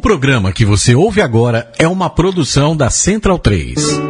O 0.00 0.08
programa 0.10 0.50
que 0.50 0.64
você 0.64 0.94
ouve 0.94 1.20
agora 1.20 1.70
é 1.78 1.86
uma 1.86 2.08
produção 2.08 2.74
da 2.74 2.88
Central 2.88 3.38
3. 3.38 4.00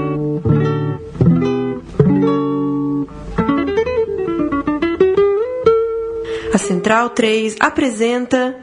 A 6.54 6.58
Central 6.58 7.10
3 7.10 7.56
apresenta 7.58 8.54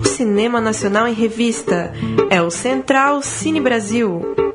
o 0.00 0.08
Cinema 0.08 0.58
Nacional 0.58 1.06
em 1.06 1.12
Revista. 1.12 1.92
É 2.30 2.40
o 2.40 2.50
Central 2.50 3.20
Cine 3.20 3.60
Brasil. 3.60 4.49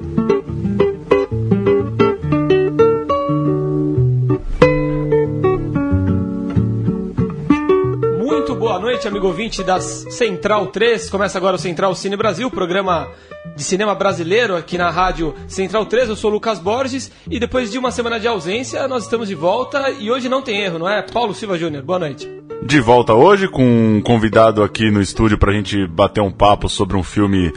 Noite, 9.05 9.07
amigo 9.07 9.27
ouvinte 9.27 9.63
da 9.63 9.79
Central 9.79 10.67
3. 10.67 11.09
Começa 11.09 11.37
agora 11.37 11.55
o 11.55 11.59
Central 11.59 11.93
Cine 11.95 12.15
Brasil, 12.15 12.49
programa 12.49 13.07
de 13.55 13.63
cinema 13.63 13.93
brasileiro 13.93 14.55
aqui 14.55 14.77
na 14.77 14.89
rádio 14.89 15.33
Central 15.47 15.85
3. 15.85 16.09
Eu 16.09 16.15
sou 16.15 16.31
o 16.31 16.33
Lucas 16.33 16.59
Borges 16.59 17.11
e 17.29 17.39
depois 17.39 17.71
de 17.71 17.77
uma 17.77 17.91
semana 17.91 18.19
de 18.19 18.27
ausência, 18.27 18.87
nós 18.87 19.03
estamos 19.03 19.27
de 19.27 19.35
volta 19.35 19.91
e 19.91 20.09
hoje 20.11 20.27
não 20.27 20.41
tem 20.41 20.61
erro, 20.61 20.79
não 20.79 20.89
é? 20.89 21.01
Paulo 21.01 21.33
Silva 21.33 21.57
Júnior, 21.57 21.83
boa 21.83 21.99
noite. 21.99 22.29
De 22.63 22.79
volta 22.79 23.13
hoje 23.13 23.47
com 23.47 23.63
um 23.63 24.01
convidado 24.01 24.63
aqui 24.63 24.89
no 24.89 25.01
estúdio 25.01 25.37
pra 25.37 25.53
gente 25.53 25.85
bater 25.87 26.21
um 26.21 26.31
papo 26.31 26.67
sobre 26.67 26.97
um 26.97 27.03
filme 27.03 27.53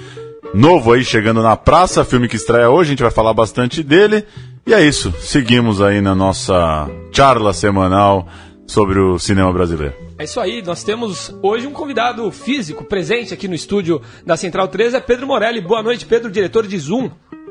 novo 0.53 0.93
aí 0.93 1.05
chegando 1.05 1.43
na 1.43 1.57
praça, 1.57 2.05
filme 2.05 2.29
que 2.29 2.37
estreia 2.37 2.71
hoje, 2.71 2.91
a 2.91 2.93
gente 2.93 3.03
vai 3.03 3.13
falar 3.13 3.33
bastante 3.33 3.83
dele. 3.83 4.25
E 4.67 4.75
é 4.75 4.83
isso, 4.83 5.13
seguimos 5.19 5.81
aí 5.81 6.01
na 6.01 6.15
nossa 6.15 6.89
charla 7.13 7.53
semanal 7.55 8.27
sobre 8.67 9.01
o 9.01 9.19
cinema 9.19 9.51
brasileiro. 9.53 10.08
É 10.19 10.25
isso 10.25 10.41
aí, 10.41 10.61
nós 10.63 10.83
temos 10.83 11.33
hoje 11.41 11.65
um 11.65 11.73
convidado 11.73 12.29
físico 12.33 12.83
presente 12.83 13.33
aqui 13.33 13.47
no 13.47 13.55
estúdio 13.55 14.03
da 14.27 14.37
Central 14.37 14.67
3, 14.67 14.95
é 14.95 15.01
Pedro 15.01 15.29
Morelli. 15.29 15.61
Boa 15.61 15.81
noite, 15.81 16.05
Pedro, 16.05 16.29
diretor 16.29 16.67
de 16.67 16.77
Zoom. 16.77 17.09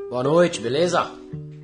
Boa 0.09 0.21
noite, 0.21 0.59
beleza? 0.59 1.09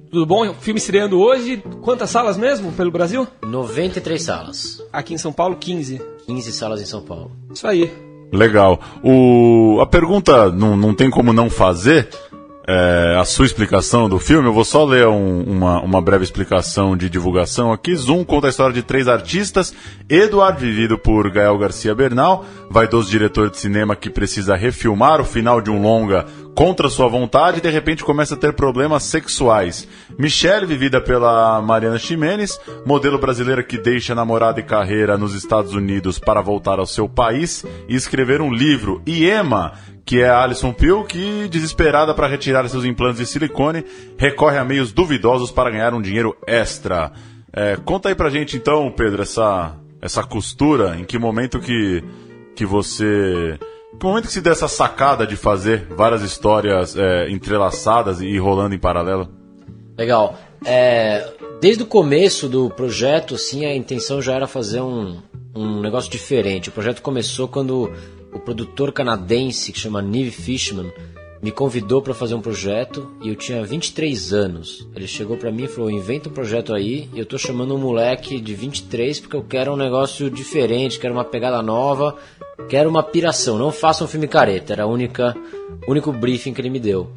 Tudo 0.09 0.25
bom? 0.25 0.47
O 0.47 0.53
filme 0.53 0.77
estreando 0.77 1.19
hoje. 1.19 1.61
Quantas 1.81 2.09
salas 2.09 2.37
mesmo 2.37 2.71
pelo 2.71 2.89
Brasil? 2.89 3.27
93 3.41 4.21
salas. 4.21 4.81
Aqui 4.93 5.13
em 5.13 5.17
São 5.17 5.33
Paulo, 5.33 5.57
15. 5.57 6.01
15 6.25 6.51
salas 6.53 6.81
em 6.81 6.85
São 6.85 7.01
Paulo. 7.01 7.31
Isso 7.53 7.67
aí. 7.67 7.91
Legal. 8.31 8.79
O, 9.03 9.81
a 9.81 9.85
pergunta 9.85 10.49
não, 10.53 10.77
não 10.77 10.95
tem 10.95 11.09
como 11.09 11.33
não 11.33 11.49
fazer 11.49 12.07
é, 12.67 13.17
a 13.19 13.25
sua 13.25 13.45
explicação 13.45 14.07
do 14.07 14.19
filme. 14.19 14.47
Eu 14.47 14.53
vou 14.53 14.63
só 14.65 14.85
ler 14.85 15.07
um- 15.07 15.43
uma, 15.43 15.81
uma 15.81 16.01
breve 16.01 16.23
explicação 16.23 16.95
de 16.95 17.09
divulgação 17.09 17.71
aqui. 17.71 17.95
Zoom 17.95 18.23
conta 18.23 18.47
a 18.47 18.49
história 18.49 18.73
de 18.73 18.81
três 18.83 19.07
artistas. 19.07 19.73
Eduardo, 20.09 20.59
vivido 20.59 20.97
por 20.97 21.29
Gael 21.29 21.57
Garcia 21.57 21.93
Bernal, 21.93 22.45
vaidoso 22.69 23.09
diretor 23.09 23.49
de 23.49 23.57
cinema 23.57 23.95
que 23.95 24.09
precisa 24.09 24.55
refilmar 24.55 25.19
o 25.19 25.25
final 25.25 25.59
de 25.61 25.69
um 25.69 25.81
longa 25.81 26.25
contra 26.55 26.87
sua 26.87 27.07
vontade 27.07 27.57
e 27.57 27.61
de 27.61 27.69
repente 27.69 28.03
começa 28.03 28.35
a 28.35 28.37
ter 28.37 28.53
problemas 28.53 29.01
sexuais. 29.03 29.87
Michelle, 30.19 30.67
vivida 30.67 31.01
pela 31.01 31.59
Mariana 31.63 31.97
Ximenes, 31.97 32.59
modelo 32.85 33.17
brasileira 33.17 33.63
que 33.63 33.75
deixa 33.77 34.13
namorada 34.13 34.59
e 34.59 34.63
carreira 34.63 35.17
nos 35.17 35.33
Estados 35.33 35.73
Unidos 35.73 36.19
para 36.19 36.41
voltar 36.41 36.77
ao 36.77 36.85
seu 36.85 37.09
país 37.09 37.65
e 37.89 37.95
escrever 37.95 38.39
um 38.39 38.53
livro. 38.53 39.01
E 39.03 39.27
Emma, 39.27 39.73
que 40.05 40.21
é 40.21 40.29
a 40.29 40.43
Alison 40.43 40.73
Pill, 40.73 41.03
que, 41.05 41.47
desesperada 41.47 42.13
para 42.13 42.27
retirar 42.27 42.67
seus 42.67 42.83
implantes 42.83 43.19
de 43.19 43.25
silicone, 43.25 43.85
recorre 44.17 44.57
a 44.57 44.65
meios 44.65 44.91
duvidosos 44.91 45.51
para 45.51 45.71
ganhar 45.71 45.93
um 45.93 46.01
dinheiro 46.01 46.35
extra. 46.45 47.11
É, 47.51 47.77
conta 47.77 48.09
aí 48.09 48.15
pra 48.15 48.29
gente 48.29 48.57
então, 48.57 48.91
Pedro, 48.91 49.21
essa, 49.21 49.75
essa 50.01 50.23
costura, 50.23 50.97
em 50.97 51.05
que 51.05 51.17
momento 51.17 51.59
que, 51.59 52.03
que 52.55 52.65
você. 52.65 53.57
Que 53.99 54.05
momento 54.05 54.25
que 54.25 54.33
se 54.33 54.41
deu 54.41 54.51
essa 54.51 54.67
sacada 54.67 55.25
de 55.25 55.35
fazer 55.35 55.87
várias 55.95 56.23
histórias 56.23 56.97
é, 56.97 57.29
entrelaçadas 57.29 58.21
e 58.21 58.37
rolando 58.37 58.73
em 58.73 58.79
paralelo? 58.79 59.29
Legal. 59.95 60.35
É, 60.65 61.31
desde 61.61 61.83
o 61.83 61.85
começo 61.85 62.49
do 62.49 62.69
projeto, 62.71 63.35
assim, 63.35 63.65
a 63.65 63.75
intenção 63.75 64.19
já 64.19 64.33
era 64.33 64.47
fazer 64.47 64.81
um, 64.81 65.21
um 65.55 65.79
negócio 65.79 66.09
diferente. 66.09 66.69
O 66.69 66.71
projeto 66.71 67.01
começou 67.01 67.47
quando 67.47 67.91
o 68.33 68.39
produtor 68.39 68.91
canadense, 68.91 69.71
que 69.71 69.79
chama 69.79 70.01
Neve 70.01 70.31
Fishman, 70.31 70.91
me 71.43 71.51
convidou 71.51 72.01
para 72.01 72.13
fazer 72.13 72.35
um 72.35 72.41
projeto 72.41 73.11
e 73.21 73.27
eu 73.27 73.35
tinha 73.35 73.65
23 73.65 74.31
anos. 74.31 74.87
Ele 74.95 75.05
chegou 75.05 75.35
para 75.35 75.51
mim 75.51 75.65
e 75.65 75.67
falou: 75.67 75.91
inventa 75.91 76.29
um 76.29 76.31
projeto 76.31 76.73
aí. 76.73 77.09
E 77.13 77.19
eu 77.19 77.25
tô 77.25 77.37
chamando 77.37 77.75
um 77.75 77.77
moleque 77.77 78.39
de 78.39 78.55
23 78.55 79.19
porque 79.19 79.35
eu 79.35 79.43
quero 79.43 79.73
um 79.73 79.75
negócio 79.75 80.29
diferente, 80.29 80.97
quero 80.97 81.13
uma 81.13 81.25
pegada 81.25 81.61
nova, 81.61 82.15
quero 82.69 82.89
uma 82.89 83.03
piração. 83.03 83.57
Não 83.57 83.73
faça 83.73 84.05
um 84.05 84.07
filme 84.07 84.25
careta. 84.25 84.71
Era 84.71 84.83
a 84.83 84.87
única, 84.87 85.35
único 85.85 86.13
briefing 86.13 86.53
que 86.53 86.61
ele 86.61 86.69
me 86.69 86.79
deu. 86.79 87.11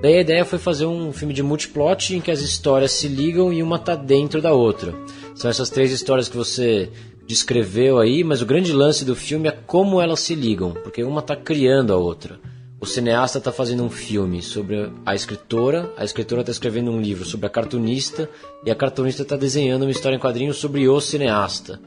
Daí 0.00 0.18
a 0.18 0.20
ideia 0.20 0.44
foi 0.44 0.58
fazer 0.58 0.86
um 0.86 1.12
filme 1.12 1.34
de 1.34 1.42
multiplot 1.42 2.14
em 2.14 2.20
que 2.20 2.30
as 2.30 2.40
histórias 2.40 2.92
se 2.92 3.08
ligam 3.08 3.52
e 3.52 3.60
uma 3.60 3.78
tá 3.78 3.96
dentro 3.96 4.40
da 4.40 4.52
outra. 4.52 4.94
São 5.34 5.50
essas 5.50 5.68
três 5.68 5.90
histórias 5.90 6.28
que 6.28 6.36
você 6.36 6.90
descreveu 7.26 7.98
aí, 7.98 8.22
mas 8.22 8.42
o 8.42 8.46
grande 8.46 8.72
lance 8.72 9.04
do 9.04 9.16
filme 9.16 9.48
é 9.48 9.52
como 9.52 10.00
elas 10.00 10.20
se 10.20 10.34
ligam, 10.34 10.72
porque 10.72 11.02
uma 11.02 11.22
tá 11.22 11.34
criando 11.36 11.92
a 11.92 11.96
outra. 11.96 12.38
O 12.80 12.86
cineasta 12.86 13.38
está 13.38 13.50
fazendo 13.50 13.82
um 13.82 13.88
filme 13.88 14.42
sobre 14.42 14.92
a 15.06 15.14
escritora, 15.14 15.90
a 15.96 16.04
escritora 16.04 16.42
está 16.42 16.52
escrevendo 16.52 16.90
um 16.90 17.00
livro 17.00 17.24
sobre 17.24 17.46
a 17.46 17.50
cartunista 17.50 18.28
e 18.64 18.70
a 18.70 18.74
cartunista 18.74 19.22
está 19.22 19.36
desenhando 19.36 19.82
uma 19.82 19.90
história 19.90 20.16
em 20.16 20.20
quadrinhos 20.20 20.58
sobre 20.58 20.86
o 20.86 21.00
cineasta. 21.00 21.80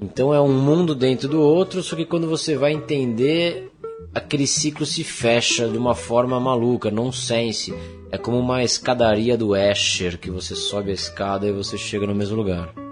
Então 0.00 0.32
é 0.32 0.40
um 0.40 0.52
mundo 0.52 0.94
dentro 0.94 1.28
do 1.28 1.40
outro, 1.40 1.82
só 1.82 1.94
que 1.94 2.06
quando 2.06 2.26
você 2.26 2.56
vai 2.56 2.72
entender, 2.72 3.70
aquele 4.14 4.46
ciclo 4.46 4.86
se 4.86 5.04
fecha 5.04 5.68
de 5.68 5.76
uma 5.76 5.94
forma 5.94 6.40
maluca, 6.40 6.90
nonsense. 6.90 7.74
É 8.10 8.16
como 8.16 8.38
uma 8.38 8.62
escadaria 8.62 9.36
do 9.36 9.54
Escher, 9.54 10.18
que 10.18 10.30
você 10.30 10.54
sobe 10.54 10.92
a 10.92 10.94
escada 10.94 11.46
e 11.46 11.52
você 11.52 11.76
chega 11.76 12.06
no 12.06 12.14
mesmo 12.14 12.36
lugar. 12.36 12.87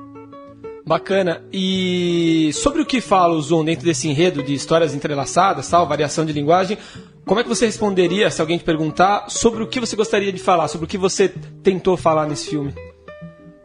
Bacana. 0.86 1.42
E 1.52 2.52
sobre 2.52 2.80
o 2.80 2.86
que 2.86 3.00
fala 3.00 3.34
o 3.34 3.42
Zoom 3.42 3.64
dentro 3.64 3.84
desse 3.84 4.08
enredo 4.08 4.40
de 4.40 4.54
histórias 4.54 4.94
entrelaçadas, 4.94 5.68
tal, 5.68 5.84
variação 5.88 6.24
de 6.24 6.32
linguagem, 6.32 6.78
como 7.24 7.40
é 7.40 7.42
que 7.42 7.48
você 7.48 7.66
responderia 7.66 8.30
se 8.30 8.40
alguém 8.40 8.56
te 8.56 8.62
perguntar 8.62 9.28
sobre 9.28 9.64
o 9.64 9.66
que 9.66 9.80
você 9.80 9.96
gostaria 9.96 10.32
de 10.32 10.38
falar, 10.38 10.68
sobre 10.68 10.84
o 10.84 10.88
que 10.88 10.96
você 10.96 11.28
tentou 11.60 11.96
falar 11.96 12.28
nesse 12.28 12.50
filme? 12.50 12.72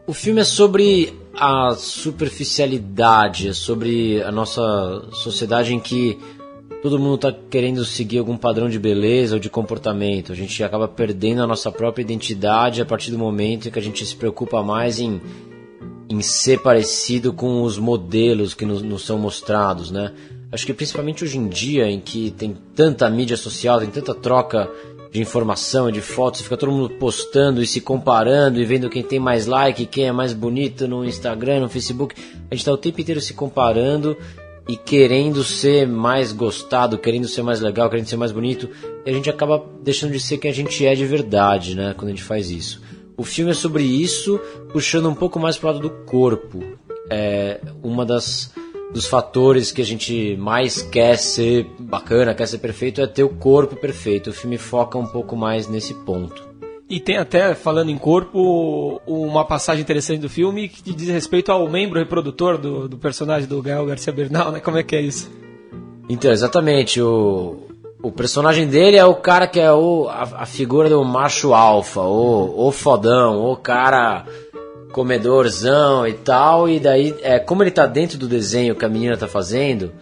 O 0.04 0.12
filme 0.12 0.40
é 0.40 0.44
sobre 0.44 1.16
a 1.32 1.76
superficialidade, 1.76 3.48
é 3.48 3.52
sobre 3.52 4.20
a 4.24 4.32
nossa 4.32 5.08
sociedade 5.12 5.72
em 5.72 5.78
que 5.78 6.18
todo 6.82 6.98
mundo 6.98 7.14
está 7.14 7.32
querendo 7.48 7.84
seguir 7.84 8.18
algum 8.18 8.36
padrão 8.36 8.68
de 8.68 8.80
beleza 8.80 9.36
ou 9.36 9.40
de 9.40 9.48
comportamento. 9.48 10.32
A 10.32 10.34
gente 10.34 10.60
acaba 10.64 10.88
perdendo 10.88 11.40
a 11.40 11.46
nossa 11.46 11.70
própria 11.70 12.02
identidade 12.02 12.82
a 12.82 12.84
partir 12.84 13.12
do 13.12 13.18
momento 13.18 13.68
em 13.68 13.70
que 13.70 13.78
a 13.78 13.82
gente 13.82 14.04
se 14.04 14.16
preocupa 14.16 14.60
mais 14.60 14.98
em, 14.98 15.20
em 16.08 16.20
ser 16.20 16.60
parecido 16.60 17.32
com 17.32 17.62
os 17.62 17.78
modelos 17.78 18.54
que 18.54 18.64
nos, 18.64 18.82
nos 18.82 19.04
são 19.04 19.18
mostrados, 19.18 19.90
né? 19.90 20.12
Acho 20.50 20.66
que 20.66 20.74
principalmente 20.74 21.24
hoje 21.24 21.38
em 21.38 21.48
dia, 21.48 21.90
em 21.90 21.98
que 21.98 22.30
tem 22.30 22.56
tanta 22.74 23.08
mídia 23.08 23.36
social, 23.36 23.80
tem 23.80 23.88
tanta 23.88 24.14
troca 24.14 24.70
de 25.10 25.20
informação 25.20 25.90
de 25.90 26.00
fotos, 26.00 26.40
fica 26.40 26.56
todo 26.56 26.72
mundo 26.72 26.90
postando 26.90 27.62
e 27.62 27.66
se 27.66 27.80
comparando 27.80 28.60
e 28.60 28.64
vendo 28.64 28.88
quem 28.88 29.02
tem 29.02 29.18
mais 29.18 29.46
like, 29.46 29.86
quem 29.86 30.06
é 30.06 30.12
mais 30.12 30.32
bonito 30.32 30.88
no 30.88 31.04
Instagram, 31.04 31.60
no 31.60 31.68
Facebook. 31.68 32.14
A 32.50 32.54
gente 32.54 32.60
está 32.60 32.72
o 32.72 32.78
tempo 32.78 33.00
inteiro 33.00 33.20
se 33.20 33.34
comparando 33.34 34.16
e 34.68 34.76
querendo 34.76 35.42
ser 35.42 35.86
mais 35.86 36.32
gostado, 36.32 36.96
querendo 36.96 37.28
ser 37.28 37.42
mais 37.42 37.60
legal, 37.60 37.90
querendo 37.90 38.06
ser 38.06 38.16
mais 38.16 38.32
bonito, 38.32 38.68
e 39.04 39.10
a 39.10 39.12
gente 39.12 39.28
acaba 39.28 39.64
deixando 39.82 40.12
de 40.12 40.20
ser 40.20 40.38
quem 40.38 40.50
a 40.50 40.54
gente 40.54 40.86
é 40.86 40.94
de 40.94 41.04
verdade, 41.04 41.74
né, 41.74 41.94
quando 41.96 42.08
a 42.08 42.10
gente 42.12 42.22
faz 42.22 42.50
isso. 42.50 42.80
O 43.16 43.24
filme 43.24 43.50
é 43.50 43.54
sobre 43.54 43.82
isso, 43.82 44.40
puxando 44.72 45.08
um 45.08 45.14
pouco 45.14 45.38
mais 45.38 45.56
pro 45.56 45.68
lado 45.68 45.80
do 45.80 45.90
corpo. 45.90 46.62
É 47.10 47.60
uma 47.82 48.06
das 48.06 48.52
dos 48.92 49.06
fatores 49.06 49.72
que 49.72 49.80
a 49.80 49.84
gente 49.84 50.36
mais 50.36 50.82
quer 50.82 51.16
ser 51.16 51.66
bacana, 51.78 52.34
quer 52.34 52.46
ser 52.46 52.58
perfeito, 52.58 53.00
é 53.00 53.06
ter 53.06 53.24
o 53.24 53.28
corpo 53.30 53.74
perfeito. 53.74 54.30
O 54.30 54.32
filme 54.32 54.58
foca 54.58 54.98
um 54.98 55.06
pouco 55.06 55.34
mais 55.34 55.66
nesse 55.66 55.94
ponto. 55.94 56.52
E 56.88 57.00
tem 57.00 57.16
até, 57.16 57.54
falando 57.54 57.90
em 57.90 57.96
corpo, 57.96 59.00
uma 59.06 59.46
passagem 59.46 59.82
interessante 59.82 60.20
do 60.20 60.28
filme 60.28 60.68
que 60.68 60.92
diz 60.92 61.08
respeito 61.08 61.50
ao 61.50 61.66
membro 61.68 61.98
reprodutor 61.98 62.58
do, 62.58 62.86
do 62.86 62.98
personagem 62.98 63.48
do 63.48 63.62
Gael 63.62 63.86
Garcia 63.86 64.12
Bernal, 64.12 64.52
né? 64.52 64.60
Como 64.60 64.76
é 64.76 64.82
que 64.82 64.94
é 64.94 65.00
isso? 65.00 65.30
Então, 66.06 66.30
exatamente, 66.30 67.00
o, 67.00 67.68
o 68.02 68.10
personagem 68.10 68.66
dele 68.66 68.96
é 68.96 69.04
o 69.04 69.14
cara 69.14 69.46
que 69.46 69.60
é 69.60 69.72
o, 69.72 70.08
a, 70.08 70.42
a 70.42 70.46
figura 70.46 70.88
do 70.88 71.04
macho 71.04 71.54
alfa, 71.54 72.00
o, 72.00 72.68
o 72.68 72.72
fodão, 72.72 73.44
o 73.44 73.56
cara 73.56 74.24
comedorzão 74.92 76.06
e 76.06 76.12
tal, 76.12 76.68
e 76.68 76.78
daí, 76.78 77.14
é, 77.22 77.38
como 77.38 77.62
ele 77.62 77.70
tá 77.70 77.86
dentro 77.86 78.18
do 78.18 78.28
desenho 78.28 78.74
que 78.76 78.84
a 78.84 78.88
menina 78.88 79.16
tá 79.16 79.26
fazendo, 79.26 79.92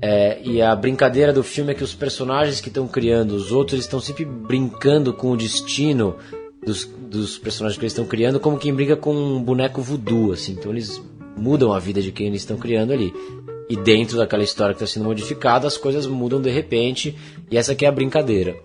é, 0.00 0.40
e 0.42 0.60
a 0.60 0.74
brincadeira 0.74 1.32
do 1.32 1.42
filme 1.42 1.72
é 1.72 1.74
que 1.74 1.84
os 1.84 1.94
personagens 1.94 2.60
que 2.60 2.68
estão 2.68 2.88
criando, 2.88 3.32
os 3.32 3.52
outros 3.52 3.80
estão 3.80 4.00
sempre 4.00 4.24
brincando 4.24 5.12
com 5.12 5.30
o 5.30 5.36
destino 5.36 6.16
dos, 6.64 6.84
dos 6.84 7.38
personagens 7.38 7.78
que 7.78 7.84
eles 7.84 7.92
estão 7.92 8.04
criando, 8.04 8.40
como 8.40 8.58
quem 8.58 8.74
brinca 8.74 8.96
com 8.96 9.14
um 9.14 9.42
boneco 9.42 9.80
voodoo, 9.80 10.32
assim, 10.32 10.52
então 10.52 10.72
eles 10.72 11.00
mudam 11.36 11.72
a 11.72 11.78
vida 11.78 12.02
de 12.02 12.12
quem 12.12 12.26
eles 12.26 12.42
estão 12.42 12.56
criando 12.56 12.92
ali. 12.92 13.12
e 13.68 13.76
dentro 13.76 14.18
daquela 14.18 14.42
história 14.42 14.74
que 14.74 14.82
está 14.82 14.92
sendo 14.92 15.06
modificada, 15.06 15.66
as 15.66 15.76
coisas 15.76 16.06
mudam 16.06 16.40
de 16.40 16.50
repente, 16.50 17.16
e 17.52 17.58
essa 17.58 17.72
aqui 17.72 17.84
é 17.84 17.88
a 17.88 17.92
brincadeira. 17.92 18.56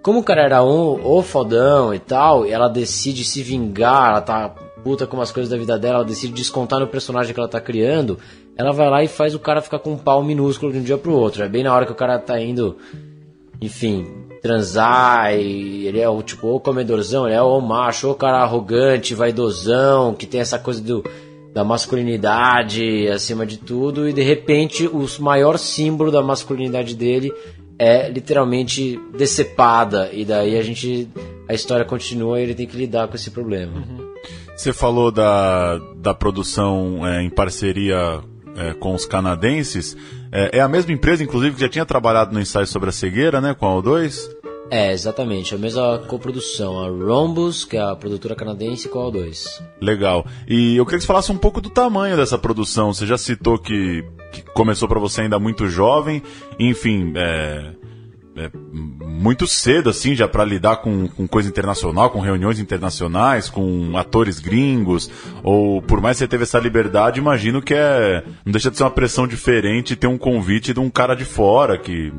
Como 0.00 0.20
o 0.20 0.22
cara 0.22 0.42
era 0.42 0.64
um, 0.64 1.04
o 1.04 1.20
fodão 1.20 1.92
e 1.92 1.98
tal, 1.98 2.46
ela 2.46 2.68
decide 2.68 3.24
se 3.24 3.42
vingar, 3.42 4.10
ela 4.10 4.20
tá 4.20 4.48
puta 4.84 5.06
com 5.06 5.20
as 5.20 5.32
coisas 5.32 5.50
da 5.50 5.58
vida 5.58 5.76
dela, 5.76 5.96
ela 5.96 6.04
decide 6.04 6.32
descontar 6.32 6.78
no 6.78 6.86
personagem 6.86 7.34
que 7.34 7.40
ela 7.40 7.48
tá 7.48 7.60
criando, 7.60 8.18
ela 8.56 8.72
vai 8.72 8.88
lá 8.88 9.02
e 9.02 9.08
faz 9.08 9.34
o 9.34 9.38
cara 9.38 9.60
ficar 9.60 9.80
com 9.80 9.92
um 9.92 9.98
pau 9.98 10.22
minúsculo 10.22 10.72
de 10.72 10.78
um 10.78 10.82
dia 10.82 10.96
pro 10.96 11.12
outro. 11.12 11.42
É 11.42 11.48
bem 11.48 11.64
na 11.64 11.74
hora 11.74 11.84
que 11.84 11.92
o 11.92 11.96
cara 11.96 12.18
tá 12.18 12.40
indo, 12.40 12.78
enfim, 13.60 14.06
transar 14.40 15.34
e 15.34 15.86
ele 15.86 16.00
é 16.00 16.08
o 16.08 16.22
tipo 16.22 16.48
o 16.48 16.60
comedorzão, 16.60 17.26
ele 17.26 17.34
é 17.34 17.42
o 17.42 17.60
macho, 17.60 18.10
o 18.10 18.14
cara 18.14 18.38
arrogante, 18.38 19.12
vaidosão, 19.12 20.14
que 20.14 20.24
tem 20.24 20.40
essa 20.40 20.58
coisa 20.58 20.80
do 20.80 21.04
da 21.52 21.64
masculinidade 21.64 23.08
acima 23.08 23.44
de 23.44 23.56
tudo 23.56 24.08
e 24.08 24.12
de 24.12 24.22
repente 24.22 24.86
o 24.86 25.04
maior 25.18 25.58
símbolo 25.58 26.10
da 26.10 26.22
masculinidade 26.22 26.94
dele 26.94 27.32
é 27.80 28.10
literalmente 28.10 29.00
decepada 29.16 30.10
e 30.12 30.22
daí 30.22 30.58
a 30.58 30.62
gente 30.62 31.08
a 31.48 31.54
história 31.54 31.82
continua 31.82 32.38
e 32.38 32.42
ele 32.42 32.54
tem 32.54 32.66
que 32.66 32.76
lidar 32.76 33.08
com 33.08 33.16
esse 33.16 33.30
problema. 33.30 33.72
Uhum. 33.72 34.14
Você 34.54 34.70
falou 34.70 35.10
da, 35.10 35.78
da 35.96 36.12
produção 36.12 37.06
é, 37.06 37.22
em 37.22 37.30
parceria 37.30 38.20
é, 38.54 38.74
com 38.74 38.94
os 38.94 39.06
canadenses. 39.06 39.96
É, 40.30 40.58
é, 40.58 40.60
a 40.60 40.68
mesma 40.68 40.92
empresa, 40.92 41.24
inclusive, 41.24 41.54
que 41.54 41.60
já 41.62 41.70
tinha 41.70 41.86
trabalhado 41.86 42.34
no 42.34 42.40
ensaio 42.40 42.66
sobre 42.66 42.90
a 42.90 42.92
cegueira, 42.92 43.40
né, 43.40 43.54
com 43.54 43.66
a 43.66 43.82
O2? 43.82 44.28
É, 44.70 44.92
exatamente. 44.92 45.54
A 45.54 45.58
mesma 45.58 45.98
coprodução. 46.06 46.78
A 46.78 46.88
Rhombus, 46.88 47.64
que 47.64 47.76
é 47.76 47.80
a 47.80 47.96
produtora 47.96 48.36
canadense, 48.36 48.88
com 48.88 49.00
a 49.00 49.10
O2. 49.10 49.60
Legal. 49.80 50.24
E 50.46 50.76
eu 50.76 50.84
queria 50.84 50.98
que 50.98 51.02
você 51.02 51.08
falasse 51.08 51.32
um 51.32 51.38
pouco 51.38 51.60
do 51.60 51.68
tamanho 51.68 52.16
dessa 52.16 52.38
produção. 52.38 52.94
Você 52.94 53.04
já 53.04 53.18
citou 53.18 53.58
que, 53.58 54.04
que 54.32 54.42
começou 54.54 54.88
para 54.88 55.00
você 55.00 55.22
ainda 55.22 55.40
muito 55.40 55.66
jovem. 55.66 56.22
Enfim, 56.58 57.12
é, 57.16 57.72
é, 58.36 58.50
muito 58.72 59.44
cedo, 59.46 59.90
assim, 59.90 60.14
já 60.14 60.28
para 60.28 60.44
lidar 60.44 60.76
com, 60.76 61.08
com 61.08 61.26
coisa 61.26 61.48
internacional, 61.48 62.10
com 62.10 62.20
reuniões 62.20 62.60
internacionais, 62.60 63.50
com 63.50 63.96
atores 63.96 64.38
gringos, 64.38 65.10
ou 65.42 65.82
por 65.82 66.00
mais 66.00 66.16
que 66.16 66.20
você 66.20 66.28
teve 66.28 66.44
essa 66.44 66.60
liberdade, 66.60 67.18
imagino 67.18 67.60
que 67.60 67.74
é. 67.74 68.22
Não 68.44 68.52
deixa 68.52 68.70
de 68.70 68.76
ser 68.76 68.84
uma 68.84 68.90
pressão 68.90 69.26
diferente 69.26 69.96
ter 69.96 70.06
um 70.06 70.16
convite 70.16 70.72
de 70.72 70.78
um 70.78 70.88
cara 70.88 71.14
de 71.16 71.24
fora 71.24 71.76
que 71.76 72.12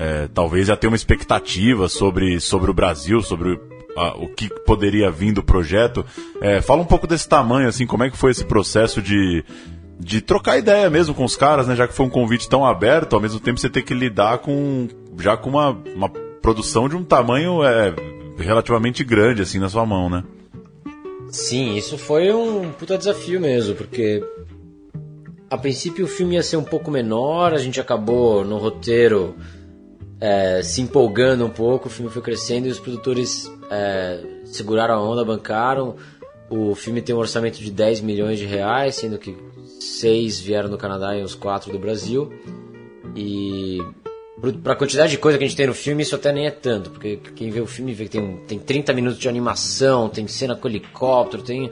é, 0.00 0.28
talvez 0.32 0.66
já 0.66 0.76
tenha 0.76 0.90
uma 0.90 0.96
expectativa 0.96 1.86
sobre, 1.86 2.40
sobre 2.40 2.70
o 2.70 2.74
Brasil, 2.74 3.20
sobre 3.20 3.60
a, 3.94 4.16
o 4.16 4.28
que 4.28 4.48
poderia 4.64 5.10
vir 5.10 5.34
do 5.34 5.42
projeto. 5.42 6.06
É, 6.40 6.62
fala 6.62 6.80
um 6.80 6.86
pouco 6.86 7.06
desse 7.06 7.28
tamanho, 7.28 7.68
assim, 7.68 7.86
como 7.86 8.02
é 8.02 8.10
que 8.10 8.16
foi 8.16 8.30
esse 8.30 8.44
processo 8.44 9.02
de 9.02 9.44
de 10.02 10.22
trocar 10.22 10.56
ideia 10.56 10.88
mesmo 10.88 11.14
com 11.14 11.26
os 11.26 11.36
caras, 11.36 11.68
né? 11.68 11.76
Já 11.76 11.86
que 11.86 11.92
foi 11.92 12.06
um 12.06 12.08
convite 12.10 12.48
tão 12.48 12.64
aberto, 12.64 13.12
ao 13.12 13.20
mesmo 13.20 13.38
tempo 13.38 13.60
você 13.60 13.68
tem 13.68 13.82
que 13.82 13.92
lidar 13.92 14.38
com 14.38 14.88
já 15.18 15.36
com 15.36 15.50
uma, 15.50 15.78
uma 15.94 16.08
produção 16.08 16.88
de 16.88 16.96
um 16.96 17.04
tamanho 17.04 17.62
é, 17.62 17.94
relativamente 18.38 19.04
grande 19.04 19.42
assim 19.42 19.58
na 19.58 19.68
sua 19.68 19.84
mão, 19.84 20.08
né? 20.08 20.24
Sim, 21.28 21.76
isso 21.76 21.98
foi 21.98 22.32
um 22.32 22.72
puta 22.72 22.96
desafio 22.96 23.38
mesmo, 23.38 23.74
porque 23.74 24.24
a 25.50 25.58
princípio 25.58 26.06
o 26.06 26.08
filme 26.08 26.36
ia 26.36 26.42
ser 26.42 26.56
um 26.56 26.64
pouco 26.64 26.90
menor, 26.90 27.52
a 27.52 27.58
gente 27.58 27.78
acabou 27.78 28.42
no 28.42 28.56
roteiro 28.56 29.36
é, 30.20 30.62
se 30.62 30.82
empolgando 30.82 31.46
um 31.46 31.50
pouco, 31.50 31.88
o 31.88 31.90
filme 31.90 32.10
foi 32.10 32.20
crescendo 32.20 32.68
e 32.68 32.70
os 32.70 32.78
produtores 32.78 33.50
é, 33.70 34.20
seguraram 34.44 34.94
a 34.94 35.02
onda, 35.02 35.24
bancaram. 35.24 35.96
O 36.50 36.74
filme 36.74 37.00
tem 37.00 37.14
um 37.14 37.18
orçamento 37.18 37.58
de 37.58 37.70
10 37.70 38.00
milhões 38.00 38.38
de 38.38 38.44
reais, 38.44 38.96
sendo 38.96 39.18
que 39.18 39.34
seis 39.80 40.38
vieram 40.38 40.68
do 40.68 40.76
Canadá 40.76 41.16
e 41.16 41.22
os 41.22 41.34
quatro 41.34 41.72
do 41.72 41.78
Brasil. 41.78 42.32
E 43.16 43.78
para 44.62 44.72
a 44.72 44.76
quantidade 44.76 45.12
de 45.12 45.18
coisa 45.18 45.38
que 45.38 45.44
a 45.44 45.46
gente 45.46 45.56
tem 45.56 45.66
no 45.66 45.74
filme, 45.74 46.02
isso 46.02 46.14
até 46.14 46.32
nem 46.32 46.46
é 46.46 46.50
tanto, 46.50 46.90
porque 46.90 47.16
quem 47.34 47.50
vê 47.50 47.60
o 47.60 47.66
filme 47.66 47.92
vê 47.92 48.04
que 48.04 48.10
tem, 48.10 48.36
tem 48.46 48.58
30 48.58 48.92
minutos 48.92 49.18
de 49.18 49.28
animação, 49.28 50.08
tem 50.08 50.26
cena 50.26 50.56
com 50.56 50.66
helicóptero, 50.66 51.42
tem 51.42 51.70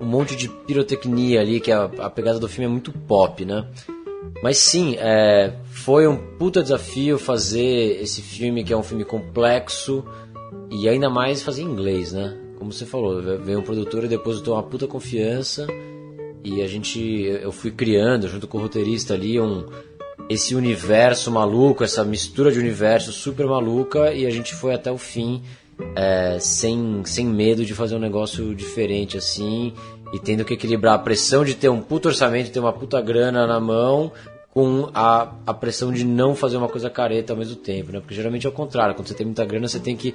um 0.00 0.06
monte 0.06 0.36
de 0.36 0.48
pirotecnia 0.48 1.40
ali, 1.40 1.60
que 1.60 1.72
a, 1.72 1.84
a 1.98 2.10
pegada 2.10 2.38
do 2.38 2.48
filme 2.48 2.66
é 2.66 2.68
muito 2.68 2.92
pop, 2.92 3.44
né? 3.44 3.66
Mas 4.42 4.58
sim, 4.58 4.96
é, 4.98 5.52
foi 5.70 6.06
um 6.06 6.16
puta 6.38 6.62
desafio 6.62 7.18
fazer 7.18 8.00
esse 8.00 8.22
filme, 8.22 8.64
que 8.64 8.72
é 8.72 8.76
um 8.76 8.82
filme 8.82 9.04
complexo, 9.04 10.04
e 10.70 10.88
ainda 10.88 11.10
mais 11.10 11.42
fazer 11.42 11.62
em 11.62 11.66
inglês, 11.66 12.12
né? 12.12 12.36
Como 12.58 12.72
você 12.72 12.86
falou, 12.86 13.20
veio 13.38 13.58
um 13.58 13.62
produtor 13.62 14.04
e 14.04 14.08
depositou 14.08 14.54
uma 14.54 14.62
puta 14.62 14.86
confiança 14.86 15.66
e 16.42 16.62
a 16.62 16.66
gente, 16.66 17.00
eu 17.00 17.52
fui 17.52 17.70
criando 17.70 18.28
junto 18.28 18.46
com 18.46 18.58
o 18.58 18.60
roteirista 18.60 19.14
ali 19.14 19.40
um 19.40 19.66
esse 20.28 20.54
universo 20.54 21.30
maluco, 21.30 21.82
essa 21.82 22.04
mistura 22.04 22.52
de 22.52 22.58
universo 22.58 23.12
super 23.12 23.46
maluca 23.46 24.12
e 24.12 24.26
a 24.26 24.30
gente 24.30 24.54
foi 24.54 24.72
até 24.72 24.90
o 24.90 24.96
fim 24.96 25.42
é, 25.96 26.38
sem, 26.38 27.02
sem 27.04 27.26
medo 27.26 27.64
de 27.64 27.74
fazer 27.74 27.96
um 27.96 27.98
negócio 27.98 28.54
diferente 28.54 29.16
assim 29.16 29.72
e 30.12 30.18
tendo 30.18 30.44
que 30.44 30.54
equilibrar 30.54 30.94
a 30.94 30.98
pressão 30.98 31.44
de 31.44 31.54
ter 31.54 31.68
um 31.68 31.80
puto 31.80 32.08
orçamento, 32.08 32.50
ter 32.50 32.60
uma 32.60 32.72
puta 32.72 33.00
grana 33.00 33.46
na 33.46 33.60
mão 33.60 34.12
com 34.52 34.90
a, 34.92 35.32
a 35.46 35.54
pressão 35.54 35.92
de 35.92 36.04
não 36.04 36.34
fazer 36.34 36.56
uma 36.56 36.68
coisa 36.68 36.90
careta 36.90 37.32
ao 37.32 37.38
mesmo 37.38 37.56
tempo, 37.56 37.92
né? 37.92 38.00
Porque 38.00 38.14
geralmente 38.14 38.46
é 38.46 38.50
o 38.50 38.52
contrário, 38.52 38.94
quando 38.94 39.06
você 39.06 39.14
tem 39.14 39.24
muita 39.24 39.44
grana 39.44 39.68
você 39.68 39.78
tem 39.78 39.96
que 39.96 40.14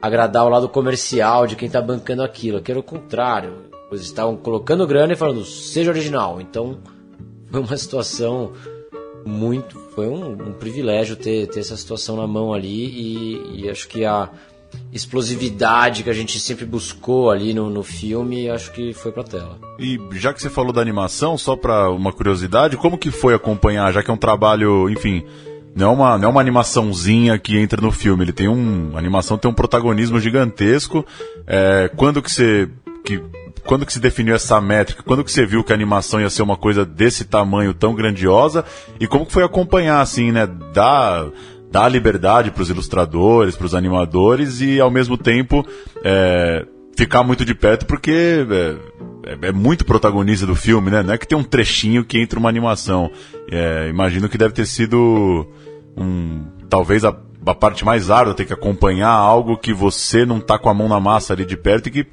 agradar 0.00 0.44
o 0.44 0.48
lado 0.48 0.68
comercial 0.68 1.46
de 1.46 1.56
quem 1.56 1.66
está 1.66 1.80
bancando 1.80 2.22
aquilo. 2.22 2.58
Aqui 2.58 2.70
era 2.70 2.80
o 2.80 2.82
contrário. 2.82 3.66
Eles 3.90 4.02
estavam 4.02 4.36
colocando 4.36 4.86
grana 4.86 5.12
e 5.12 5.16
falando, 5.16 5.44
seja 5.44 5.90
original. 5.90 6.40
Então, 6.40 6.78
foi 7.50 7.60
uma 7.60 7.76
situação 7.76 8.52
muito. 9.24 9.78
Foi 9.94 10.08
um, 10.08 10.32
um 10.32 10.52
privilégio 10.52 11.16
ter, 11.16 11.46
ter 11.46 11.60
essa 11.60 11.76
situação 11.76 12.16
na 12.16 12.26
mão 12.26 12.52
ali 12.52 12.86
e, 12.86 13.62
e, 13.62 13.70
acho 13.70 13.88
que 13.88 14.04
a 14.04 14.30
explosividade 14.92 16.02
que 16.02 16.10
a 16.10 16.14
gente 16.14 16.40
sempre 16.40 16.64
buscou 16.64 17.30
ali 17.30 17.52
no, 17.52 17.68
no 17.68 17.82
filme, 17.82 18.48
acho 18.48 18.72
que 18.72 18.92
foi 18.92 19.12
pra 19.12 19.22
tela. 19.22 19.58
E 19.78 19.98
já 20.12 20.32
que 20.32 20.40
você 20.40 20.48
falou 20.48 20.72
da 20.72 20.80
animação, 20.80 21.36
só 21.36 21.54
pra 21.56 21.90
uma 21.90 22.12
curiosidade, 22.12 22.76
como 22.76 22.98
que 22.98 23.10
foi 23.10 23.34
acompanhar, 23.34 23.92
já 23.92 24.02
que 24.02 24.10
é 24.10 24.14
um 24.14 24.18
trabalho, 24.18 24.88
enfim, 24.88 25.24
não 25.76 25.88
é 25.88 25.90
uma, 25.90 26.18
não 26.18 26.28
é 26.28 26.32
uma 26.32 26.40
animaçãozinha 26.40 27.38
que 27.38 27.58
entra 27.58 27.82
no 27.82 27.92
filme, 27.92 28.24
ele 28.24 28.32
tem 28.32 28.48
um. 28.48 28.92
A 28.94 28.98
animação 28.98 29.36
tem 29.36 29.50
um 29.50 29.54
protagonismo 29.54 30.18
gigantesco. 30.18 31.04
É, 31.46 31.90
quando 31.94 32.22
que 32.22 32.32
você. 32.32 32.68
Que 33.04 33.22
quando 33.66 33.84
que 33.84 33.92
se 33.92 34.00
definiu 34.00 34.34
essa 34.34 34.60
métrica? 34.60 35.02
Quando 35.02 35.24
que 35.24 35.30
você 35.30 35.44
viu 35.44 35.62
que 35.62 35.72
a 35.72 35.74
animação 35.74 36.20
ia 36.20 36.30
ser 36.30 36.42
uma 36.42 36.56
coisa 36.56 36.86
desse 36.86 37.24
tamanho 37.24 37.74
tão 37.74 37.94
grandiosa? 37.94 38.64
E 38.98 39.06
como 39.06 39.26
que 39.26 39.32
foi 39.32 39.42
acompanhar, 39.42 40.00
assim, 40.00 40.30
né? 40.32 40.46
Dar, 40.72 41.26
dar 41.76 41.90
liberdade 41.90 42.50
para 42.50 42.62
os 42.62 42.70
ilustradores, 42.70 43.54
para 43.54 43.66
os 43.66 43.74
animadores 43.74 44.62
e, 44.62 44.80
ao 44.80 44.90
mesmo 44.90 45.18
tempo, 45.18 45.62
é, 46.02 46.64
ficar 46.96 47.22
muito 47.22 47.44
de 47.44 47.54
perto 47.54 47.84
porque 47.84 48.46
é, 48.50 49.30
é, 49.30 49.48
é, 49.48 49.52
muito 49.52 49.84
protagonista 49.84 50.46
do 50.46 50.54
filme, 50.54 50.90
né? 50.90 51.02
Não 51.02 51.12
é 51.12 51.18
que 51.18 51.28
tem 51.28 51.36
um 51.36 51.44
trechinho 51.44 52.02
que 52.02 52.18
entra 52.18 52.38
uma 52.38 52.48
animação. 52.48 53.10
É, 53.52 53.88
imagino 53.90 54.26
que 54.26 54.38
deve 54.38 54.54
ter 54.54 54.64
sido 54.64 55.46
um, 55.94 56.46
talvez 56.70 57.04
a, 57.04 57.14
a 57.44 57.54
parte 57.54 57.84
mais 57.84 58.10
árdua, 58.10 58.32
ter 58.32 58.46
que 58.46 58.54
acompanhar 58.54 59.10
algo 59.10 59.58
que 59.58 59.74
você 59.74 60.24
não 60.24 60.40
tá 60.40 60.58
com 60.58 60.70
a 60.70 60.74
mão 60.74 60.88
na 60.88 60.98
massa 60.98 61.34
ali 61.34 61.44
de 61.44 61.58
perto 61.58 61.88
e 61.88 61.90
que 61.90 62.06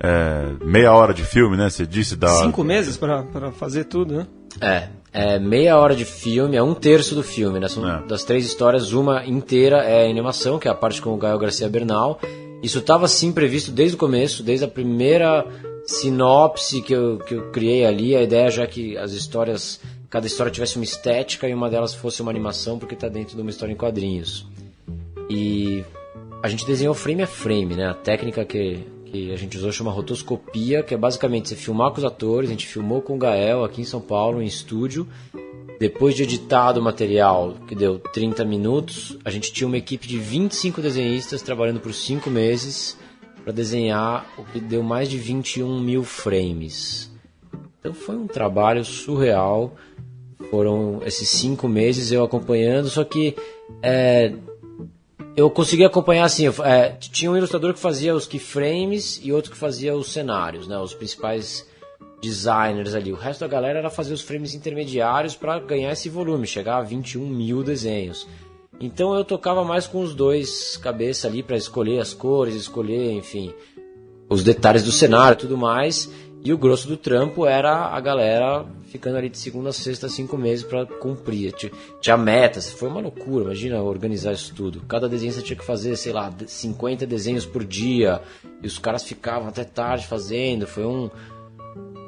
é, 0.00 0.52
meia 0.64 0.90
hora 0.90 1.12
de 1.12 1.22
filme, 1.22 1.54
né? 1.54 1.68
Você 1.68 1.86
disse 1.86 2.16
da. 2.16 2.28
Cinco 2.28 2.64
meses 2.64 2.96
para 2.96 3.52
fazer 3.52 3.84
tudo, 3.84 4.16
né? 4.16 4.26
É, 4.58 4.88
é 5.12 5.38
meia 5.38 5.78
hora 5.78 5.94
de 5.94 6.04
filme, 6.04 6.56
é 6.56 6.62
um 6.62 6.74
terço 6.74 7.14
do 7.14 7.22
filme, 7.22 7.60
né? 7.60 7.68
São 7.68 7.86
é. 7.86 8.02
das 8.06 8.24
três 8.24 8.46
histórias, 8.46 8.92
uma 8.92 9.26
inteira 9.26 9.82
é 9.84 10.08
animação, 10.08 10.58
que 10.58 10.66
é 10.66 10.70
a 10.70 10.74
parte 10.74 11.02
com 11.02 11.12
o 11.12 11.16
Gael 11.18 11.38
Garcia 11.38 11.68
Bernal. 11.68 12.18
Isso 12.62 12.78
estava 12.78 13.06
sim 13.06 13.30
previsto 13.32 13.70
desde 13.70 13.96
o 13.96 13.98
começo, 13.98 14.42
desde 14.42 14.64
a 14.64 14.68
primeira 14.68 15.44
sinopse 15.84 16.80
que 16.80 16.94
eu, 16.94 17.18
que 17.18 17.34
eu 17.34 17.50
criei 17.50 17.84
ali. 17.84 18.16
A 18.16 18.22
ideia 18.22 18.50
já 18.50 18.66
que 18.66 18.96
as 18.96 19.12
histórias, 19.12 19.80
cada 20.08 20.26
história 20.26 20.50
tivesse 20.50 20.76
uma 20.76 20.84
estética 20.84 21.46
e 21.46 21.52
uma 21.52 21.68
delas 21.68 21.92
fosse 21.92 22.22
uma 22.22 22.30
animação, 22.30 22.78
porque 22.78 22.94
está 22.94 23.08
dentro 23.08 23.36
de 23.36 23.42
uma 23.42 23.50
história 23.50 23.72
em 23.72 23.76
quadrinhos. 23.76 24.46
E 25.28 25.84
a 26.42 26.48
gente 26.48 26.64
desenhou 26.64 26.94
frame 26.94 27.22
a 27.22 27.26
frame, 27.26 27.74
né? 27.74 27.86
A 27.86 27.94
técnica 27.94 28.44
que 28.44 28.80
que 29.12 29.30
a 29.30 29.36
gente 29.36 29.58
usou 29.58 29.70
chama 29.70 29.90
rotoscopia, 29.90 30.82
que 30.82 30.94
é 30.94 30.96
basicamente 30.96 31.50
você 31.50 31.54
filmar 31.54 31.90
com 31.90 31.98
os 31.98 32.04
atores, 32.04 32.48
a 32.48 32.52
gente 32.52 32.66
filmou 32.66 33.02
com 33.02 33.14
o 33.14 33.18
Gael 33.18 33.62
aqui 33.62 33.82
em 33.82 33.84
São 33.84 34.00
Paulo, 34.00 34.42
em 34.42 34.46
estúdio. 34.46 35.06
Depois 35.78 36.14
de 36.14 36.22
editado 36.22 36.80
o 36.80 36.82
material, 36.82 37.56
que 37.68 37.74
deu 37.74 37.98
30 37.98 38.42
minutos, 38.46 39.18
a 39.22 39.30
gente 39.30 39.52
tinha 39.52 39.66
uma 39.66 39.76
equipe 39.76 40.08
de 40.08 40.18
25 40.18 40.80
desenhistas 40.80 41.42
trabalhando 41.42 41.78
por 41.78 41.92
5 41.92 42.30
meses 42.30 42.96
para 43.44 43.52
desenhar 43.52 44.26
o 44.38 44.44
que 44.44 44.58
deu 44.58 44.82
mais 44.82 45.10
de 45.10 45.18
21 45.18 45.78
mil 45.78 46.04
frames. 46.04 47.12
Então 47.80 47.92
foi 47.92 48.16
um 48.16 48.26
trabalho 48.26 48.82
surreal. 48.82 49.74
Foram 50.50 51.02
esses 51.04 51.28
cinco 51.28 51.68
meses 51.68 52.10
eu 52.10 52.24
acompanhando, 52.24 52.88
só 52.88 53.04
que 53.04 53.36
é, 53.82 54.32
eu 55.36 55.48
consegui 55.50 55.84
acompanhar 55.84 56.24
assim, 56.24 56.46
é, 56.64 56.90
tinha 56.98 57.30
um 57.30 57.36
ilustrador 57.36 57.72
que 57.72 57.80
fazia 57.80 58.14
os 58.14 58.26
keyframes 58.26 59.20
e 59.22 59.32
outro 59.32 59.50
que 59.50 59.56
fazia 59.56 59.94
os 59.94 60.12
cenários, 60.12 60.66
né, 60.66 60.78
os 60.78 60.92
principais 60.94 61.66
designers 62.20 62.94
ali. 62.94 63.12
O 63.12 63.16
resto 63.16 63.40
da 63.40 63.48
galera 63.48 63.78
era 63.78 63.90
fazer 63.90 64.12
os 64.12 64.20
frames 64.20 64.54
intermediários 64.54 65.34
para 65.34 65.58
ganhar 65.58 65.92
esse 65.92 66.08
volume, 66.08 66.46
chegar 66.46 66.76
a 66.76 66.82
21 66.82 67.26
mil 67.26 67.62
desenhos. 67.62 68.28
Então 68.80 69.14
eu 69.14 69.24
tocava 69.24 69.64
mais 69.64 69.86
com 69.86 70.00
os 70.00 70.14
dois 70.14 70.76
cabeça 70.76 71.28
ali 71.28 71.42
para 71.42 71.56
escolher 71.56 72.00
as 72.00 72.12
cores, 72.12 72.54
escolher, 72.54 73.12
enfim, 73.12 73.52
os 74.28 74.42
detalhes 74.42 74.84
do 74.84 74.92
cenário 74.92 75.38
tudo 75.38 75.56
mais. 75.56 76.10
E 76.44 76.52
o 76.52 76.58
grosso 76.58 76.88
do 76.88 76.96
trampo 76.96 77.46
era 77.46 77.86
a 77.86 78.00
galera 78.00 78.66
ficando 78.92 79.16
ali 79.16 79.30
de 79.30 79.38
segunda 79.38 79.70
a 79.70 79.72
sexta, 79.72 80.06
cinco 80.06 80.36
meses 80.36 80.64
para 80.64 80.84
cumprir. 80.84 81.54
Tinha 81.98 82.16
metas, 82.16 82.70
foi 82.70 82.90
uma 82.90 83.00
loucura, 83.00 83.46
imagina 83.46 83.82
organizar 83.82 84.32
isso 84.32 84.54
tudo. 84.54 84.82
Cada 84.82 85.08
desenho 85.08 85.32
você 85.32 85.40
tinha 85.40 85.58
que 85.58 85.64
fazer, 85.64 85.96
sei 85.96 86.12
lá, 86.12 86.30
50 86.46 87.06
desenhos 87.06 87.46
por 87.46 87.64
dia. 87.64 88.20
E 88.62 88.66
os 88.66 88.78
caras 88.78 89.02
ficavam 89.02 89.48
até 89.48 89.64
tarde 89.64 90.06
fazendo. 90.06 90.66
Foi 90.66 90.84
um, 90.84 91.08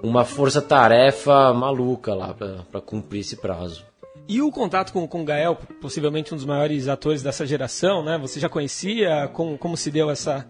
uma 0.03 0.27
força-tarefa 0.27 1.55
maluca 1.55 2.15
lá 2.15 2.35
para 2.35 2.81
cumprir 2.83 3.21
esse 3.21 3.37
prazo. 3.37 3.83
E 4.29 4.43
o 4.43 4.51
contato 4.51 4.93
com, 4.93 5.09
com 5.09 5.23
o 5.23 5.25
Gael, 5.25 5.57
possivelmente 5.81 6.35
um 6.35 6.37
dos 6.37 6.47
maiores 6.47 6.87
atores 6.87 7.23
dessa 7.23 7.47
geração, 7.47 8.05
né? 8.05 8.19
Você 8.19 8.39
já 8.39 8.49
conhecia? 8.49 9.29
Como, 9.33 9.57
como 9.57 9.77
se 9.77 9.91
deu 9.91 10.11
essa, 10.11 10.47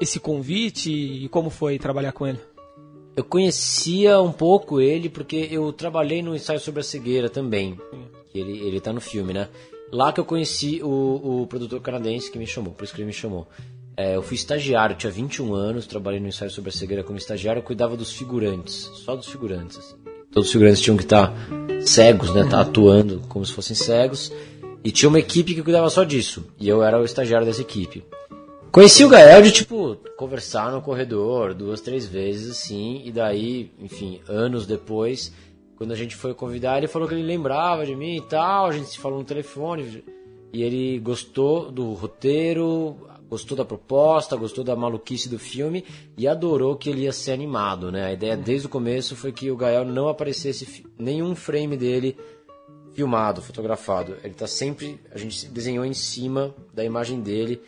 esse 0.00 0.18
convite 0.18 0.90
e 0.90 1.28
como 1.28 1.50
foi 1.50 1.78
trabalhar 1.78 2.12
com 2.12 2.26
ele? 2.26 2.40
Eu 3.16 3.24
conhecia 3.24 4.20
um 4.20 4.32
pouco 4.32 4.80
ele 4.80 5.08
porque 5.08 5.48
eu 5.50 5.72
trabalhei 5.72 6.22
no 6.22 6.34
ensaio 6.34 6.60
sobre 6.60 6.80
a 6.80 6.84
cegueira 6.84 7.28
também. 7.28 7.78
Ele, 8.34 8.58
ele 8.60 8.80
tá 8.80 8.92
no 8.92 9.00
filme, 9.00 9.32
né? 9.32 9.48
Lá 9.92 10.12
que 10.12 10.20
eu 10.20 10.24
conheci 10.24 10.80
o, 10.82 11.42
o 11.42 11.46
produtor 11.48 11.80
canadense 11.80 12.30
que 12.30 12.38
me 12.38 12.46
chamou, 12.46 12.72
por 12.72 12.84
isso 12.84 12.94
que 12.94 13.00
ele 13.00 13.08
me 13.08 13.12
chamou. 13.12 13.48
É, 13.96 14.14
eu 14.14 14.22
fui 14.22 14.36
estagiário, 14.36 14.96
tinha 14.96 15.10
21 15.10 15.52
anos, 15.52 15.86
trabalhei 15.86 16.20
no 16.20 16.28
ensaio 16.28 16.50
sobre 16.50 16.70
a 16.70 16.72
cegueira 16.72 17.02
como 17.02 17.18
estagiário, 17.18 17.58
eu 17.58 17.64
cuidava 17.64 17.96
dos 17.96 18.12
figurantes, 18.12 18.88
só 19.04 19.16
dos 19.16 19.26
figurantes. 19.26 19.78
Assim. 19.78 19.96
Todos 20.32 20.46
os 20.46 20.52
figurantes 20.52 20.80
tinham 20.80 20.96
que 20.96 21.02
estar 21.02 21.28
tá 21.28 21.80
cegos, 21.80 22.32
né? 22.32 22.44
Tá 22.44 22.60
atuando 22.60 23.20
como 23.28 23.44
se 23.44 23.52
fossem 23.52 23.74
cegos. 23.74 24.32
E 24.82 24.90
tinha 24.92 25.08
uma 25.08 25.18
equipe 25.18 25.54
que 25.54 25.62
cuidava 25.62 25.90
só 25.90 26.04
disso. 26.04 26.46
E 26.58 26.68
eu 26.68 26.82
era 26.82 27.00
o 27.00 27.04
estagiário 27.04 27.46
dessa 27.46 27.60
equipe. 27.60 28.04
Conheci 28.72 29.04
o 29.04 29.08
Gael 29.08 29.42
de, 29.42 29.50
tipo, 29.50 29.96
conversar 30.16 30.70
no 30.70 30.80
corredor 30.80 31.54
duas, 31.54 31.80
três 31.80 32.06
vezes, 32.06 32.50
assim, 32.52 33.02
e 33.04 33.10
daí, 33.10 33.72
enfim, 33.80 34.20
anos 34.28 34.64
depois, 34.64 35.32
quando 35.76 35.90
a 35.90 35.96
gente 35.96 36.14
foi 36.14 36.34
convidar, 36.34 36.78
ele 36.78 36.86
falou 36.86 37.08
que 37.08 37.14
ele 37.14 37.24
lembrava 37.24 37.84
de 37.84 37.96
mim 37.96 38.18
e 38.18 38.20
tal, 38.20 38.66
a 38.66 38.72
gente 38.72 38.88
se 38.88 38.98
falou 38.98 39.18
no 39.18 39.24
telefone, 39.24 40.04
e 40.52 40.62
ele 40.62 41.00
gostou 41.00 41.72
do 41.72 41.92
roteiro, 41.94 42.96
gostou 43.28 43.56
da 43.56 43.64
proposta, 43.64 44.36
gostou 44.36 44.62
da 44.62 44.76
maluquice 44.76 45.28
do 45.28 45.38
filme 45.38 45.84
e 46.16 46.28
adorou 46.28 46.76
que 46.76 46.90
ele 46.90 47.02
ia 47.02 47.12
ser 47.12 47.32
animado, 47.32 47.90
né? 47.90 48.06
A 48.06 48.12
ideia 48.12 48.36
desde 48.36 48.66
o 48.66 48.70
começo 48.70 49.16
foi 49.16 49.32
que 49.32 49.50
o 49.50 49.56
Gael 49.56 49.84
não 49.84 50.08
aparecesse 50.08 50.84
nenhum 50.96 51.34
frame 51.34 51.76
dele 51.76 52.16
filmado, 52.92 53.40
fotografado. 53.40 54.16
Ele 54.24 54.34
tá 54.34 54.46
sempre, 54.48 55.00
a 55.12 55.18
gente 55.18 55.46
desenhou 55.46 55.84
em 55.84 55.94
cima 55.94 56.54
da 56.74 56.84
imagem 56.84 57.20
dele 57.20 57.60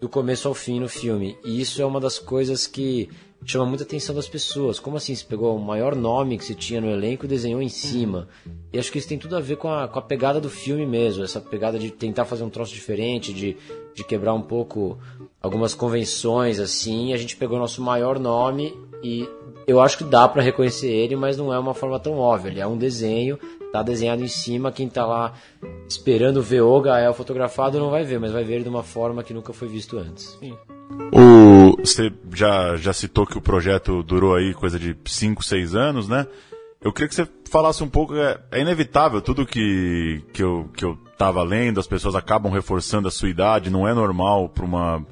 do 0.00 0.08
começo 0.08 0.48
ao 0.48 0.54
fim 0.54 0.80
no 0.80 0.88
filme. 0.88 1.36
E 1.44 1.60
isso 1.60 1.80
é 1.82 1.84
uma 1.84 2.00
das 2.00 2.18
coisas 2.18 2.66
que 2.66 3.08
chama 3.44 3.66
muita 3.66 3.84
atenção 3.84 4.14
das 4.14 4.28
pessoas. 4.28 4.78
Como 4.78 4.96
assim? 4.96 5.14
Você 5.14 5.24
pegou 5.24 5.56
o 5.56 5.60
maior 5.60 5.94
nome 5.94 6.38
que 6.38 6.44
você 6.44 6.54
tinha 6.54 6.80
no 6.80 6.90
elenco 6.90 7.24
e 7.24 7.28
desenhou 7.28 7.60
em 7.60 7.68
cima. 7.68 8.28
E 8.72 8.78
acho 8.78 8.90
que 8.90 8.98
isso 8.98 9.08
tem 9.08 9.18
tudo 9.18 9.36
a 9.36 9.40
ver 9.40 9.56
com 9.56 9.68
a, 9.68 9.88
com 9.88 9.98
a 9.98 10.02
pegada 10.02 10.40
do 10.40 10.48
filme 10.48 10.86
mesmo. 10.86 11.22
Essa 11.22 11.40
pegada 11.40 11.78
de 11.78 11.90
tentar 11.90 12.24
fazer 12.24 12.44
um 12.44 12.50
troço 12.50 12.72
diferente, 12.72 13.32
de, 13.32 13.56
de 13.94 14.04
quebrar 14.04 14.34
um 14.34 14.42
pouco 14.42 14.98
algumas 15.40 15.74
convenções, 15.74 16.58
assim. 16.58 17.12
A 17.12 17.16
gente 17.16 17.36
pegou 17.36 17.56
o 17.56 17.60
nosso 17.60 17.82
maior 17.82 18.18
nome 18.18 18.74
e 19.02 19.28
eu 19.66 19.80
acho 19.80 19.98
que 19.98 20.04
dá 20.04 20.28
para 20.28 20.42
reconhecer 20.42 20.90
ele, 20.90 21.16
mas 21.16 21.36
não 21.36 21.52
é 21.52 21.58
uma 21.58 21.74
forma 21.74 21.98
tão 21.98 22.18
óbvia. 22.18 22.50
Ele 22.50 22.60
é 22.60 22.66
um 22.66 22.76
desenho, 22.76 23.38
tá 23.72 23.82
desenhado 23.82 24.22
em 24.22 24.28
cima, 24.28 24.72
quem 24.72 24.88
tá 24.88 25.06
lá 25.06 25.34
esperando 25.88 26.42
ver 26.42 26.62
o 26.62 26.80
Gael 26.80 27.14
fotografado 27.14 27.78
não 27.78 27.90
vai 27.90 28.04
ver, 28.04 28.18
mas 28.18 28.32
vai 28.32 28.44
ver 28.44 28.62
de 28.62 28.68
uma 28.68 28.82
forma 28.82 29.22
que 29.22 29.34
nunca 29.34 29.52
foi 29.52 29.68
visto 29.68 29.98
antes. 29.98 30.36
Sim. 30.40 30.56
O, 31.12 31.76
você 31.78 32.12
já, 32.34 32.76
já 32.76 32.92
citou 32.92 33.26
que 33.26 33.38
o 33.38 33.40
projeto 33.40 34.02
durou 34.02 34.34
aí 34.34 34.52
coisa 34.54 34.78
de 34.78 34.96
5, 35.04 35.44
6 35.44 35.74
anos, 35.74 36.08
né? 36.08 36.26
Eu 36.80 36.92
queria 36.92 37.08
que 37.08 37.14
você 37.14 37.28
falasse 37.50 37.82
um 37.84 37.88
pouco, 37.88 38.16
é, 38.16 38.38
é, 38.50 38.60
inevitável, 38.60 39.20
tudo 39.20 39.46
que, 39.46 40.22
que, 40.32 40.42
eu, 40.42 40.68
que 40.74 40.84
eu 40.84 40.96
tava 41.18 41.42
lendo, 41.42 41.78
as 41.78 41.86
pessoas 41.86 42.14
acabam 42.14 42.50
reforçando 42.50 43.06
a 43.06 43.10
sua 43.10 43.28
idade, 43.28 43.70
não 43.70 43.86
é 43.86 43.92
normal 43.92 44.48
para 44.48 44.64
uma 44.64 45.04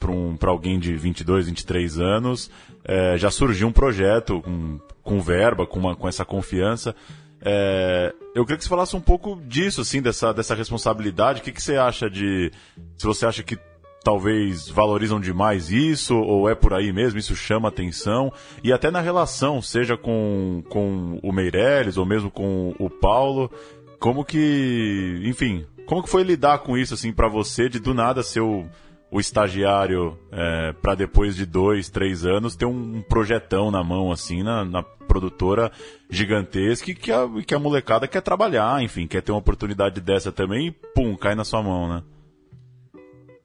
para 0.00 0.10
um, 0.10 0.34
alguém 0.46 0.78
de 0.78 0.96
22, 0.96 1.46
23 1.46 1.98
anos, 1.98 2.50
é, 2.82 3.18
já 3.18 3.30
surgiu 3.30 3.68
um 3.68 3.72
projeto 3.72 4.40
com, 4.40 4.80
com 5.02 5.20
verba, 5.20 5.66
com, 5.66 5.78
uma, 5.78 5.94
com 5.94 6.08
essa 6.08 6.24
confiança. 6.24 6.96
É, 7.42 8.14
eu 8.34 8.44
queria 8.44 8.58
que 8.58 8.64
você 8.64 8.70
falasse 8.70 8.94
um 8.94 9.00
pouco 9.00 9.40
disso, 9.46 9.80
assim, 9.80 10.02
dessa, 10.02 10.32
dessa 10.32 10.54
responsabilidade. 10.54 11.40
O 11.40 11.44
que, 11.44 11.52
que 11.52 11.62
você 11.62 11.76
acha 11.76 12.08
de. 12.08 12.50
Se 12.96 13.06
você 13.06 13.26
acha 13.26 13.42
que 13.42 13.58
talvez 14.02 14.68
valorizam 14.68 15.20
demais 15.20 15.70
isso, 15.70 16.16
ou 16.16 16.48
é 16.48 16.54
por 16.54 16.72
aí 16.72 16.92
mesmo, 16.92 17.18
isso 17.18 17.36
chama 17.36 17.68
atenção, 17.68 18.32
e 18.64 18.72
até 18.72 18.90
na 18.90 19.00
relação, 19.00 19.60
seja 19.60 19.96
com, 19.96 20.62
com 20.70 21.20
o 21.22 21.32
Meirelles 21.32 21.98
ou 21.98 22.06
mesmo 22.06 22.30
com 22.30 22.74
o 22.78 22.88
Paulo, 22.88 23.50
como 23.98 24.24
que, 24.24 25.20
enfim, 25.24 25.66
como 25.86 26.02
que 26.02 26.08
foi 26.08 26.22
lidar 26.22 26.60
com 26.60 26.78
isso, 26.78 26.94
assim, 26.94 27.12
para 27.12 27.28
você, 27.28 27.68
de 27.68 27.78
do 27.78 27.92
nada 27.92 28.22
ser 28.22 28.40
o 28.40 28.64
o 29.10 29.18
estagiário 29.18 30.16
é, 30.30 30.72
para 30.80 30.94
depois 30.94 31.34
de 31.34 31.44
dois, 31.44 31.90
três 31.90 32.24
anos 32.24 32.54
ter 32.54 32.66
um 32.66 33.02
projetão 33.02 33.70
na 33.70 33.82
mão 33.82 34.12
assim 34.12 34.42
na, 34.42 34.64
na 34.64 34.84
produtora 35.10 35.72
gigantesca 36.08 36.94
que 36.94 37.10
a, 37.10 37.28
que 37.44 37.52
a 37.52 37.58
molecada 37.58 38.06
quer 38.06 38.22
trabalhar, 38.22 38.80
enfim, 38.80 39.08
quer 39.08 39.20
ter 39.20 39.32
uma 39.32 39.40
oportunidade 39.40 40.00
dessa 40.00 40.30
também 40.30 40.68
e 40.68 40.70
pum, 40.70 41.16
cai 41.16 41.34
na 41.34 41.44
sua 41.44 41.60
mão, 41.60 41.88
né? 41.88 42.02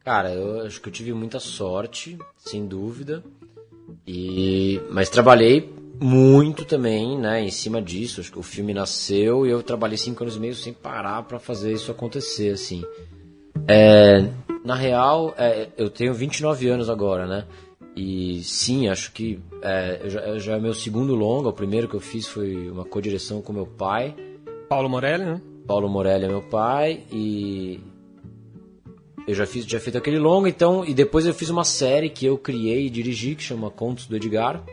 Cara, 0.03 0.31
eu 0.31 0.63
acho 0.67 0.79
que 0.79 0.89
eu 0.89 0.93
tive 0.93 1.11
muita 1.13 1.39
sorte, 1.39 2.19
sem 2.37 2.67
dúvida. 2.67 3.23
E 4.05 4.79
mas 4.91 5.09
trabalhei 5.09 5.73
muito 5.99 6.65
também, 6.65 7.17
né, 7.17 7.41
em 7.41 7.49
cima 7.49 7.81
disso. 7.81 8.21
Acho 8.21 8.31
que 8.31 8.37
o 8.37 8.43
filme 8.43 8.71
nasceu 8.71 9.47
e 9.47 9.49
eu 9.49 9.63
trabalhei 9.63 9.97
cinco 9.97 10.23
anos 10.23 10.35
e 10.35 10.39
meio 10.39 10.53
sem 10.53 10.71
parar 10.71 11.23
para 11.23 11.39
fazer 11.39 11.73
isso 11.73 11.89
acontecer, 11.91 12.51
assim. 12.53 12.83
É, 13.67 14.29
na 14.63 14.75
real, 14.75 15.33
é, 15.35 15.69
eu 15.75 15.89
tenho 15.89 16.13
29 16.13 16.67
anos 16.69 16.89
agora, 16.89 17.25
né? 17.25 17.45
E 17.95 18.43
sim, 18.43 18.89
acho 18.89 19.11
que 19.13 19.39
é, 19.61 20.01
já, 20.09 20.37
já 20.37 20.55
é 20.57 20.59
meu 20.59 20.73
segundo 20.73 21.15
longa. 21.15 21.49
O 21.49 21.53
primeiro 21.53 21.87
que 21.87 21.95
eu 21.95 22.01
fiz 22.01 22.27
foi 22.27 22.69
uma 22.69 22.83
co-direção 22.83 23.41
com 23.41 23.53
meu 23.53 23.65
pai. 23.65 24.13
Paulo 24.67 24.89
Morelli, 24.89 25.23
né? 25.23 25.41
Paulo 25.65 25.87
Morelli 25.87 26.25
é 26.25 26.27
meu 26.27 26.41
pai 26.41 27.03
e 27.11 27.79
eu 29.27 29.33
já 29.33 29.45
fiz, 29.45 29.65
já 29.65 29.79
feito 29.79 29.97
aquele 29.97 30.19
longa, 30.19 30.47
então 30.47 30.85
e 30.85 30.93
depois 30.93 31.25
eu 31.25 31.33
fiz 31.33 31.49
uma 31.49 31.63
série 31.63 32.09
que 32.09 32.25
eu 32.25 32.37
criei 32.37 32.85
e 32.85 32.89
dirigi 32.89 33.33
que 33.33 33.41
chama 33.41 33.71
Contos 33.71 34.05
do 34.05 34.15
Edgar. 34.15 34.63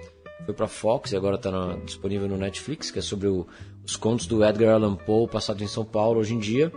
Foi 0.45 0.53
para 0.53 0.67
Fox 0.67 1.13
e 1.13 1.17
agora 1.17 1.37
está 1.37 1.77
disponível 1.85 2.29
no 2.29 2.37
Netflix, 2.37 2.91
que 2.91 2.99
é 2.99 3.03
sobre 3.03 3.29
o, 3.29 3.47
os 3.87 3.97
contos 3.97 4.27
do 4.27 4.45
Edgar 4.45 4.75
Allan 4.75 4.97
Poe 4.97 5.29
passado 5.29 5.63
em 5.63 5.69
São 5.69 5.85
Paulo 5.85 6.19
hoje 6.19 6.35
em 6.35 6.39
dia. 6.39 6.73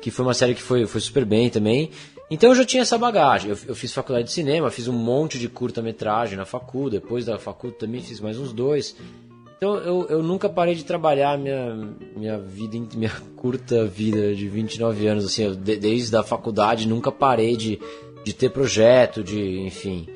Que 0.00 0.12
foi 0.12 0.24
uma 0.24 0.34
série 0.34 0.54
que 0.54 0.62
foi, 0.62 0.86
foi 0.86 1.00
super 1.00 1.24
bem 1.24 1.50
também. 1.50 1.90
Então 2.30 2.50
eu 2.50 2.54
já 2.54 2.64
tinha 2.64 2.82
essa 2.82 2.98
bagagem. 2.98 3.50
Eu, 3.50 3.58
eu 3.68 3.74
fiz 3.74 3.92
faculdade 3.92 4.28
de 4.28 4.32
cinema, 4.32 4.70
fiz 4.70 4.88
um 4.88 4.92
monte 4.92 5.38
de 5.38 5.48
curta-metragem 5.48 6.36
na 6.36 6.44
facu, 6.44 6.90
depois 6.90 7.24
da 7.24 7.38
facu 7.38 7.70
também 7.70 8.02
fiz 8.02 8.20
mais 8.20 8.38
uns 8.38 8.52
dois. 8.52 8.94
Então 9.56 9.76
eu, 9.76 10.06
eu 10.08 10.22
nunca 10.22 10.48
parei 10.48 10.74
de 10.74 10.84
trabalhar 10.84 11.36
minha, 11.36 11.74
minha 12.16 12.38
vida, 12.38 12.78
minha 12.94 13.12
curta 13.36 13.84
vida 13.84 14.34
de 14.34 14.48
29 14.48 15.06
anos, 15.06 15.24
assim, 15.24 15.44
eu, 15.44 15.54
de, 15.54 15.76
desde 15.76 16.14
a 16.16 16.22
faculdade 16.22 16.86
nunca 16.86 17.10
parei 17.10 17.56
de, 17.56 17.80
de 18.24 18.32
ter 18.32 18.50
projeto, 18.50 19.24
de, 19.24 19.58
enfim, 19.60 20.06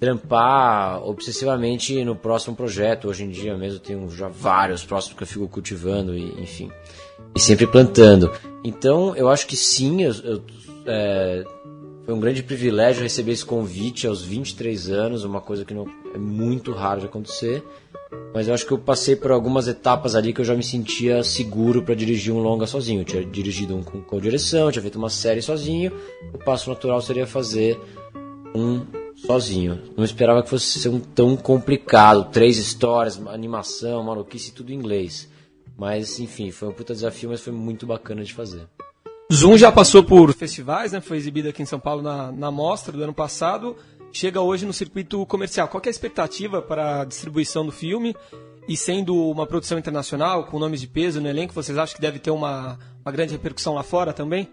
trampar 0.00 1.02
obsessivamente 1.06 2.02
no 2.02 2.16
próximo 2.16 2.56
projeto. 2.56 3.08
Hoje 3.08 3.24
em 3.24 3.30
dia 3.30 3.58
mesmo 3.58 3.78
tenho 3.78 4.08
já 4.08 4.28
vários 4.28 4.84
próximos 4.84 5.18
que 5.18 5.22
eu 5.22 5.26
fico 5.26 5.46
cultivando 5.48 6.16
e, 6.16 6.40
enfim, 6.40 6.70
e 7.34 7.40
sempre 7.40 7.66
plantando. 7.66 8.32
Então 8.64 9.14
eu 9.14 9.28
acho 9.28 9.46
que 9.46 9.56
sim, 9.56 10.02
eu, 10.02 10.14
eu 10.24 10.42
é, 10.86 11.44
foi 12.04 12.14
um 12.14 12.20
grande 12.20 12.42
privilégio 12.42 13.02
receber 13.02 13.32
esse 13.32 13.44
convite 13.44 14.06
aos 14.06 14.22
23 14.22 14.90
anos, 14.90 15.24
uma 15.24 15.40
coisa 15.40 15.64
que 15.64 15.72
não, 15.72 15.86
é 16.14 16.18
muito 16.18 16.72
raro 16.72 17.00
de 17.00 17.06
acontecer. 17.06 17.62
Mas 18.34 18.48
eu 18.48 18.54
acho 18.54 18.66
que 18.66 18.72
eu 18.72 18.78
passei 18.78 19.14
por 19.14 19.30
algumas 19.30 19.68
etapas 19.68 20.14
ali 20.14 20.32
que 20.32 20.40
eu 20.40 20.44
já 20.44 20.54
me 20.54 20.62
sentia 20.62 21.22
seguro 21.22 21.82
para 21.82 21.94
dirigir 21.94 22.32
um 22.32 22.40
longa 22.40 22.66
sozinho. 22.66 23.02
Eu 23.02 23.04
tinha 23.04 23.24
dirigido 23.24 23.76
um 23.76 23.82
com, 23.82 24.02
com 24.02 24.20
direção, 24.20 24.70
tinha 24.70 24.82
feito 24.82 24.98
uma 24.98 25.08
série 25.08 25.40
sozinho. 25.40 25.92
O 26.32 26.38
passo 26.38 26.68
natural 26.68 27.00
seria 27.00 27.26
fazer 27.26 27.78
um 28.54 28.84
sozinho. 29.14 29.80
Não 29.96 30.04
esperava 30.04 30.42
que 30.42 30.50
fosse 30.50 30.78
ser 30.78 30.88
um 30.88 31.00
tão 31.00 31.36
complicado. 31.36 32.30
Três 32.30 32.58
histórias, 32.58 33.20
animação, 33.26 34.02
maluquice, 34.02 34.52
tudo 34.52 34.72
em 34.72 34.76
inglês. 34.76 35.28
Mas, 35.76 36.18
enfim, 36.18 36.50
foi 36.50 36.68
um 36.68 36.72
puta 36.72 36.94
desafio, 36.94 37.30
mas 37.30 37.40
foi 37.40 37.52
muito 37.52 37.86
bacana 37.86 38.22
de 38.24 38.34
fazer. 38.34 38.66
Zoom 39.32 39.56
já 39.56 39.72
passou 39.72 40.04
por 40.04 40.34
festivais, 40.34 40.92
né? 40.92 41.00
Foi 41.00 41.16
exibido 41.16 41.48
aqui 41.48 41.62
em 41.62 41.66
São 41.66 41.80
Paulo 41.80 42.02
na, 42.02 42.30
na 42.30 42.50
mostra 42.50 42.92
do 42.94 43.02
ano 43.02 43.14
passado. 43.14 43.74
chega 44.12 44.40
hoje 44.42 44.66
no 44.66 44.74
circuito 44.74 45.24
comercial. 45.24 45.68
Qual 45.68 45.82
é 45.82 45.88
a 45.88 45.90
expectativa 45.90 46.60
para 46.60 47.00
a 47.00 47.04
distribuição 47.06 47.64
do 47.64 47.72
filme? 47.72 48.14
E 48.68 48.76
sendo 48.76 49.16
uma 49.30 49.46
produção 49.46 49.78
internacional, 49.78 50.44
com 50.44 50.58
nomes 50.58 50.82
de 50.82 50.86
peso 50.86 51.18
no 51.18 51.28
elenco, 51.28 51.54
vocês 51.54 51.78
acham 51.78 51.96
que 51.96 52.00
deve 52.02 52.18
ter 52.18 52.30
uma, 52.30 52.78
uma 53.02 53.10
grande 53.10 53.32
repercussão 53.32 53.74
lá 53.74 53.82
fora 53.82 54.12
também? 54.12 54.50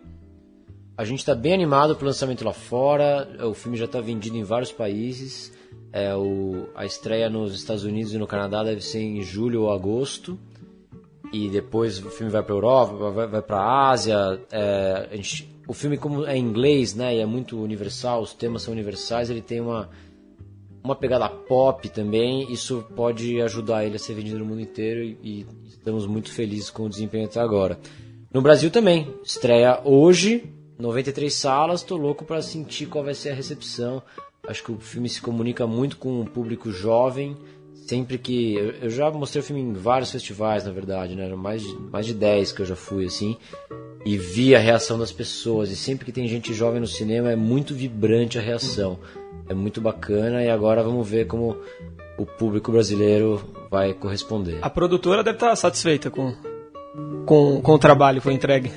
A 0.97 1.03
gente 1.03 1.19
está 1.19 1.35
bem 1.35 1.53
animado 1.53 1.93
para 1.95 2.05
o 2.05 2.07
lançamento 2.07 2.45
lá 2.45 2.53
fora. 2.53 3.27
O 3.47 3.53
filme 3.53 3.77
já 3.77 3.85
está 3.85 3.99
vendido 3.99 4.37
em 4.37 4.43
vários 4.43 4.71
países. 4.71 5.51
É, 5.91 6.15
o, 6.15 6.69
a 6.73 6.85
estreia 6.85 7.29
nos 7.29 7.53
Estados 7.53 7.83
Unidos 7.83 8.13
e 8.13 8.17
no 8.17 8.25
Canadá 8.25 8.63
deve 8.63 8.81
ser 8.81 9.01
em 9.01 9.21
julho 9.21 9.63
ou 9.63 9.73
agosto. 9.73 10.39
E 11.31 11.47
depois 11.49 12.03
o 12.03 12.09
filme 12.09 12.31
vai 12.31 12.41
para 12.41 12.55
Europa, 12.55 13.11
vai, 13.11 13.27
vai 13.27 13.41
para 13.41 13.89
Ásia. 13.89 14.41
É, 14.51 15.09
a 15.11 15.15
gente, 15.15 15.49
o 15.67 15.73
filme, 15.73 15.97
como 15.97 16.25
é 16.25 16.35
em 16.35 16.43
inglês 16.43 16.95
né, 16.95 17.15
e 17.15 17.19
é 17.19 17.25
muito 17.25 17.61
universal, 17.61 18.21
os 18.21 18.33
temas 18.33 18.63
são 18.63 18.73
universais, 18.73 19.29
ele 19.29 19.41
tem 19.41 19.61
uma, 19.61 19.89
uma 20.83 20.95
pegada 20.95 21.29
pop 21.29 21.87
também. 21.89 22.51
Isso 22.51 22.83
pode 22.95 23.39
ajudar 23.41 23.85
ele 23.85 23.95
a 23.95 23.99
ser 23.99 24.15
vendido 24.15 24.39
no 24.39 24.45
mundo 24.45 24.61
inteiro 24.61 25.03
e, 25.03 25.17
e 25.21 25.47
estamos 25.67 26.07
muito 26.07 26.31
felizes 26.31 26.69
com 26.69 26.85
o 26.85 26.89
desempenho 26.89 27.25
até 27.25 27.39
agora. 27.39 27.79
No 28.33 28.41
Brasil 28.41 28.69
também, 28.69 29.13
estreia 29.23 29.81
hoje, 29.83 30.43
93 30.77 31.33
salas. 31.33 31.81
Estou 31.81 31.97
louco 31.97 32.25
para 32.25 32.41
sentir 32.41 32.87
qual 32.87 33.03
vai 33.03 33.13
ser 33.13 33.29
a 33.29 33.35
recepção. 33.35 34.01
Acho 34.47 34.63
que 34.63 34.71
o 34.71 34.79
filme 34.79 35.09
se 35.09 35.21
comunica 35.21 35.67
muito 35.67 35.97
com 35.97 36.21
o 36.21 36.25
público 36.25 36.71
jovem. 36.71 37.35
Sempre 37.89 38.19
que. 38.19 38.53
Eu 38.83 38.89
já 38.91 39.09
mostrei 39.09 39.41
o 39.41 39.43
filme 39.43 39.63
em 39.63 39.73
vários 39.73 40.11
festivais, 40.11 40.63
na 40.63 40.71
verdade, 40.71 41.15
né? 41.15 41.27
Mais 41.33 41.63
de, 41.63 41.75
mais 41.75 42.05
de 42.05 42.13
10 42.13 42.51
que 42.51 42.61
eu 42.61 42.65
já 42.67 42.75
fui, 42.75 43.05
assim. 43.05 43.35
E 44.05 44.15
vi 44.15 44.55
a 44.55 44.59
reação 44.59 44.99
das 44.99 45.11
pessoas. 45.11 45.71
E 45.71 45.75
sempre 45.75 46.05
que 46.05 46.11
tem 46.11 46.27
gente 46.27 46.53
jovem 46.53 46.79
no 46.79 46.85
cinema 46.85 47.31
é 47.31 47.35
muito 47.35 47.73
vibrante 47.73 48.37
a 48.37 48.41
reação. 48.41 48.99
É 49.49 49.55
muito 49.55 49.81
bacana. 49.81 50.43
E 50.43 50.49
agora 50.51 50.83
vamos 50.83 51.09
ver 51.09 51.25
como 51.25 51.57
o 52.15 52.27
público 52.27 52.71
brasileiro 52.71 53.41
vai 53.71 53.91
corresponder. 53.95 54.59
A 54.61 54.69
produtora 54.69 55.23
deve 55.23 55.37
estar 55.37 55.55
satisfeita 55.55 56.11
com, 56.11 56.35
com, 57.25 57.59
com 57.59 57.71
o 57.71 57.79
trabalho 57.79 58.19
que 58.19 58.25
foi 58.25 58.33
entregue. 58.33 58.71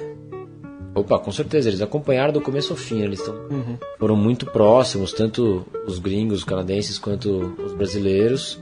Opa, 0.94 1.18
com 1.18 1.30
certeza, 1.30 1.68
eles 1.68 1.82
acompanharam 1.82 2.32
do 2.32 2.40
começo 2.40 2.72
ao 2.72 2.78
fim, 2.78 3.02
eles 3.02 3.20
tão, 3.20 3.34
uhum. 3.34 3.76
foram 3.98 4.16
muito 4.16 4.46
próximos, 4.46 5.12
tanto 5.12 5.66
os 5.86 5.98
gringos, 5.98 6.38
os 6.38 6.44
canadenses, 6.44 6.98
quanto 6.98 7.54
os 7.62 7.74
brasileiros. 7.74 8.58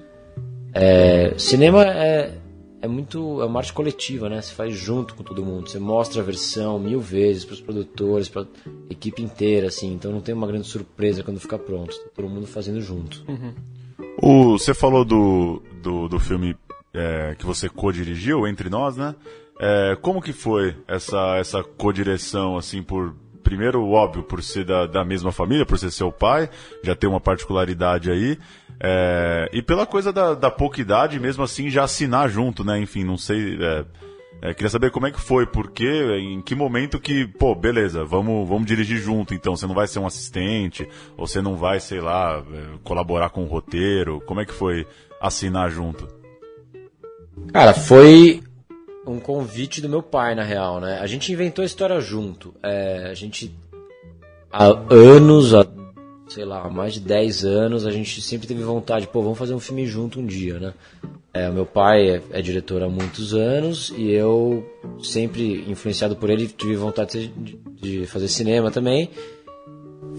É, 0.72 1.34
cinema 1.38 1.84
é, 1.84 2.38
é 2.82 2.88
muito 2.88 3.40
é 3.42 3.44
uma 3.44 3.58
arte 3.60 3.72
coletiva, 3.72 4.28
né? 4.28 4.40
Você 4.40 4.54
faz 4.54 4.74
junto 4.74 5.14
com 5.14 5.22
todo 5.22 5.44
mundo, 5.44 5.68
você 5.68 5.78
mostra 5.78 6.22
a 6.22 6.24
versão 6.24 6.78
mil 6.78 7.00
vezes 7.00 7.44
para 7.44 7.54
os 7.54 7.60
produtores, 7.60 8.28
para 8.28 8.46
equipe 8.88 9.22
inteira, 9.22 9.68
assim. 9.68 9.92
Então 9.92 10.12
não 10.12 10.20
tem 10.20 10.34
uma 10.34 10.46
grande 10.46 10.66
surpresa 10.66 11.22
quando 11.22 11.40
fica 11.40 11.58
pronto, 11.58 11.96
tá 11.96 12.10
todo 12.14 12.28
mundo 12.28 12.46
fazendo 12.46 12.80
junto. 12.80 13.24
Uhum. 13.28 13.54
O, 14.22 14.58
você 14.58 14.74
falou 14.74 15.04
do, 15.04 15.62
do, 15.82 16.08
do 16.08 16.18
filme 16.18 16.56
é, 16.92 17.34
que 17.38 17.46
você 17.46 17.68
co-dirigiu, 17.68 18.46
Entre 18.46 18.68
Nós, 18.68 18.96
né? 18.96 19.14
É, 19.58 19.96
como 20.00 20.22
que 20.22 20.32
foi 20.32 20.74
essa, 20.88 21.36
essa 21.36 21.62
co-direção, 21.62 22.56
assim, 22.56 22.82
por... 22.82 23.14
Primeiro, 23.42 23.84
óbvio, 23.88 24.22
por 24.22 24.42
ser 24.42 24.64
da, 24.64 24.86
da 24.86 25.04
mesma 25.04 25.32
família, 25.32 25.66
por 25.66 25.78
ser 25.78 25.90
seu 25.90 26.12
pai, 26.12 26.48
já 26.84 26.94
tem 26.94 27.08
uma 27.08 27.20
particularidade 27.20 28.10
aí. 28.10 28.38
É, 28.82 29.48
e 29.52 29.60
pela 29.60 29.86
coisa 29.86 30.12
da, 30.12 30.34
da 30.34 30.50
pouca 30.50 30.80
idade, 30.80 31.20
mesmo 31.20 31.44
assim, 31.44 31.68
já 31.68 31.84
assinar 31.84 32.28
junto, 32.28 32.64
né? 32.64 32.78
Enfim, 32.80 33.04
não 33.04 33.18
sei... 33.18 33.58
É, 33.60 33.84
é, 34.42 34.54
queria 34.54 34.70
saber 34.70 34.90
como 34.90 35.06
é 35.06 35.10
que 35.10 35.20
foi, 35.20 35.44
porque, 35.44 35.86
em 35.86 36.40
que 36.40 36.54
momento 36.54 36.98
que, 36.98 37.26
pô, 37.26 37.54
beleza, 37.54 38.06
vamos, 38.06 38.48
vamos 38.48 38.66
dirigir 38.66 38.96
junto, 38.96 39.34
então, 39.34 39.54
você 39.54 39.66
não 39.66 39.74
vai 39.74 39.86
ser 39.86 39.98
um 39.98 40.06
assistente, 40.06 40.88
ou 41.14 41.26
você 41.26 41.42
não 41.42 41.56
vai, 41.56 41.78
sei 41.78 42.00
lá, 42.00 42.42
é, 42.50 42.78
colaborar 42.82 43.28
com 43.28 43.44
o 43.44 43.46
roteiro, 43.46 44.22
como 44.24 44.40
é 44.40 44.46
que 44.46 44.54
foi 44.54 44.86
assinar 45.20 45.70
junto? 45.70 46.08
Cara, 47.52 47.74
foi 47.74 48.42
um 49.06 49.20
convite 49.20 49.82
do 49.82 49.90
meu 49.90 50.02
pai, 50.02 50.34
na 50.34 50.42
real, 50.42 50.80
né? 50.80 50.98
A 51.00 51.06
gente 51.06 51.30
inventou 51.32 51.62
a 51.62 51.66
história 51.66 52.00
junto. 52.00 52.54
É, 52.62 53.08
a 53.10 53.14
gente, 53.14 53.54
há 54.50 54.68
anos, 54.88 55.52
há, 55.52 55.66
sei 56.30 56.44
lá, 56.44 56.70
mais 56.70 56.94
de 56.94 57.00
10 57.00 57.44
anos, 57.44 57.84
a 57.84 57.90
gente 57.90 58.22
sempre 58.22 58.46
teve 58.46 58.62
vontade, 58.62 59.06
pô, 59.08 59.20
vamos 59.20 59.38
fazer 59.38 59.52
um 59.52 59.60
filme 59.60 59.84
junto 59.84 60.20
um 60.20 60.26
dia, 60.26 60.58
né? 60.60 60.74
É, 61.32 61.50
meu 61.50 61.66
pai 61.66 62.08
é, 62.08 62.22
é, 62.30 62.42
diretor 62.42 62.82
há 62.82 62.88
muitos 62.88 63.34
anos 63.34 63.92
e 63.96 64.10
eu, 64.10 64.64
sempre 65.02 65.64
influenciado 65.68 66.16
por 66.16 66.30
ele, 66.30 66.46
tive 66.46 66.76
vontade 66.76 67.28
de, 67.28 67.56
de 67.80 68.06
fazer 68.06 68.28
cinema 68.28 68.70
também. 68.70 69.10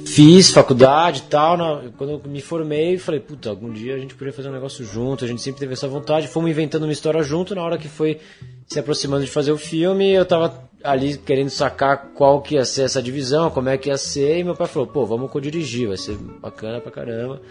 Fiz 0.06 0.52
faculdade 0.52 1.20
e 1.20 1.30
tal. 1.30 1.58
Na, 1.58 1.82
quando 1.98 2.12
eu 2.12 2.22
me 2.26 2.42
formei, 2.42 2.98
falei, 2.98 3.20
puta, 3.20 3.50
algum 3.50 3.72
dia 3.72 3.96
a 3.96 3.98
gente 3.98 4.14
poderia 4.14 4.34
fazer 4.34 4.50
um 4.50 4.54
negócio 4.54 4.84
junto. 4.86 5.24
A 5.24 5.28
gente 5.28 5.42
sempre 5.42 5.60
teve 5.60 5.74
essa 5.74 5.88
vontade. 5.88 6.28
Fomos 6.28 6.50
inventando 6.50 6.84
uma 6.84 6.92
história 6.92 7.22
junto. 7.24 7.56
Na 7.56 7.64
hora 7.64 7.78
que 7.78 7.88
foi 7.88 8.20
se 8.68 8.80
aproximando 8.80 9.26
de 9.26 9.32
fazer 9.32 9.52
o 9.52 9.58
filme, 9.58 10.12
eu 10.12 10.26
tava 10.26 10.70
ali 10.84 11.18
querendo 11.18 11.50
sacar 11.50 12.12
qual 12.16 12.42
que 12.42 12.56
ia 12.56 12.66
ser 12.66 12.84
essa 12.84 13.02
divisão, 13.02 13.50
como 13.52 13.70
é 13.70 13.78
que 13.78 13.90
ia 13.90 13.98
ser. 13.98 14.40
E 14.40 14.44
meu 14.44 14.56
pai 14.56 14.68
falou, 14.68 14.88
pô, 14.88 15.06
vamos 15.06 15.32
co-dirigir, 15.32 15.88
vai 15.88 15.98
ser 15.98 16.18
bacana 16.18 16.80
pra 16.80 16.92
caramba. 16.92 17.42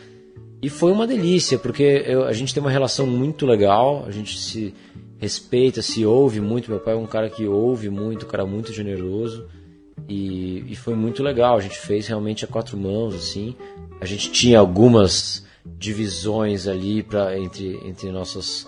E 0.62 0.68
foi 0.68 0.92
uma 0.92 1.07
delícia, 1.07 1.59
porque 1.59 2.05
eu, 2.07 2.24
a 2.24 2.33
gente 2.33 2.53
tem 2.53 2.61
uma 2.61 2.70
relação 2.70 3.07
muito 3.07 3.46
legal, 3.46 4.05
a 4.07 4.11
gente 4.11 4.38
se 4.38 4.74
respeita, 5.18 5.81
se 5.81 6.05
ouve 6.05 6.40
muito. 6.40 6.70
Meu 6.70 6.81
pai 6.81 6.94
é 6.94 6.96
um 6.96 7.07
cara 7.07 7.31
que 7.31 7.46
ouve 7.46 7.88
muito, 7.88 8.26
um 8.26 8.29
cara 8.29 8.44
muito 8.44 8.72
generoso. 8.72 9.46
E, 10.08 10.64
e, 10.68 10.76
foi 10.76 10.94
muito 10.94 11.22
legal. 11.22 11.56
A 11.56 11.60
gente 11.60 11.78
fez 11.78 12.06
realmente 12.06 12.44
a 12.44 12.48
quatro 12.48 12.76
mãos, 12.76 13.14
assim. 13.14 13.54
A 14.00 14.04
gente 14.04 14.30
tinha 14.30 14.58
algumas 14.58 15.46
divisões 15.64 16.66
ali 16.66 17.02
para 17.02 17.38
entre, 17.38 17.78
entre 17.84 18.10
nossas 18.10 18.66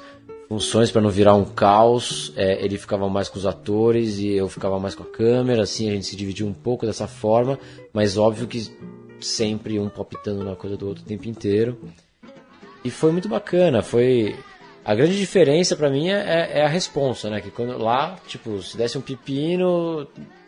funções 0.49 0.91
para 0.91 1.01
não 1.01 1.11
virar 1.11 1.35
um 1.35 1.45
caos. 1.45 2.33
É, 2.37 2.63
ele 2.65 2.79
ficava 2.79 3.09
mais 3.09 3.29
com 3.29 3.39
os 3.39 3.47
atores 3.47 4.19
e 4.19 4.29
eu 4.29 4.49
ficava 4.49 4.79
mais 4.79 4.95
com 4.95 5.03
a 5.03 5.07
câmera. 5.07 5.63
Assim, 5.63 5.89
a 5.89 5.93
gente 5.93 6.07
se 6.07 6.17
dividia 6.17 6.47
um 6.47 6.53
pouco 6.53 6.87
dessa 6.87 7.07
forma, 7.07 7.59
mas 7.93 8.17
óbvio 8.17 8.47
que 8.47 8.71
sempre 9.21 9.79
um 9.79 9.89
palpitando 9.89 10.45
na 10.45 10.55
coisa 10.55 10.77
do 10.77 10.87
outro 10.87 11.03
o 11.03 11.07
tempo 11.07 11.29
inteiro. 11.29 11.79
E 12.85 12.91
foi 12.91 13.13
muito 13.13 13.29
bacana. 13.29 13.83
Foi 13.83 14.37
a 14.85 14.95
grande 14.95 15.17
diferença 15.17 15.77
para 15.77 15.89
mim 15.89 16.11
é, 16.11 16.59
é, 16.59 16.65
a 16.65 16.69
responsa, 16.69 17.31
né? 17.31 17.41
Que 17.41 17.51
quando 17.51 17.79
lá, 17.79 18.19
tipo, 18.27 18.61
se 18.63 18.77
desse 18.77 18.99
um 18.99 19.01
pepino 19.01 20.07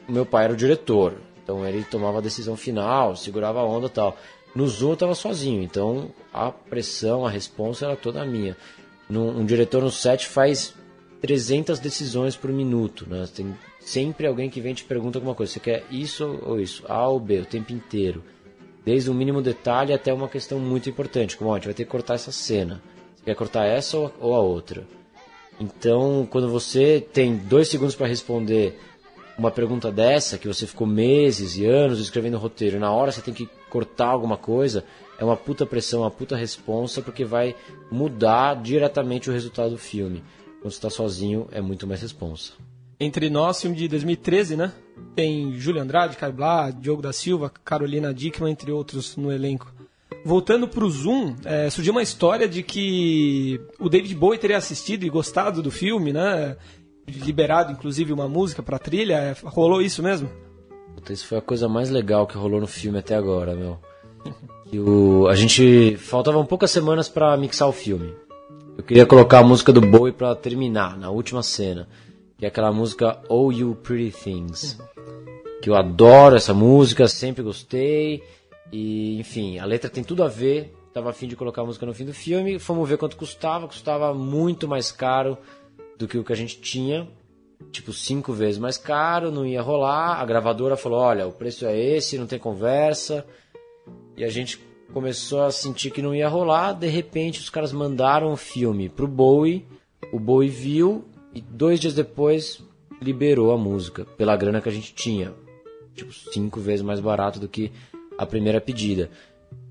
meu 0.09 0.27
pai 0.27 0.45
era 0.45 0.53
o 0.53 0.57
diretor, 0.57 1.15
então 1.43 1.67
ele 1.67 1.85
tomava 1.85 2.19
a 2.19 2.23
decisão 2.23 2.57
final, 2.57 3.17
segurava 3.17 3.61
a 3.61 3.65
onda 3.65 3.87
e 3.87 3.91
tal. 3.91 4.17
No 4.55 4.67
Zoom 4.69 4.91
eu 4.91 4.95
estava 4.95 5.15
sozinho, 5.15 5.63
então 5.63 6.11
a 6.33 6.51
pressão, 6.51 7.27
a 7.27 7.31
resposta 7.31 7.87
era 7.87 7.97
toda 7.97 8.25
minha. 8.25 8.57
Num, 9.09 9.41
um 9.41 9.45
diretor 9.45 9.83
no 9.83 9.91
set 9.91 10.27
faz 10.27 10.75
300 11.21 11.79
decisões 11.79 12.37
por 12.37 12.51
minuto, 12.51 13.07
né? 13.09 13.27
Tem 13.35 13.55
sempre 13.81 14.27
alguém 14.27 14.49
que 14.49 14.61
vem 14.61 14.73
e 14.73 14.77
te 14.77 14.85
pergunta 14.85 15.19
alguma 15.19 15.35
coisa. 15.35 15.53
Você 15.53 15.61
quer 15.61 15.85
isso 15.91 16.41
ou 16.43 16.61
isso? 16.61 16.85
A 16.89 17.07
ou 17.09 17.19
B, 17.19 17.41
o 17.41 17.47
tempo 17.47 17.73
inteiro. 17.73 18.23
Desde 18.85 19.11
o 19.11 19.15
mínimo 19.15 19.43
detalhe 19.43 19.93
até 19.93 20.13
uma 20.13 20.29
questão 20.29 20.59
muito 20.59 20.89
importante, 20.89 21.37
como 21.37 21.51
ó, 21.51 21.55
a 21.55 21.57
gente 21.57 21.67
vai 21.67 21.75
ter 21.75 21.85
que 21.85 21.91
cortar 21.91 22.15
essa 22.15 22.31
cena. 22.31 22.83
Você 23.17 23.25
quer 23.25 23.35
cortar 23.35 23.67
essa 23.67 23.97
ou 23.99 24.35
a 24.35 24.41
outra? 24.41 24.87
Então, 25.59 26.27
quando 26.31 26.49
você 26.51 27.07
tem 27.13 27.37
dois 27.37 27.69
segundos 27.69 27.95
para 27.95 28.07
responder 28.07 28.79
uma 29.37 29.51
pergunta 29.51 29.91
dessa, 29.91 30.39
que 30.39 30.47
você 30.47 30.67
ficou 30.67 30.87
meses 30.87 31.57
e 31.57 31.67
anos 31.67 32.01
escrevendo 32.01 32.39
roteiro, 32.39 32.79
na 32.79 32.93
hora 32.93 33.13
você 33.13 33.21
tem 33.21 33.35
que 33.35 33.49
cortar 33.69 34.07
alguma 34.07 34.37
coisa, 34.37 34.85
é 35.19 35.25
uma 35.25 35.37
puta 35.37 35.67
pressão, 35.67 36.03
uma 36.03 36.11
puta 36.11 36.37
responsa, 36.37 37.03
porque 37.03 37.25
vai 37.25 37.55
mudar 37.91 38.63
diretamente 38.63 39.29
o 39.29 39.33
resultado 39.33 39.71
do 39.71 39.79
filme. 39.79 40.23
Quando 40.61 40.73
você 40.73 40.79
está 40.79 40.91
sozinho, 40.91 41.49
é 41.51 41.61
muito 41.61 41.87
mais 41.87 42.01
responsa. 42.01 42.53
Entre 42.99 43.29
nós, 43.29 43.61
filme 43.61 43.77
de 43.77 43.89
2013, 43.89 44.57
né? 44.57 44.73
Tem 45.15 45.53
Júlio 45.59 45.83
Andrade, 45.83 46.17
Caio 46.17 46.33
Blá, 46.33 46.71
Diogo 46.71 47.03
da 47.03 47.13
Silva, 47.13 47.51
Carolina 47.65 48.15
Dickman, 48.15 48.53
entre 48.53 48.71
outros 48.71 49.17
no 49.17 49.33
elenco. 49.33 49.73
Voltando 50.25 50.67
para 50.67 50.85
o 50.85 50.91
Zoom, 50.91 51.35
é, 51.45 51.69
surgiu 51.69 51.93
uma 51.93 52.03
história 52.03 52.49
de 52.49 52.63
que 52.63 53.61
o 53.79 53.89
David 53.89 54.15
Bowie 54.15 54.39
teria 54.39 54.57
assistido 54.57 55.05
e 55.05 55.11
gostado 55.11 55.61
do 55.61 55.71
filme, 55.71 56.13
né? 56.13 56.57
Liberado, 57.07 57.73
inclusive, 57.73 58.13
uma 58.13 58.29
música 58.29 58.63
pra 58.63 58.79
trilha. 58.79 59.15
É, 59.15 59.37
rolou 59.45 59.83
isso 59.83 60.03
mesmo? 60.03 60.29
Puta, 60.95 61.13
isso 61.13 61.27
foi 61.27 61.39
a 61.39 61.43
coisa 61.43 61.69
mais 61.69 61.91
legal 61.91 62.27
que 62.27 62.37
rolou 62.37 62.61
no 62.61 62.67
filme 62.67 62.99
até 62.99 63.15
agora, 63.15 63.55
meu. 63.55 63.79
Que 64.67 64.79
o, 64.81 65.27
a 65.29 65.35
gente. 65.35 65.97
Faltavam 65.97 66.47
poucas 66.47 66.71
semanas 66.71 67.09
para 67.09 67.37
mixar 67.37 67.69
o 67.69 67.73
filme. 67.73 68.15
Eu 68.77 68.83
queria 68.83 69.07
colocar 69.07 69.39
a 69.39 69.45
música 69.45 69.73
do 69.73 69.81
Bowie 69.81 70.13
para 70.13 70.35
terminar, 70.35 70.97
na 70.97 71.11
última 71.11 71.43
cena. 71.43 71.89
Que 72.37 72.45
é 72.45 72.49
aquela 72.49 72.73
música 72.73 73.21
Oh 73.29 73.53
You 73.53 73.77
Pretty 73.83 74.11
Things. 74.11 74.79
Que 75.63 75.71
eu 75.71 75.77
adoro 75.77 76.37
essa 76.37 76.53
música, 76.53 77.07
sempre 77.07 77.43
gostei. 77.43 78.23
E, 78.73 79.19
enfim, 79.21 79.59
a 79.59 79.65
letra 79.65 79.89
tem 79.89 80.03
tudo 80.03 80.25
a 80.25 80.29
ver. 80.29 80.75
Tava 80.93 81.11
afim 81.11 81.29
de 81.29 81.37
colocar 81.37 81.63
a 81.63 81.65
música 81.65 81.87
no 81.87 81.95
fim 81.95 82.05
do 82.05 82.13
filme. 82.13 82.59
Fomos 82.59 82.89
ver 82.89 82.99
quanto 82.99 83.17
custava. 83.17 83.69
Custava 83.69 84.13
muito 84.13 84.67
mais 84.67 84.91
caro 84.91 85.39
do 85.99 86.09
que 86.09 86.19
o 86.19 86.25
que 86.25 86.33
a 86.33 86.37
gente 86.37 86.61
tinha, 86.61 87.09
tipo 87.71 87.93
cinco 87.93 88.33
vezes 88.33 88.59
mais 88.59 88.77
caro, 88.77 89.31
não 89.31 89.47
ia 89.47 89.63
rolar. 89.63 90.21
A 90.21 90.25
gravadora 90.25 90.77
falou: 90.77 91.01
olha, 91.01 91.27
o 91.27 91.33
preço 91.33 91.67
é 91.67 91.79
esse, 91.79 92.19
não 92.19 92.27
tem 92.27 92.39
conversa. 92.39 93.25
E 94.17 94.25
a 94.25 94.29
gente 94.29 94.59
começou 94.93 95.43
a 95.43 95.51
sentir 95.51 95.91
que 95.91 96.03
não 96.03 96.15
ia 96.15 96.29
rolar, 96.29 96.73
de 96.73 96.87
repente 96.87 97.41
os 97.41 97.51
caras 97.51 97.73
mandaram 97.73 98.33
o 98.33 98.37
filme 98.37 98.89
pro 98.89 99.09
Bowie, 99.09 99.67
o 100.13 100.21
Bowie 100.21 100.49
viu 100.49 101.05
e 101.35 101.41
dois 101.41 101.81
dias 101.81 101.95
depois 101.95 102.63
liberou 103.03 103.51
a 103.53 103.59
música 103.59 104.05
pela 104.05 104.37
grana 104.37 104.61
que 104.61 104.69
a 104.69 104.73
gente 104.73 104.95
tinha. 104.95 105.35
Tipo, 105.95 106.13
cinco 106.13 106.61
vezes 106.61 106.83
mais 106.83 107.01
barato 107.01 107.41
do 107.41 107.49
que 107.49 107.73
a 108.17 108.25
primeira 108.25 108.61
pedida. 108.61 109.11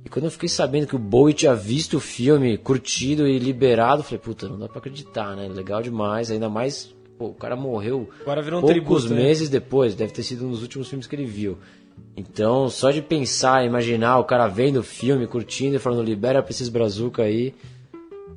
E 0.05 0.09
quando 0.09 0.25
eu 0.25 0.31
fiquei 0.31 0.49
sabendo 0.49 0.87
que 0.87 0.95
o 0.95 0.99
Bowie 0.99 1.33
tinha 1.33 1.55
visto 1.55 1.97
o 1.97 1.99
filme, 1.99 2.57
curtido 2.57 3.27
e 3.27 3.39
liberado, 3.39 4.03
falei, 4.03 4.19
puta, 4.19 4.49
não 4.49 4.59
dá 4.59 4.67
pra 4.67 4.79
acreditar, 4.79 5.35
né? 5.35 5.47
Legal 5.47 5.81
demais, 5.81 6.29
ainda 6.29 6.49
mais, 6.49 6.93
pô, 7.17 7.27
o 7.27 7.33
cara 7.33 7.55
morreu 7.55 8.09
Agora 8.21 8.41
virou 8.41 8.59
um 8.59 8.61
poucos 8.61 8.75
tributo, 8.75 9.09
né? 9.09 9.23
meses 9.23 9.49
depois, 9.49 9.95
deve 9.95 10.11
ter 10.11 10.23
sido 10.23 10.45
um 10.45 10.51
dos 10.51 10.61
últimos 10.61 10.89
filmes 10.89 11.07
que 11.07 11.15
ele 11.15 11.25
viu. 11.25 11.57
Então, 12.15 12.69
só 12.69 12.91
de 12.91 13.01
pensar, 13.01 13.65
imaginar 13.65 14.19
o 14.19 14.23
cara 14.23 14.47
vendo 14.47 14.77
o 14.77 14.83
filme, 14.83 15.25
curtindo 15.25 15.75
e 15.75 15.79
falando, 15.79 16.03
libera 16.03 16.43
pra 16.43 16.51
esses 16.51 16.69
brazuca 16.69 17.23
aí, 17.23 17.53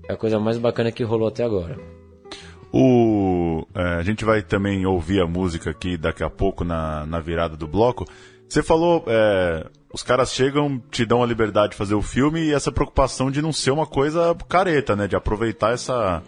é 0.09 0.13
a 0.13 0.17
coisa 0.17 0.39
mais 0.39 0.57
bacana 0.57 0.93
que 0.93 1.03
rolou 1.03 1.29
até 1.29 1.45
agora. 1.45 1.77
O, 2.73 3.67
é, 3.75 3.81
a 3.81 4.03
gente 4.03 4.25
vai 4.25 4.43
também 4.43 4.87
ouvir 4.87 5.21
a 5.21 5.27
música 5.27 5.71
aqui 5.71 5.97
daqui 5.97 6.23
a 6.23 6.31
pouco 6.31 6.65
na, 6.65 7.07
na 7.07 7.21
virada 7.21 7.57
do 7.57 7.67
bloco. 7.67 8.05
Você 8.49 8.63
falou, 8.63 9.05
é, 9.07 9.67
os 9.97 10.03
caras 10.03 10.31
chegam, 10.31 10.79
te 10.91 11.07
dão 11.07 11.23
a 11.23 11.27
liberdade 11.27 11.71
de 11.71 11.79
fazer 11.79 11.95
o 11.95 12.03
filme 12.03 12.39
e 12.43 12.53
essa 12.53 12.71
preocupação 12.71 13.31
de 13.31 13.41
não 13.41 13.51
ser 13.51 13.71
uma 13.71 13.87
coisa 13.87 14.37
careta, 14.47 14.95
né? 14.95 15.09
De 15.09 15.17
aproveitar 15.17 15.73
essa, 15.73 16.23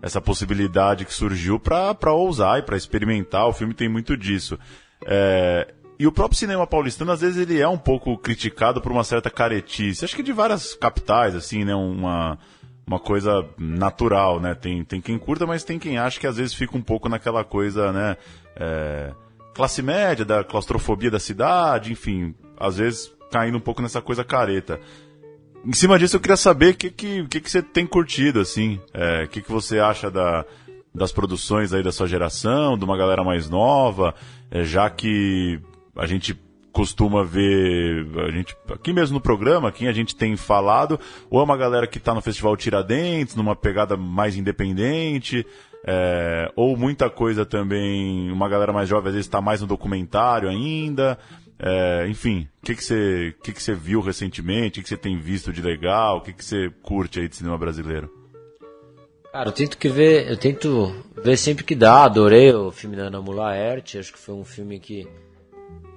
essa 0.00 0.18
possibilidade 0.18 1.04
que 1.04 1.12
surgiu 1.12 1.60
pra 1.60 1.94
ousar 2.14 2.58
e 2.58 2.62
pra 2.62 2.74
experimentar. 2.74 3.46
O 3.46 3.52
filme 3.52 3.74
tem 3.74 3.86
muito 3.86 4.16
disso. 4.16 4.58
É, 5.04 5.74
e 5.98 6.06
o 6.06 6.12
próprio 6.12 6.38
cinema 6.38 6.66
paulistano, 6.66 7.12
às 7.12 7.20
vezes, 7.20 7.36
ele 7.36 7.60
é 7.60 7.68
um 7.68 7.76
pouco 7.76 8.16
criticado 8.16 8.80
por 8.80 8.90
uma 8.90 9.04
certa 9.04 9.28
caretice. 9.28 10.06
Acho 10.06 10.16
que 10.16 10.22
de 10.22 10.32
várias 10.32 10.72
capitais, 10.72 11.34
assim, 11.34 11.66
né? 11.66 11.74
Uma, 11.74 12.38
uma 12.86 12.98
coisa 12.98 13.46
natural, 13.58 14.40
né? 14.40 14.54
Tem, 14.54 14.82
tem 14.84 15.02
quem 15.02 15.18
curta, 15.18 15.46
mas 15.46 15.64
tem 15.64 15.78
quem 15.78 15.98
acha 15.98 16.18
que 16.18 16.26
às 16.26 16.38
vezes 16.38 16.54
fica 16.54 16.78
um 16.78 16.82
pouco 16.82 17.10
naquela 17.10 17.44
coisa, 17.44 17.92
né? 17.92 18.16
É, 18.56 19.12
classe 19.52 19.82
média, 19.82 20.24
da 20.24 20.42
claustrofobia 20.42 21.10
da 21.10 21.20
cidade, 21.20 21.92
enfim, 21.92 22.34
às 22.62 22.76
vezes 22.76 23.12
caindo 23.30 23.58
um 23.58 23.60
pouco 23.60 23.82
nessa 23.82 24.00
coisa 24.00 24.24
careta. 24.24 24.80
Em 25.64 25.72
cima 25.72 25.98
disso, 25.98 26.16
eu 26.16 26.20
queria 26.20 26.36
saber 26.36 26.74
o 26.74 26.76
que, 26.76 26.90
que, 26.90 27.26
que, 27.28 27.40
que 27.40 27.50
você 27.50 27.62
tem 27.62 27.86
curtido, 27.86 28.40
assim, 28.40 28.80
o 29.24 29.28
que, 29.28 29.42
que 29.42 29.50
você 29.50 29.78
acha 29.78 30.10
da, 30.10 30.44
das 30.94 31.12
produções 31.12 31.72
aí 31.72 31.82
da 31.82 31.92
sua 31.92 32.06
geração, 32.06 32.76
de 32.76 32.84
uma 32.84 32.96
galera 32.96 33.24
mais 33.24 33.48
nova, 33.48 34.14
é, 34.50 34.64
já 34.64 34.90
que 34.90 35.60
a 35.96 36.06
gente 36.06 36.38
costuma 36.72 37.22
ver, 37.22 38.06
a 38.26 38.30
gente, 38.30 38.56
aqui 38.70 38.92
mesmo 38.92 39.14
no 39.14 39.20
programa, 39.20 39.72
quem 39.72 39.88
a 39.88 39.92
gente 39.92 40.16
tem 40.16 40.36
falado, 40.36 40.98
ou 41.30 41.40
é 41.40 41.44
uma 41.44 41.56
galera 41.56 41.86
que 41.86 41.98
está 41.98 42.14
no 42.14 42.22
Festival 42.22 42.56
Tiradentes, 42.56 43.36
numa 43.36 43.54
pegada 43.54 43.96
mais 43.96 44.36
independente, 44.36 45.46
é, 45.84 46.50
ou 46.56 46.76
muita 46.76 47.10
coisa 47.10 47.44
também, 47.44 48.30
uma 48.30 48.48
galera 48.48 48.72
mais 48.72 48.88
jovem 48.88 49.08
às 49.08 49.14
vezes 49.14 49.26
está 49.26 49.40
mais 49.40 49.60
no 49.60 49.66
documentário 49.66 50.48
ainda, 50.48 51.18
é, 51.64 52.08
enfim, 52.08 52.48
o 52.60 52.66
que, 52.66 52.74
que, 52.74 52.82
você, 52.82 53.32
que, 53.40 53.52
que 53.52 53.62
você 53.62 53.72
viu 53.72 54.00
recentemente, 54.00 54.80
o 54.80 54.82
que, 54.82 54.88
você 54.88 54.96
tem 54.96 55.16
visto 55.16 55.52
de 55.52 55.62
legal, 55.62 56.16
o 56.16 56.20
que, 56.20 56.32
que 56.32 56.44
você 56.44 56.68
curte 56.82 57.20
aí 57.20 57.28
de 57.28 57.36
cinema 57.36 57.56
brasileiro? 57.56 58.10
Cara, 59.30 59.48
eu 59.48 59.52
tento 59.52 59.78
que 59.78 59.88
ver, 59.88 60.28
eu 60.28 60.36
tento 60.36 60.92
ver 61.22 61.36
sempre 61.36 61.62
que 61.62 61.76
dá. 61.76 62.04
Adorei 62.04 62.52
o 62.52 62.72
filme 62.72 62.96
da 62.96 63.04
Ana 63.04 63.22
Mulaert, 63.22 63.96
acho 63.96 64.12
que 64.12 64.18
foi 64.18 64.34
um 64.34 64.44
filme 64.44 64.80
que 64.80 65.06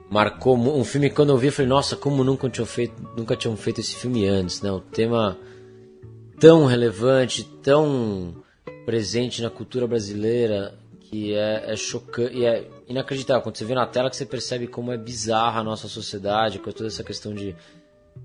marcou 0.08 0.56
um 0.56 0.84
filme 0.84 1.10
que 1.10 1.16
quando 1.16 1.30
eu 1.32 1.38
vi 1.38 1.48
eu 1.48 1.52
falei, 1.52 1.68
nossa, 1.68 1.96
como 1.96 2.24
nunca 2.24 2.48
tinham 2.48 2.68
feito, 2.68 2.94
nunca 3.18 3.36
tinham 3.36 3.58
feito 3.58 3.82
esse 3.82 3.96
filme 3.96 4.28
antes, 4.28 4.62
né? 4.62 4.72
O 4.72 4.80
tema 4.80 5.36
tão 6.40 6.68
relevante, 6.68 7.44
tão 7.64 8.36
presente 8.86 9.42
na 9.42 9.50
cultura 9.50 9.88
brasileira 9.88 10.78
que 11.16 11.34
é, 11.34 11.72
é 11.72 11.76
chocante 11.78 12.36
e 12.36 12.46
é 12.46 12.68
inacreditável 12.90 13.42
quando 13.42 13.56
você 13.56 13.64
vê 13.64 13.74
na 13.74 13.88
tela 13.88 14.10
que 14.10 14.18
você 14.18 14.26
percebe 14.26 14.68
como 14.68 14.92
é 14.92 14.98
bizarra 14.98 15.62
a 15.62 15.64
nossa 15.64 15.88
sociedade 15.88 16.60
com 16.60 16.70
toda 16.72 16.88
essa 16.88 17.06
questão 17.06 17.34
de, 17.34 17.56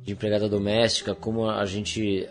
de 0.03 0.13
empregada 0.13 0.49
doméstica, 0.49 1.15
como 1.15 1.49
a 1.49 1.65
gente 1.65 2.29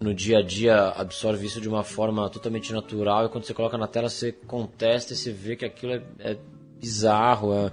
no 0.00 0.14
dia 0.14 0.38
a 0.38 0.42
dia 0.42 0.88
absorve 0.88 1.46
isso 1.46 1.60
de 1.60 1.68
uma 1.68 1.84
forma 1.84 2.30
totalmente 2.30 2.72
natural 2.72 3.26
e 3.26 3.28
quando 3.28 3.44
você 3.44 3.52
coloca 3.52 3.76
na 3.76 3.86
tela 3.86 4.08
você 4.08 4.32
contesta 4.32 5.12
e 5.12 5.16
você 5.16 5.30
vê 5.30 5.54
que 5.54 5.66
aquilo 5.66 5.92
é, 5.92 6.02
é 6.18 6.36
bizarro, 6.80 7.52
é 7.52 7.70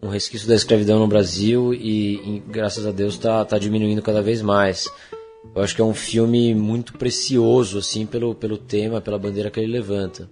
um 0.00 0.08
resquício 0.08 0.48
da 0.48 0.54
escravidão 0.54 0.98
no 0.98 1.06
Brasil 1.06 1.74
e, 1.74 2.14
e, 2.14 2.42
graças 2.48 2.86
a 2.86 2.92
Deus 2.92 3.12
está 3.12 3.44
tá 3.44 3.58
diminuindo 3.58 4.00
cada 4.00 4.22
vez 4.22 4.40
mais. 4.40 4.90
Eu 5.54 5.62
acho 5.62 5.74
que 5.74 5.82
é 5.82 5.84
um 5.84 5.94
filme 5.94 6.54
muito 6.54 6.94
precioso 6.94 7.78
assim 7.78 8.06
pelo, 8.06 8.34
pelo 8.34 8.56
tema, 8.56 9.02
pela 9.02 9.18
bandeira 9.18 9.50
que 9.50 9.60
ele 9.60 9.70
levanta. 9.70 10.30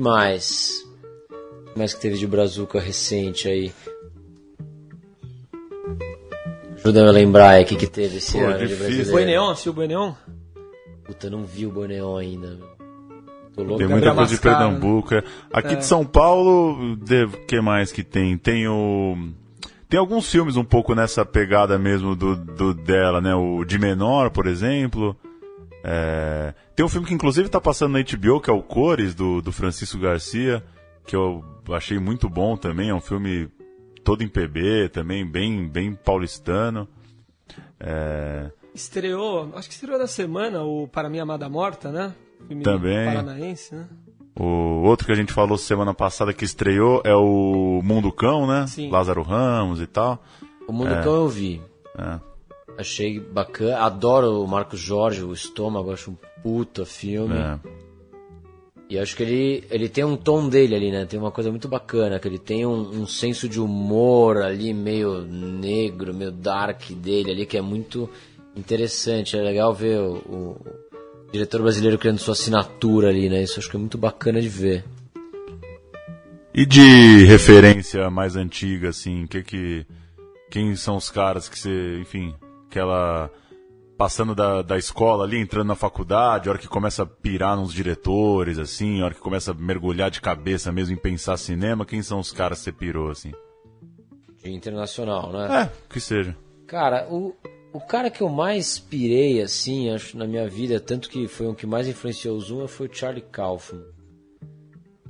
Que 0.00 0.02
mais? 0.02 0.86
O 1.68 1.72
que 1.72 1.78
mais 1.78 1.94
que 1.94 2.00
teve 2.00 2.16
de 2.16 2.26
Brazuca 2.26 2.80
recente 2.80 3.46
aí? 3.48 3.72
Ajuda-me 6.76 7.08
a 7.08 7.12
lembrar 7.12 7.50
aí 7.50 7.64
o 7.64 7.66
que, 7.66 7.76
que 7.76 7.86
teve 7.86 8.16
esse 8.16 8.32
Pô, 8.32 8.44
ano 8.44 8.58
de 8.58 8.68
difícil. 8.68 8.78
brasileiro. 8.86 9.10
Boi 9.12 9.24
Neon, 9.26 9.50
assistiu 9.50 9.72
o 9.72 9.74
Boi 9.74 9.86
Neon? 9.86 10.12
Puta, 11.04 11.28
não 11.28 11.44
vi 11.44 11.66
o 11.66 11.70
Boi 11.70 11.88
Neon 11.88 12.16
ainda. 12.16 12.58
Tô 13.54 13.62
louco. 13.62 13.78
Tem 13.78 13.88
Gabriel 13.88 13.88
muita 13.88 14.14
coisa 14.14 14.34
de 14.34 14.40
Pernambuco. 14.40 15.14
é. 15.14 15.22
Aqui 15.52 15.74
É. 15.74 15.76
de 15.76 15.84
São 15.84 16.04
Paulo, 16.06 16.94
o 16.94 17.46
que 17.46 17.60
mais 17.60 17.92
que 17.92 18.02
tem? 18.02 18.38
Tem 18.38 18.66
o. 18.66 19.16
Tem 19.88 19.98
alguns 20.00 20.30
filmes 20.30 20.56
um 20.56 20.64
pouco 20.64 20.94
nessa 20.94 21.24
pegada 21.26 21.76
mesmo 21.78 22.14
do, 22.16 22.36
do 22.36 22.72
dela, 22.72 23.20
né? 23.20 23.34
O 23.34 23.64
De 23.64 23.76
Menor, 23.78 24.30
por 24.30 24.46
exemplo. 24.46 25.14
É, 25.82 26.54
Tem 26.74 26.84
um 26.84 26.88
filme 26.88 27.06
que 27.06 27.14
inclusive 27.14 27.48
tá 27.48 27.60
passando 27.60 27.92
na 27.92 28.02
HBO, 28.02 28.40
que 28.40 28.50
é 28.50 28.52
o 28.52 28.62
Cores, 28.62 29.14
do, 29.14 29.40
do 29.40 29.52
Francisco 29.52 29.98
Garcia, 29.98 30.62
que 31.06 31.16
eu 31.16 31.44
achei 31.70 31.98
muito 31.98 32.28
bom 32.28 32.56
também. 32.56 32.90
É 32.90 32.94
um 32.94 33.00
filme 33.00 33.48
todo 34.04 34.22
em 34.22 34.28
PB 34.28 34.90
também, 34.90 35.26
bem, 35.26 35.68
bem 35.68 35.94
paulistano. 35.94 36.88
É, 37.78 38.50
Estreou, 38.74 39.50
acho 39.56 39.68
que 39.68 39.74
estreou 39.74 39.98
da 39.98 40.06
semana 40.06 40.62
o 40.62 40.86
Para 40.86 41.08
Minha 41.08 41.24
Amada 41.24 41.48
Morta, 41.48 41.90
né? 41.90 42.14
Filme 42.46 42.62
Também. 42.62 43.04
Paranaense, 43.06 43.74
né? 43.74 43.86
O 44.38 44.82
outro 44.84 45.06
que 45.06 45.12
a 45.12 45.16
gente 45.16 45.32
falou 45.32 45.58
semana 45.58 45.92
passada 45.92 46.32
que 46.32 46.44
estreou 46.44 47.02
é 47.04 47.14
o 47.14 47.80
Mundo 47.82 48.12
Cão, 48.12 48.46
né? 48.46 48.66
Sim. 48.68 48.88
Lázaro 48.90 49.22
Ramos 49.22 49.80
e 49.80 49.86
tal. 49.86 50.22
O 50.66 50.72
Mundo 50.72 50.94
Cão 51.02 51.16
eu 51.16 51.28
vi. 51.28 51.60
É. 51.98 52.29
Achei 52.80 53.20
bacana. 53.20 53.78
Adoro 53.80 54.42
o 54.42 54.48
Marcos 54.48 54.80
Jorge, 54.80 55.22
o 55.22 55.34
Estômago, 55.34 55.92
acho 55.92 56.12
um 56.12 56.16
puta 56.42 56.86
filme. 56.86 57.36
É. 57.36 57.58
E 58.88 58.98
acho 58.98 59.14
que 59.14 59.22
ele, 59.22 59.64
ele 59.70 59.88
tem 59.88 60.02
um 60.02 60.16
tom 60.16 60.48
dele 60.48 60.74
ali, 60.74 60.90
né? 60.90 61.04
Tem 61.04 61.20
uma 61.20 61.30
coisa 61.30 61.50
muito 61.50 61.68
bacana, 61.68 62.18
que 62.18 62.26
ele 62.26 62.38
tem 62.38 62.64
um, 62.66 63.02
um 63.02 63.06
senso 63.06 63.48
de 63.48 63.60
humor 63.60 64.38
ali, 64.38 64.72
meio 64.72 65.20
negro, 65.20 66.14
meio 66.14 66.32
dark 66.32 66.90
dele 66.90 67.30
ali, 67.30 67.46
que 67.46 67.56
é 67.56 67.60
muito 67.60 68.08
interessante. 68.56 69.36
É 69.36 69.42
legal 69.42 69.74
ver 69.74 70.00
o, 70.00 70.14
o 70.14 70.56
diretor 71.30 71.62
brasileiro 71.62 71.98
criando 71.98 72.18
sua 72.18 72.32
assinatura 72.32 73.10
ali, 73.10 73.28
né? 73.28 73.42
Isso 73.42 73.60
acho 73.60 73.70
que 73.70 73.76
é 73.76 73.78
muito 73.78 73.98
bacana 73.98 74.40
de 74.40 74.48
ver. 74.48 74.84
E 76.52 76.64
de 76.64 77.24
referência 77.26 78.10
mais 78.10 78.34
antiga, 78.34 78.88
assim, 78.88 79.26
que 79.26 79.42
que 79.42 79.86
quem 80.50 80.74
são 80.74 80.96
os 80.96 81.10
caras 81.10 81.48
que 81.48 81.56
você, 81.56 82.00
enfim, 82.00 82.34
aquela 82.70 83.28
passando 83.98 84.34
da, 84.34 84.62
da 84.62 84.78
escola 84.78 85.24
ali, 85.24 85.38
entrando 85.38 85.66
na 85.66 85.74
faculdade, 85.74 86.48
a 86.48 86.52
hora 86.52 86.58
que 86.58 86.66
começa 86.66 87.02
a 87.02 87.06
pirar 87.06 87.54
nos 87.54 87.70
diretores, 87.70 88.58
assim, 88.58 89.02
a 89.02 89.04
hora 89.04 89.14
que 89.14 89.20
começa 89.20 89.50
a 89.50 89.54
mergulhar 89.54 90.10
de 90.10 90.22
cabeça 90.22 90.72
mesmo 90.72 90.94
em 90.94 90.96
pensar 90.96 91.36
cinema, 91.36 91.84
quem 91.84 92.00
são 92.00 92.18
os 92.18 92.32
caras 92.32 92.58
que 92.58 92.64
você 92.64 92.72
pirou, 92.72 93.10
assim? 93.10 93.30
De 94.42 94.50
internacional, 94.50 95.30
né? 95.30 95.64
É, 95.64 95.92
que 95.92 96.00
seja. 96.00 96.34
Cara, 96.66 97.06
o, 97.10 97.36
o 97.74 97.80
cara 97.80 98.10
que 98.10 98.22
eu 98.22 98.30
mais 98.30 98.78
pirei, 98.78 99.42
assim, 99.42 99.90
acho, 99.90 100.16
na 100.16 100.26
minha 100.26 100.48
vida, 100.48 100.80
tanto 100.80 101.10
que 101.10 101.28
foi 101.28 101.48
o 101.48 101.54
que 101.54 101.66
mais 101.66 101.86
influenciou 101.86 102.38
o 102.38 102.40
Zuma, 102.40 102.66
foi 102.66 102.86
o 102.86 102.94
Charlie 102.94 103.26
Kaufman. 103.30 103.82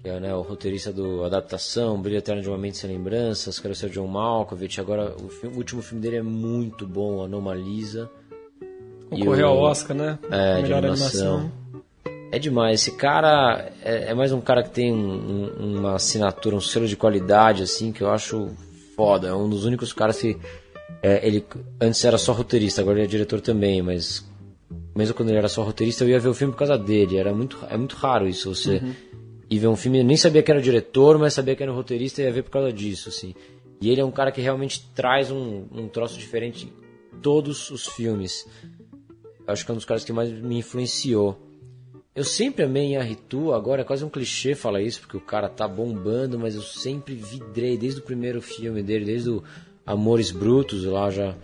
É 0.03 0.19
né, 0.19 0.35
o 0.35 0.41
roteirista 0.41 0.91
do 0.93 1.25
Adaptação, 1.25 2.01
Brilho 2.01 2.19
Eterno 2.19 2.41
de 2.41 2.49
uma 2.49 2.57
Mente 2.57 2.79
Sem 2.79 2.91
Lembranças, 2.91 3.59
Quero 3.59 3.75
Ser 3.75 3.91
John 3.91 4.07
Malkovich. 4.07 4.81
Agora, 4.81 5.15
o, 5.23 5.29
fi- 5.29 5.47
o 5.47 5.57
último 5.57 5.83
filme 5.83 6.01
dele 6.03 6.17
é 6.17 6.23
muito 6.23 6.87
bom, 6.87 7.23
Anomalisa. 7.23 8.09
E 9.13 9.19
Concorreu 9.19 9.49
ao 9.49 9.59
Oscar, 9.59 9.95
né? 9.97 10.19
É, 10.31 10.57
de 10.57 10.63
Melhor 10.63 10.79
animação. 10.79 11.35
animação. 11.35 11.53
É 12.33 12.39
demais. 12.39 12.81
Esse 12.81 12.93
cara 12.97 13.73
é, 13.83 14.11
é 14.11 14.15
mais 14.15 14.33
um 14.33 14.41
cara 14.41 14.63
que 14.63 14.71
tem 14.71 14.91
um- 14.93 15.53
um- 15.61 15.79
uma 15.81 15.97
assinatura, 15.97 16.57
um 16.57 16.61
selo 16.61 16.87
de 16.87 16.97
qualidade, 16.97 17.63
assim, 17.63 17.93
que 17.93 18.03
eu 18.03 18.11
acho 18.11 18.51
foda. 18.97 19.29
É 19.29 19.35
um 19.35 19.49
dos 19.51 19.65
únicos 19.67 19.93
caras 19.93 20.19
que. 20.21 20.39
é, 21.03 21.27
ele 21.27 21.45
antes 21.81 22.03
era 22.05 22.17
só 22.17 22.33
roteirista, 22.33 22.81
agora 22.81 22.99
ele 22.99 23.05
é 23.05 23.09
diretor 23.09 23.41
também, 23.41 23.83
mas 23.83 24.25
mesmo 24.97 25.15
quando 25.15 25.29
ele 25.31 25.39
era 25.39 25.49
só 25.49 25.63
roteirista, 25.63 26.05
eu 26.05 26.09
ia 26.09 26.21
ver 26.21 26.29
o 26.29 26.35
filme 26.35 26.53
por 26.53 26.59
causa 26.61 26.79
dele. 26.79 27.17
Era 27.19 27.35
muito, 27.35 27.59
é 27.69 27.77
muito 27.77 27.97
raro 27.97 28.29
isso, 28.29 28.55
você 28.55 28.81
ir 29.51 29.59
ver 29.59 29.67
um 29.67 29.77
filme. 29.77 29.99
Eu 29.99 30.05
nem 30.05 30.17
sabia 30.17 30.43
que 30.43 30.51
era 30.51 30.61
o 30.61 30.63
diretor, 30.63 31.19
mas 31.19 31.35
sabia 31.35 31.57
que 31.57 31.63
era 31.63 31.73
o 31.73 31.75
roteirista 31.75 32.23
e 32.23 32.25
ia 32.25 32.33
ver 32.33 32.45
por 32.45 32.51
causa 32.51 32.73
disso, 32.73 33.09
assim. 33.09 33.35
E 33.81 33.91
ele 33.91 34.01
é 34.01 34.05
um 34.05 34.11
cara 34.11 34.31
que 34.31 34.41
realmente 34.41 34.89
traz 34.95 35.31
um, 35.31 35.65
um 35.73 35.89
troço 35.89 36.19
diferente 36.19 36.73
todos 37.21 37.71
os 37.71 37.87
filmes. 37.89 38.47
Acho 39.47 39.65
que 39.65 39.71
é 39.71 39.75
um 39.75 39.77
dos 39.77 39.85
caras 39.85 40.05
que 40.05 40.13
mais 40.13 40.31
me 40.31 40.59
influenciou. 40.59 41.39
Eu 42.15 42.25
sempre 42.25 42.65
amei 42.65 42.89
Inharitu, 42.89 43.53
agora 43.53 43.83
é 43.83 43.85
quase 43.85 44.05
um 44.05 44.09
clichê 44.09 44.55
falar 44.55 44.83
isso, 44.83 45.01
porque 45.01 45.17
o 45.17 45.21
cara 45.21 45.49
tá 45.49 45.67
bombando, 45.67 46.39
mas 46.39 46.55
eu 46.55 46.63
sempre 46.63 47.15
vidrei 47.15 47.77
desde 47.79 48.01
o 48.01 48.03
primeiro 48.03 48.43
filme 48.43 48.83
dele, 48.83 49.05
desde 49.05 49.31
o 49.31 49.43
Amores 49.87 50.31
Brutos, 50.31 50.85
lá 50.85 51.11
já 51.11 51.35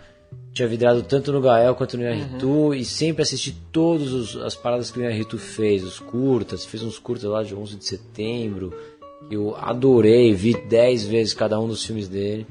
tinha 0.53 0.67
vidrado 0.67 1.03
tanto 1.03 1.31
no 1.31 1.39
Gael 1.39 1.75
quanto 1.75 1.97
no 1.97 2.03
Inharitu, 2.03 2.47
uhum. 2.47 2.73
e 2.73 2.83
sempre 2.83 3.21
assisti 3.21 3.55
todas 3.71 4.35
as 4.37 4.55
paradas 4.55 4.89
que 4.89 4.99
o 4.99 5.01
Inharitu 5.01 5.37
fez, 5.37 5.83
os 5.83 5.99
curtas, 5.99 6.65
fez 6.65 6.81
uns 6.81 6.97
curtas 6.97 7.29
lá 7.29 7.43
de 7.43 7.53
11 7.53 7.75
de 7.75 7.85
setembro, 7.85 8.73
eu 9.29 9.55
adorei, 9.55 10.33
vi 10.33 10.53
10 10.53 11.05
vezes 11.05 11.33
cada 11.33 11.59
um 11.59 11.67
dos 11.67 11.83
filmes 11.83 12.07
dele. 12.07 12.47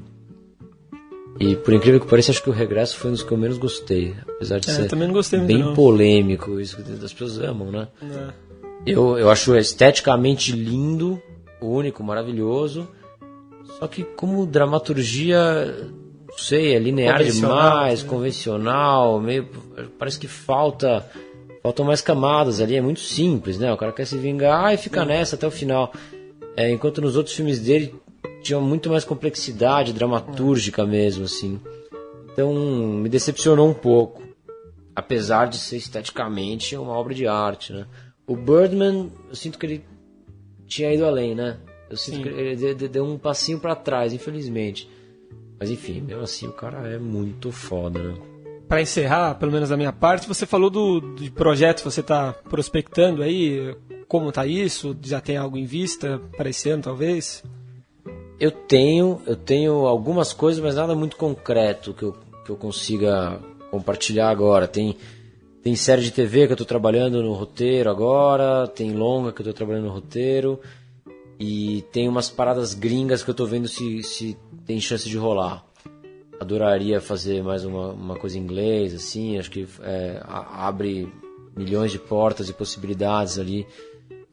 E 1.39 1.55
por 1.55 1.73
incrível 1.73 1.99
que 1.99 2.07
pareça, 2.07 2.31
acho 2.31 2.41
que 2.41 2.49
o 2.49 2.53
Regresso 2.53 2.97
foi 2.97 3.11
um 3.11 3.13
dos 3.13 3.23
que 3.23 3.31
eu 3.31 3.37
menos 3.37 3.57
gostei. 3.57 4.15
Apesar 4.27 4.59
de 4.59 4.69
é, 4.69 4.73
ser 4.73 5.41
bem 5.41 5.59
não. 5.59 5.73
polêmico, 5.73 6.59
isso 6.59 6.77
que 6.77 6.91
as 6.91 7.13
pessoas 7.13 7.39
amam, 7.39 7.71
né? 7.71 7.87
É. 8.01 8.33
Eu, 8.85 9.17
eu 9.17 9.29
acho 9.29 9.55
esteticamente 9.55 10.51
lindo, 10.51 11.21
único, 11.61 12.03
maravilhoso. 12.03 12.87
Só 13.77 13.87
que 13.87 14.03
como 14.03 14.45
dramaturgia, 14.45 15.75
não 16.27 16.37
sei, 16.37 16.75
é 16.75 16.79
linear 16.79 17.23
demais, 17.23 18.03
né? 18.03 18.09
convencional, 18.09 19.19
meio. 19.19 19.47
Parece 19.97 20.19
que 20.19 20.27
falta. 20.27 21.09
Faltam 21.63 21.85
mais 21.85 22.01
camadas 22.01 22.61
ali, 22.61 22.75
é 22.75 22.81
muito 22.81 22.99
simples, 22.99 23.57
né? 23.57 23.73
O 23.73 23.77
cara 23.77 23.91
quer 23.91 24.05
se 24.05 24.17
vingar 24.17 24.73
e 24.73 24.77
fica 24.77 25.03
nessa 25.03 25.35
até 25.35 25.45
o 25.47 25.51
final. 25.51 25.91
É, 26.55 26.69
enquanto 26.71 27.01
nos 27.01 27.17
outros 27.17 27.35
filmes 27.35 27.59
dele 27.59 27.93
tinha 28.41 28.59
muito 28.59 28.89
mais 28.89 29.03
complexidade 29.03 29.91
dramatúrgica 29.91 30.85
mesmo, 30.85 31.25
assim. 31.25 31.59
Então 32.31 32.53
me 32.53 33.09
decepcionou 33.09 33.67
um 33.67 33.73
pouco, 33.73 34.23
apesar 34.95 35.47
de 35.47 35.57
ser 35.57 35.77
esteticamente 35.77 36.75
uma 36.77 36.93
obra 36.93 37.13
de 37.13 37.27
arte, 37.27 37.73
né? 37.73 37.85
O 38.25 38.35
Birdman, 38.35 39.11
eu 39.29 39.35
sinto 39.35 39.57
que 39.57 39.65
ele 39.65 39.85
tinha 40.67 40.93
ido 40.93 41.05
além, 41.05 41.33
né? 41.33 41.57
Eu 41.89 41.97
sinto 41.97 42.17
Sim. 42.17 42.23
que 42.23 42.29
ele 42.29 42.75
deu 42.87 43.05
um 43.05 43.17
passinho 43.17 43.59
para 43.59 43.75
trás, 43.75 44.13
infelizmente. 44.13 44.89
Mas 45.59 45.71
enfim, 45.71 46.01
mesmo 46.01 46.23
assim 46.23 46.47
o 46.47 46.53
cara 46.53 46.87
é 46.87 46.97
muito 46.97 47.51
foda, 47.51 48.01
né? 48.01 48.15
Para 48.67 48.81
encerrar, 48.81 49.35
pelo 49.35 49.51
menos 49.51 49.69
da 49.69 49.77
minha 49.77 49.93
parte, 49.93 50.27
você 50.27 50.45
falou 50.45 50.69
do, 50.69 50.99
de 51.15 51.31
projeto 51.31 51.77
que 51.77 51.85
você 51.85 52.01
está 52.01 52.33
prospectando 52.33 53.23
aí. 53.23 53.73
Como 54.07 54.31
tá 54.31 54.45
isso? 54.45 54.95
Já 55.01 55.21
tem 55.21 55.37
algo 55.37 55.57
em 55.57 55.65
vista 55.65 56.21
para 56.35 56.49
esse 56.49 56.69
ano, 56.69 56.83
talvez? 56.83 57.43
Eu 58.39 58.51
tenho, 58.51 59.21
eu 59.25 59.35
tenho 59.35 59.85
algumas 59.85 60.33
coisas, 60.33 60.61
mas 60.61 60.75
nada 60.75 60.93
muito 60.95 61.15
concreto 61.15 61.93
que 61.93 62.03
eu, 62.03 62.15
que 62.45 62.51
eu 62.51 62.57
consiga 62.57 63.39
compartilhar 63.71 64.29
agora. 64.29 64.67
Tem, 64.67 64.97
tem 65.63 65.75
série 65.75 66.01
de 66.01 66.11
TV 66.11 66.45
que 66.45 66.51
eu 66.51 66.55
estou 66.55 66.67
trabalhando 66.67 67.23
no 67.23 67.33
roteiro 67.33 67.89
agora, 67.89 68.67
tem 68.67 68.91
longa 68.91 69.31
que 69.31 69.39
eu 69.39 69.43
estou 69.43 69.53
trabalhando 69.53 69.85
no 69.85 69.93
roteiro, 69.93 70.59
e 71.39 71.83
tem 71.91 72.07
umas 72.07 72.29
paradas 72.29 72.73
gringas 72.73 73.23
que 73.23 73.29
eu 73.29 73.33
estou 73.33 73.47
vendo 73.47 73.67
se, 73.67 74.03
se 74.03 74.37
tem 74.67 74.79
chance 74.81 75.09
de 75.09 75.17
rolar. 75.17 75.65
Adoraria 76.39 77.01
fazer 77.01 77.41
mais 77.41 77.65
uma, 77.65 77.93
uma 77.93 78.15
coisa 78.15 78.37
em 78.37 78.41
inglês, 78.41 78.93
assim, 78.93 79.39
acho 79.39 79.49
que 79.49 79.67
é, 79.81 80.21
abre 80.27 81.11
milhões 81.55 81.91
de 81.91 81.97
portas 81.97 82.47
e 82.49 82.53
possibilidades 82.53 83.39
ali 83.39 83.65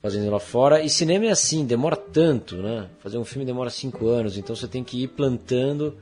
fazendo 0.03 0.31
lá 0.31 0.41
fora. 0.41 0.83
E 0.83 0.91
cinema 0.91 1.27
é 1.27 1.31
assim, 1.31 1.65
demora 1.65 1.97
tanto, 1.97 2.57
né? 2.57 2.91
Fazer 2.99 3.17
um 3.17 3.25
filme 3.25 3.47
demora 3.47 3.71
cinco 3.71 4.09
anos, 4.09 4.37
então 4.37 4.55
você 4.55 4.69
tem 4.69 4.85
que 4.85 5.05
ir 5.05 5.09
plantando 5.09 5.97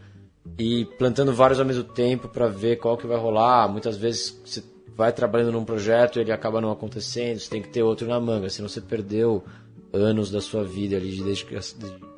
e 0.59 0.87
plantando 0.99 1.33
vários 1.33 1.61
ao 1.61 1.67
mesmo 1.67 1.85
tempo 1.85 2.27
para 2.27 2.49
ver 2.49 2.79
qual 2.79 2.97
que 2.97 3.07
vai 3.07 3.19
rolar. 3.19 3.69
Muitas 3.69 3.97
vezes 3.97 4.41
você 4.45 4.65
vai 4.97 5.13
trabalhando 5.13 5.53
num 5.53 5.65
projeto 5.65 6.19
e 6.19 6.23
ele 6.23 6.33
acaba 6.33 6.61
não 6.61 6.73
acontecendo, 6.73 7.39
você 7.39 7.49
tem 7.49 7.63
que 7.63 7.69
ter 7.69 7.83
outro 7.83 8.09
na 8.09 8.19
manga, 8.19 8.51
senão 8.51 8.69
você 8.69 8.81
perdeu 8.81 9.45
anos 9.93 10.31
da 10.31 10.41
sua 10.41 10.65
vida 10.65 10.97
ali 10.97 11.11
de 11.13 11.23
dedicação. 11.23 12.12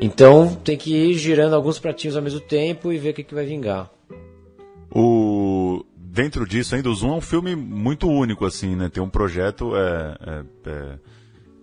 Então 0.00 0.54
tem 0.54 0.76
que 0.76 0.94
ir 0.94 1.14
girando 1.14 1.54
alguns 1.54 1.78
pratinhos 1.78 2.16
ao 2.16 2.22
mesmo 2.22 2.40
tempo 2.40 2.92
e 2.92 2.98
ver 2.98 3.10
o 3.10 3.14
que, 3.14 3.24
que 3.24 3.34
vai 3.34 3.44
vingar. 3.44 3.90
O 4.90 5.84
dentro 6.10 6.46
disso 6.46 6.74
ainda, 6.74 6.90
o 6.90 6.94
Zoom 6.94 7.14
é 7.14 7.16
um 7.16 7.20
filme 7.20 7.54
muito 7.54 8.08
único, 8.08 8.44
assim, 8.44 8.74
né? 8.74 8.88
Tem 8.88 9.02
um 9.02 9.08
projeto, 9.08 9.76
é, 9.76 10.16
é, 10.20 10.44
é, 10.66 10.98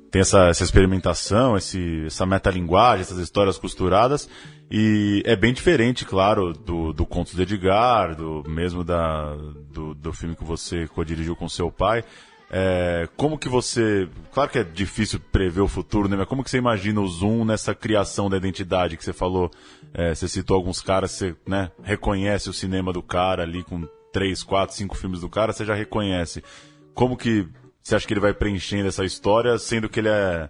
tem 0.10 0.22
essa, 0.22 0.48
essa 0.48 0.64
experimentação, 0.64 1.58
esse, 1.58 2.06
essa 2.06 2.26
metalinguagem, 2.26 3.02
essas 3.02 3.20
histórias 3.20 3.58
costuradas, 3.58 4.30
e 4.72 5.22
é 5.26 5.36
bem 5.36 5.54
diferente, 5.54 6.06
claro, 6.06 6.54
do, 6.54 6.94
do 6.94 7.08
de 7.34 7.42
Edgar, 7.42 8.16
do, 8.16 8.44
mesmo 8.48 8.84
da, 8.84 9.36
do, 9.70 9.94
do 9.94 10.14
filme 10.14 10.36
que 10.36 10.44
você 10.44 10.88
co-dirigiu 10.88 11.36
com 11.36 11.50
seu 11.50 11.70
pai. 11.70 12.04
É, 12.50 13.10
como 13.18 13.38
que 13.38 13.50
você. 13.50 14.08
Claro 14.32 14.50
que 14.50 14.60
é 14.60 14.64
difícil 14.64 15.20
prever 15.20 15.62
o 15.62 15.68
futuro, 15.68 16.08
né? 16.08 16.16
Mas 16.16 16.28
como 16.28 16.44
que 16.44 16.50
você 16.50 16.58
imagina 16.58 17.02
o 17.02 17.08
Zoom 17.08 17.44
nessa 17.44 17.76
criação 17.76 18.30
da 18.30 18.38
identidade 18.38 18.96
que 18.96 19.04
você 19.04 19.14
falou? 19.14 19.52
É, 19.94 20.16
você 20.16 20.28
citou 20.28 20.56
alguns 20.56 20.82
caras, 20.82 21.12
você 21.12 21.36
né, 21.46 21.72
reconhece 21.84 22.50
o 22.50 22.54
cinema 22.54 22.94
do 22.94 23.02
cara 23.02 23.44
ali 23.44 23.64
com 23.64 23.88
três, 24.14 24.44
quatro, 24.44 24.76
cinco 24.76 24.96
filmes 24.96 25.22
do 25.22 25.30
cara, 25.30 25.52
você 25.52 25.66
já 25.66 25.76
reconhece. 25.76 26.44
Como 26.94 27.18
que 27.18 27.48
você 27.84 27.96
acha 27.96 28.08
que 28.08 28.14
ele 28.14 28.20
vai 28.20 28.34
preenchendo 28.34 28.88
essa 28.88 29.06
história, 29.06 29.58
sendo 29.58 29.90
que 29.90 30.00
ele 30.00 30.10
é, 30.10 30.50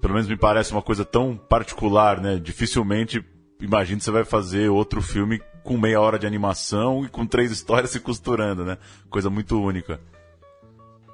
pelo 0.00 0.14
menos 0.14 0.28
me 0.28 0.36
parece 0.36 0.72
uma 0.72 0.82
coisa 0.82 1.04
tão 1.04 1.36
particular, 1.36 2.20
né? 2.20 2.36
Dificilmente, 2.36 3.24
imagino 3.60 3.98
que 3.98 4.04
você 4.04 4.10
vai 4.10 4.24
fazer 4.24 4.68
outro 4.68 5.00
filme 5.00 5.40
com 5.62 5.78
meia 5.78 6.00
hora 6.00 6.18
de 6.18 6.26
animação 6.26 7.04
e 7.04 7.08
com 7.08 7.24
três 7.26 7.50
histórias 7.52 7.90
se 7.90 8.00
costurando, 8.00 8.64
né? 8.64 8.78
Coisa 9.08 9.30
muito 9.30 9.60
única. 9.60 10.00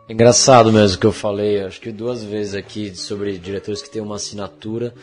Engraçado 0.09 0.73
mesmo 0.73 0.99
que 0.99 1.07
eu 1.07 1.13
falei, 1.13 1.61
acho 1.61 1.79
que 1.81 1.93
duas 1.93 2.25
vezes 2.25 2.55
aqui 2.55 2.97
sobre 2.97 3.37
diretores 3.37 3.83
que 3.83 3.91
têm 3.91 4.01
uma 4.01 4.17
assinatura, 4.17 4.95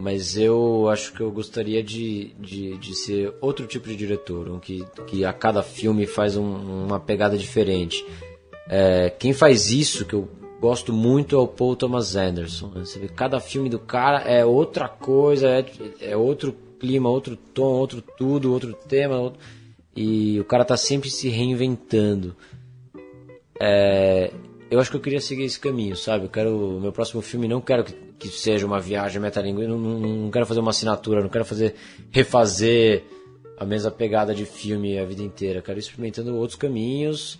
mas 0.00 0.38
eu 0.38 0.88
acho 0.88 1.12
que 1.12 1.20
eu 1.20 1.30
gostaria 1.30 1.82
de, 1.82 2.32
de, 2.40 2.78
de 2.78 2.94
ser 2.94 3.34
outro 3.42 3.66
tipo 3.66 3.86
de 3.88 3.94
diretor, 3.94 4.48
um 4.48 4.58
que, 4.58 4.82
que 5.06 5.22
a 5.22 5.34
cada 5.34 5.62
filme 5.62 6.06
faz 6.06 6.34
um, 6.34 6.86
uma 6.86 6.98
pegada 6.98 7.36
diferente. 7.36 8.02
É, 8.66 9.10
quem 9.10 9.34
faz 9.34 9.70
isso, 9.70 10.06
que 10.06 10.14
eu 10.14 10.26
gosto 10.58 10.94
muito, 10.94 11.36
é 11.36 11.38
o 11.38 11.46
Paul 11.46 11.76
Thomas 11.76 12.16
Anderson. 12.16 12.68
Né? 12.68 12.86
Você 12.86 12.98
vê, 12.98 13.08
cada 13.08 13.40
filme 13.40 13.68
do 13.68 13.78
cara 13.78 14.20
é 14.20 14.46
outra 14.46 14.88
coisa, 14.88 15.46
é, 15.46 15.66
é 16.00 16.16
outro 16.16 16.56
clima, 16.80 17.10
outro 17.10 17.36
tom, 17.36 17.74
outro 17.74 18.02
tudo, 18.16 18.50
outro 18.50 18.72
tema, 18.88 19.18
outro... 19.18 19.38
e 19.94 20.40
o 20.40 20.44
cara 20.44 20.64
tá 20.64 20.76
sempre 20.78 21.10
se 21.10 21.28
reinventando. 21.28 22.34
É, 23.60 24.32
eu 24.74 24.80
acho 24.80 24.90
que 24.90 24.96
eu 24.96 25.00
queria 25.00 25.20
seguir 25.20 25.44
esse 25.44 25.58
caminho, 25.58 25.96
sabe? 25.96 26.24
Eu 26.24 26.28
quero. 26.28 26.80
Meu 26.80 26.90
próximo 26.90 27.22
filme 27.22 27.46
não 27.46 27.60
quero 27.60 27.84
que, 27.84 27.92
que 28.18 28.28
seja 28.28 28.66
uma 28.66 28.80
viagem 28.80 29.22
metalinguística, 29.22 29.72
não, 29.72 29.78
não, 29.78 30.16
não 30.16 30.30
quero 30.32 30.44
fazer 30.44 30.58
uma 30.58 30.70
assinatura, 30.70 31.22
não 31.22 31.28
quero 31.28 31.44
fazer. 31.44 31.76
refazer 32.10 33.04
a 33.56 33.64
mesma 33.64 33.88
pegada 33.88 34.34
de 34.34 34.44
filme 34.44 34.98
a 34.98 35.04
vida 35.04 35.22
inteira. 35.22 35.60
Eu 35.60 35.62
quero 35.62 35.78
ir 35.78 35.80
experimentando 35.80 36.34
outros 36.34 36.58
caminhos 36.58 37.38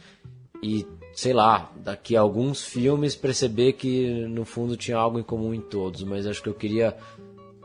e, 0.62 0.86
sei 1.12 1.32
lá, 1.32 1.72
daqui 1.76 2.16
a 2.16 2.20
alguns 2.20 2.64
filmes 2.64 3.16
perceber 3.16 3.72
que 3.72 4.24
no 4.28 4.44
fundo 4.44 4.76
tinha 4.76 4.96
algo 4.96 5.18
em 5.18 5.24
comum 5.24 5.52
em 5.52 5.60
todos, 5.60 6.04
mas 6.04 6.28
acho 6.28 6.40
que 6.40 6.48
eu 6.48 6.54
queria 6.54 6.96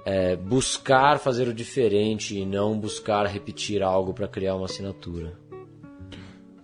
é, 0.03 0.35
buscar 0.35 1.19
fazer 1.19 1.47
o 1.47 1.53
diferente 1.53 2.39
e 2.39 2.43
não 2.43 2.75
buscar 2.79 3.27
repetir 3.27 3.83
algo 3.83 4.15
para 4.15 4.27
criar 4.27 4.55
uma 4.55 4.65
assinatura. 4.65 5.37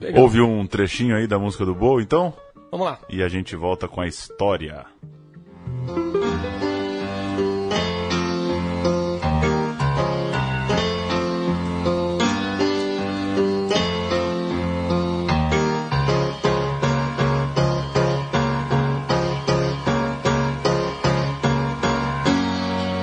Legal. 0.02 0.24
Houve 0.24 0.42
um 0.42 0.66
trechinho 0.66 1.16
aí 1.16 1.28
da 1.28 1.38
música 1.38 1.64
do 1.64 1.76
Bo, 1.76 2.02
então? 2.02 2.34
Vamos 2.78 2.88
lá. 2.88 3.00
E 3.08 3.24
a 3.24 3.30
gente 3.30 3.56
volta 3.56 3.88
com 3.88 4.02
a 4.02 4.06
história. 4.06 4.86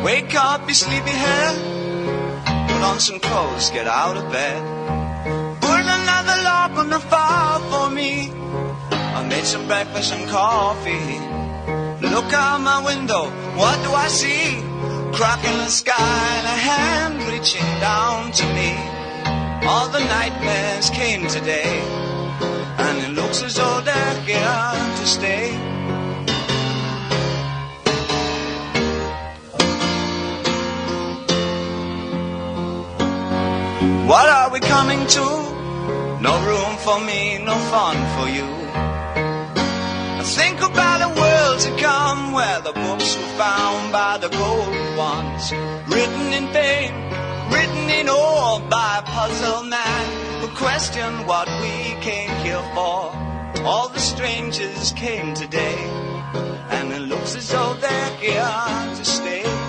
Wake 0.04 0.37
up, 0.37 0.68
you 0.68 0.74
sleepyhead. 0.74 1.56
Put 2.68 2.82
on 2.85 3.00
some 3.00 3.18
clothes, 3.20 3.70
get 3.70 3.87
out 3.87 4.18
of 4.18 4.30
bed. 4.30 4.71
Made 9.42 9.48
some 9.48 9.66
breakfast 9.66 10.12
and 10.12 10.28
coffee. 10.28 11.18
Look 12.07 12.33
out 12.33 12.61
my 12.61 12.85
window, 12.85 13.24
what 13.57 13.76
do 13.83 13.90
I 13.92 14.07
see? 14.07 14.62
Crack 15.16 15.44
in 15.44 15.57
the 15.59 15.68
sky 15.68 16.18
and 16.38 16.46
a 16.46 16.59
hand 16.70 17.16
reaching 17.33 17.70
down 17.81 18.31
to 18.31 18.44
me. 18.59 18.70
All 19.66 19.88
the 19.88 19.98
nightmares 19.98 20.90
came 20.90 21.26
today, 21.26 21.81
and 22.85 22.98
it 22.98 23.12
looks 23.20 23.42
as 23.42 23.57
though 23.57 23.81
they're 23.81 24.20
here 24.20 24.72
to 24.98 25.07
stay. 25.07 25.46
What 34.07 34.28
are 34.28 34.50
we 34.50 34.61
coming 34.61 35.05
to? 35.16 35.26
No 36.20 36.35
room 36.46 36.76
for 36.85 37.00
me, 37.00 37.38
no 37.38 37.57
fun 37.72 37.96
for 38.16 38.28
you. 38.28 38.62
Think 40.24 40.61
about 40.62 41.02
a 41.02 41.20
world 41.20 41.61
to 41.61 41.82
come 41.82 42.32
where 42.32 42.61
the 42.61 42.72
books 42.72 43.16
were 43.16 43.35
found 43.37 43.92
by 43.92 44.18
the 44.18 44.28
gold 44.28 44.96
ones, 44.96 45.52
written 45.88 46.32
in 46.32 46.46
pain, 46.52 46.92
written 47.52 47.90
in 47.90 48.08
ore 48.08 48.61
by 48.70 48.98
a 48.98 49.02
puzzle 49.02 49.64
man 49.64 50.40
who 50.40 50.48
questioned 50.56 51.26
what 51.26 51.48
we 51.61 52.00
came 52.00 52.30
here 52.44 52.62
for. 52.72 53.12
All 53.64 53.88
the 53.88 53.98
strangers 53.98 54.92
came 54.92 55.35
today, 55.35 55.78
and 56.70 56.92
it 56.92 57.02
looks 57.02 57.35
as 57.35 57.48
though 57.50 57.74
they're 57.74 58.16
here 58.16 58.94
to 58.96 59.04
stay. 59.04 59.62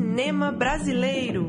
Cinema 0.00 0.50
brasileiro. 0.50 1.46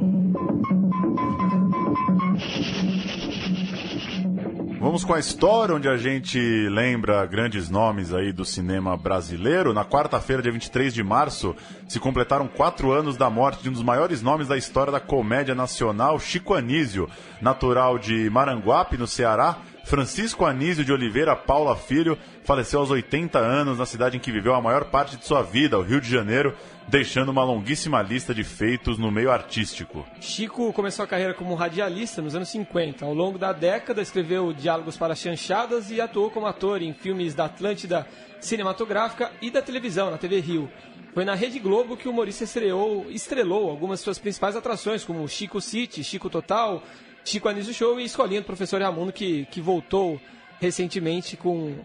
Vamos 4.77 5.05
com 5.05 5.13
a 5.13 5.19
história 5.19 5.73
onde 5.73 5.87
a 5.87 5.95
gente 5.95 6.37
lembra 6.67 7.25
grandes 7.25 7.69
nomes 7.69 8.13
aí 8.13 8.33
do 8.33 8.43
cinema 8.43 8.97
brasileiro. 8.97 9.73
Na 9.73 9.85
quarta-feira, 9.85 10.41
dia 10.41 10.51
23 10.51 10.93
de 10.93 11.01
março, 11.01 11.55
se 11.87 11.97
completaram 11.97 12.45
quatro 12.45 12.91
anos 12.91 13.15
da 13.15 13.29
morte 13.29 13.63
de 13.63 13.69
um 13.69 13.71
dos 13.71 13.83
maiores 13.83 14.21
nomes 14.21 14.49
da 14.49 14.57
história 14.57 14.91
da 14.91 14.99
comédia 14.99 15.55
nacional, 15.55 16.19
Chico 16.19 16.53
Anísio, 16.53 17.09
natural 17.39 17.97
de 17.97 18.29
Maranguape, 18.29 18.97
no 18.97 19.07
Ceará. 19.07 19.59
Francisco 19.83 20.45
Anísio 20.45 20.85
de 20.85 20.91
Oliveira 20.91 21.35
Paula 21.35 21.75
Filho 21.75 22.17
faleceu 22.43 22.79
aos 22.79 22.89
80 22.89 23.37
anos 23.39 23.77
na 23.77 23.85
cidade 23.85 24.17
em 24.17 24.19
que 24.19 24.31
viveu 24.31 24.53
a 24.53 24.61
maior 24.61 24.85
parte 24.85 25.17
de 25.17 25.25
sua 25.25 25.41
vida, 25.41 25.77
o 25.77 25.81
Rio 25.81 25.99
de 25.99 26.09
Janeiro, 26.09 26.55
deixando 26.87 27.29
uma 27.29 27.43
longuíssima 27.43 28.01
lista 28.01 28.33
de 28.33 28.43
feitos 28.43 28.97
no 28.97 29.11
meio 29.11 29.31
artístico. 29.31 30.05
Chico 30.19 30.71
começou 30.73 31.03
a 31.03 31.07
carreira 31.07 31.33
como 31.33 31.55
radialista 31.55 32.21
nos 32.21 32.35
anos 32.35 32.49
50. 32.49 33.05
Ao 33.05 33.13
longo 33.13 33.37
da 33.37 33.51
década, 33.51 34.01
escreveu 34.01 34.53
diálogos 34.53 34.97
para 34.97 35.15
chanchadas 35.15 35.89
e 35.91 35.99
atuou 35.99 36.29
como 36.29 36.45
ator 36.45 36.81
em 36.81 36.93
filmes 36.93 37.33
da 37.33 37.45
Atlântida 37.45 38.07
Cinematográfica 38.39 39.31
e 39.41 39.51
da 39.51 39.61
televisão, 39.61 40.09
na 40.09 40.17
TV 40.17 40.39
Rio. 40.39 40.69
Foi 41.13 41.25
na 41.25 41.35
Rede 41.35 41.59
Globo 41.59 41.97
que 41.97 42.07
o 42.07 42.11
humorista 42.11 42.45
estreou, 42.45 43.05
estrelou 43.09 43.69
algumas 43.69 43.99
de 43.99 44.05
suas 44.05 44.17
principais 44.17 44.55
atrações, 44.55 45.03
como 45.03 45.27
Chico 45.27 45.59
City, 45.59 46.03
Chico 46.03 46.29
Total, 46.29 46.81
Chico 47.23 47.47
Anísio 47.47 47.73
Show 47.73 47.99
e 47.99 48.03
Escolinha 48.03 48.41
do 48.41 48.45
Professor 48.45 48.81
Ramundo, 48.81 49.11
que, 49.11 49.45
que 49.45 49.61
voltou 49.61 50.19
recentemente 50.59 51.37
com 51.37 51.75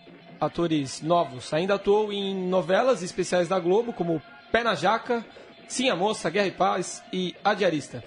atores 0.41 1.03
novos. 1.03 1.53
Ainda 1.53 1.75
atuou 1.75 2.13
em 2.13 2.35
novelas 2.35 3.03
especiais 3.03 3.49
da 3.49 3.59
Globo, 3.59 3.93
como 3.93 4.23
Pé 4.53 4.63
na 4.63 4.75
Jaca, 4.75 5.25
Sim 5.69 5.91
a 5.91 5.97
Moça, 5.97 6.31
Guerra 6.31 6.47
e 6.47 6.53
Paz 6.53 7.03
e 7.13 7.35
A 7.43 7.55
Diarista. 7.55 8.03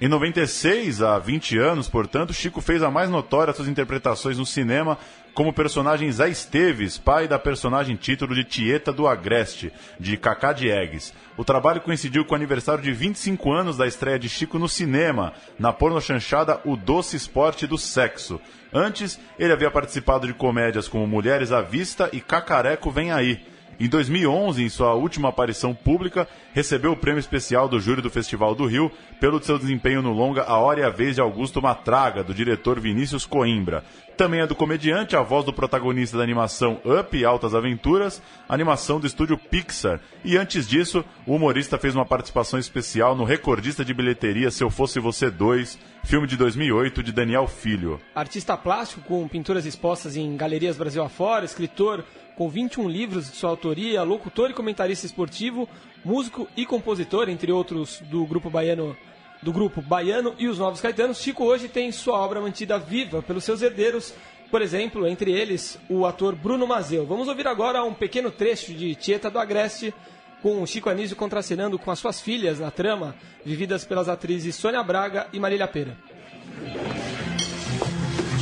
Em 0.00 0.08
96, 0.08 1.00
há 1.00 1.18
20 1.18 1.58
anos, 1.58 1.88
portanto, 1.88 2.32
Chico 2.32 2.60
fez 2.60 2.82
a 2.82 2.90
mais 2.90 3.08
notória 3.08 3.52
suas 3.52 3.68
interpretações 3.68 4.36
no 4.36 4.44
cinema 4.44 4.98
como 5.34 5.52
personagem 5.52 6.10
Zé 6.12 6.28
Esteves, 6.28 6.98
pai 6.98 7.26
da 7.26 7.38
personagem 7.38 7.96
título 7.96 8.34
de 8.34 8.44
Tieta 8.44 8.92
do 8.92 9.06
Agreste, 9.06 9.72
de 9.98 10.16
Cacá 10.16 10.52
Diegues. 10.52 11.14
O 11.36 11.44
trabalho 11.44 11.80
coincidiu 11.80 12.24
com 12.24 12.32
o 12.32 12.36
aniversário 12.36 12.82
de 12.82 12.92
25 12.92 13.52
anos 13.52 13.76
da 13.76 13.86
estreia 13.86 14.18
de 14.18 14.28
Chico 14.28 14.58
no 14.58 14.68
cinema, 14.68 15.32
na 15.58 15.72
pornochanchada 15.72 16.60
O 16.64 16.76
Doce 16.76 17.16
Esporte 17.16 17.66
do 17.66 17.78
Sexo. 17.78 18.40
Antes, 18.72 19.18
ele 19.38 19.52
havia 19.52 19.70
participado 19.70 20.26
de 20.26 20.34
comédias 20.34 20.88
como 20.88 21.06
Mulheres 21.06 21.50
à 21.50 21.62
Vista 21.62 22.10
e 22.12 22.20
Cacareco 22.20 22.90
Vem 22.90 23.10
Aí. 23.10 23.40
Em 23.80 23.88
2011, 23.88 24.62
em 24.62 24.68
sua 24.68 24.94
última 24.94 25.30
aparição 25.30 25.74
pública, 25.74 26.28
recebeu 26.52 26.92
o 26.92 26.96
prêmio 26.96 27.18
especial 27.18 27.68
do 27.68 27.80
júri 27.80 28.00
do 28.00 28.10
Festival 28.10 28.54
do 28.54 28.66
Rio 28.66 28.92
pelo 29.18 29.42
seu 29.42 29.58
desempenho 29.58 30.02
no 30.02 30.12
longa 30.12 30.42
A 30.42 30.56
Hora 30.58 30.80
e 30.80 30.84
a 30.84 30.88
Vez 30.90 31.16
de 31.16 31.20
Augusto 31.20 31.60
Matraga, 31.60 32.22
do 32.22 32.34
diretor 32.34 32.78
Vinícius 32.78 33.26
Coimbra. 33.26 33.82
Também 34.16 34.40
é 34.40 34.46
do 34.46 34.54
comediante, 34.54 35.16
a 35.16 35.22
voz 35.22 35.44
do 35.44 35.52
protagonista 35.52 36.16
da 36.16 36.22
animação 36.22 36.80
Up 36.84 37.24
Altas 37.24 37.54
Aventuras, 37.54 38.22
animação 38.48 39.00
do 39.00 39.06
estúdio 39.06 39.38
Pixar. 39.38 40.00
E 40.24 40.36
antes 40.36 40.68
disso, 40.68 41.04
o 41.26 41.34
humorista 41.34 41.78
fez 41.78 41.94
uma 41.94 42.04
participação 42.04 42.58
especial 42.58 43.16
no 43.16 43.24
recordista 43.24 43.84
de 43.84 43.94
bilheteria 43.94 44.50
Se 44.50 44.62
Eu 44.62 44.70
Fosse 44.70 45.00
Você 45.00 45.30
2, 45.30 45.78
filme 46.04 46.26
de 46.26 46.36
2008 46.36 47.02
de 47.02 47.10
Daniel 47.10 47.46
Filho. 47.46 48.00
Artista 48.14 48.56
plástico 48.56 49.00
com 49.02 49.26
pinturas 49.26 49.64
expostas 49.64 50.16
em 50.16 50.36
galerias 50.36 50.76
Brasil 50.76 51.02
afora, 51.02 51.44
escritor 51.44 52.04
com 52.36 52.48
21 52.48 52.88
livros 52.88 53.30
de 53.30 53.36
sua 53.36 53.50
autoria, 53.50 54.02
locutor 54.02 54.50
e 54.50 54.54
comentarista 54.54 55.06
esportivo, 55.06 55.68
músico 56.04 56.48
e 56.56 56.64
compositor, 56.66 57.28
entre 57.28 57.52
outros 57.52 58.00
do 58.10 58.24
grupo 58.26 58.50
baiano 58.50 58.96
do 59.42 59.52
grupo 59.52 59.82
Baiano 59.82 60.34
e 60.38 60.46
os 60.46 60.58
Novos 60.58 60.80
Caetanos, 60.80 61.20
Chico 61.20 61.44
hoje 61.44 61.68
tem 61.68 61.90
sua 61.90 62.16
obra 62.18 62.40
mantida 62.40 62.78
viva 62.78 63.20
pelos 63.20 63.42
seus 63.42 63.60
herdeiros, 63.60 64.14
por 64.50 64.62
exemplo, 64.62 65.06
entre 65.06 65.32
eles 65.32 65.78
o 65.88 66.06
ator 66.06 66.34
Bruno 66.34 66.66
Mazeu. 66.66 67.04
Vamos 67.04 67.26
ouvir 67.26 67.48
agora 67.48 67.82
um 67.82 67.92
pequeno 67.92 68.30
trecho 68.30 68.72
de 68.72 68.94
Tieta 68.94 69.30
do 69.30 69.38
Agreste, 69.38 69.92
com 70.40 70.64
Chico 70.66 70.88
Anísio 70.88 71.16
contracenando 71.16 71.78
com 71.78 71.90
as 71.90 71.98
suas 71.98 72.20
filhas 72.20 72.60
na 72.60 72.70
trama, 72.70 73.14
vividas 73.44 73.84
pelas 73.84 74.08
atrizes 74.08 74.54
Sônia 74.54 74.82
Braga 74.82 75.26
e 75.32 75.40
Marília 75.40 75.66
Pera. 75.66 75.96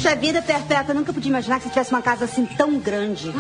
Puxa 0.01 0.17
vida, 0.17 0.41
Perpétua, 0.41 0.93
eu 0.93 0.95
nunca 0.95 1.13
podia 1.13 1.29
imaginar 1.29 1.59
que 1.59 1.65
você 1.65 1.69
tivesse 1.69 1.91
uma 1.91 2.01
casa 2.01 2.25
assim 2.25 2.47
tão 2.47 2.79
grande. 2.79 3.31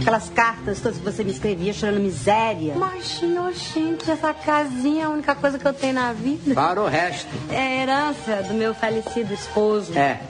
Aquelas 0.00 0.28
cartas 0.28 0.80
todas 0.80 0.98
que 0.98 1.04
você 1.04 1.22
me 1.22 1.30
escrevia 1.30 1.72
chorando 1.72 2.00
miséria. 2.00 2.72
Imagina, 2.74 3.52
gente, 3.52 4.10
essa 4.10 4.34
casinha 4.34 5.04
é 5.04 5.06
a 5.06 5.08
única 5.08 5.36
coisa 5.36 5.56
que 5.56 5.64
eu 5.64 5.72
tenho 5.72 5.94
na 5.94 6.12
vida. 6.12 6.52
Para 6.52 6.82
o 6.82 6.88
resto. 6.88 7.28
É 7.48 7.58
a 7.58 7.82
herança 7.82 8.42
do 8.48 8.54
meu 8.54 8.74
falecido 8.74 9.32
esposo. 9.32 9.96
É. 9.96 10.20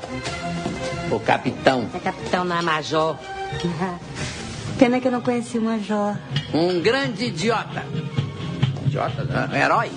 O 1.10 1.18
capitão. 1.18 1.88
É 1.94 1.98
capitão, 1.98 2.44
não 2.44 2.58
é 2.58 2.60
major. 2.60 3.16
Pena 4.78 5.00
que 5.00 5.08
eu 5.08 5.12
não 5.12 5.22
conheci 5.22 5.56
o 5.56 5.62
major. 5.62 6.14
Um 6.52 6.78
grande 6.82 7.24
idiota. 7.24 7.86
Idiota? 8.84 9.24
não, 9.24 9.56
Herói. 9.56 9.90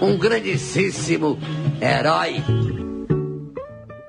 Um 0.00 0.16
grandíssimo 0.16 1.36
herói. 1.80 2.42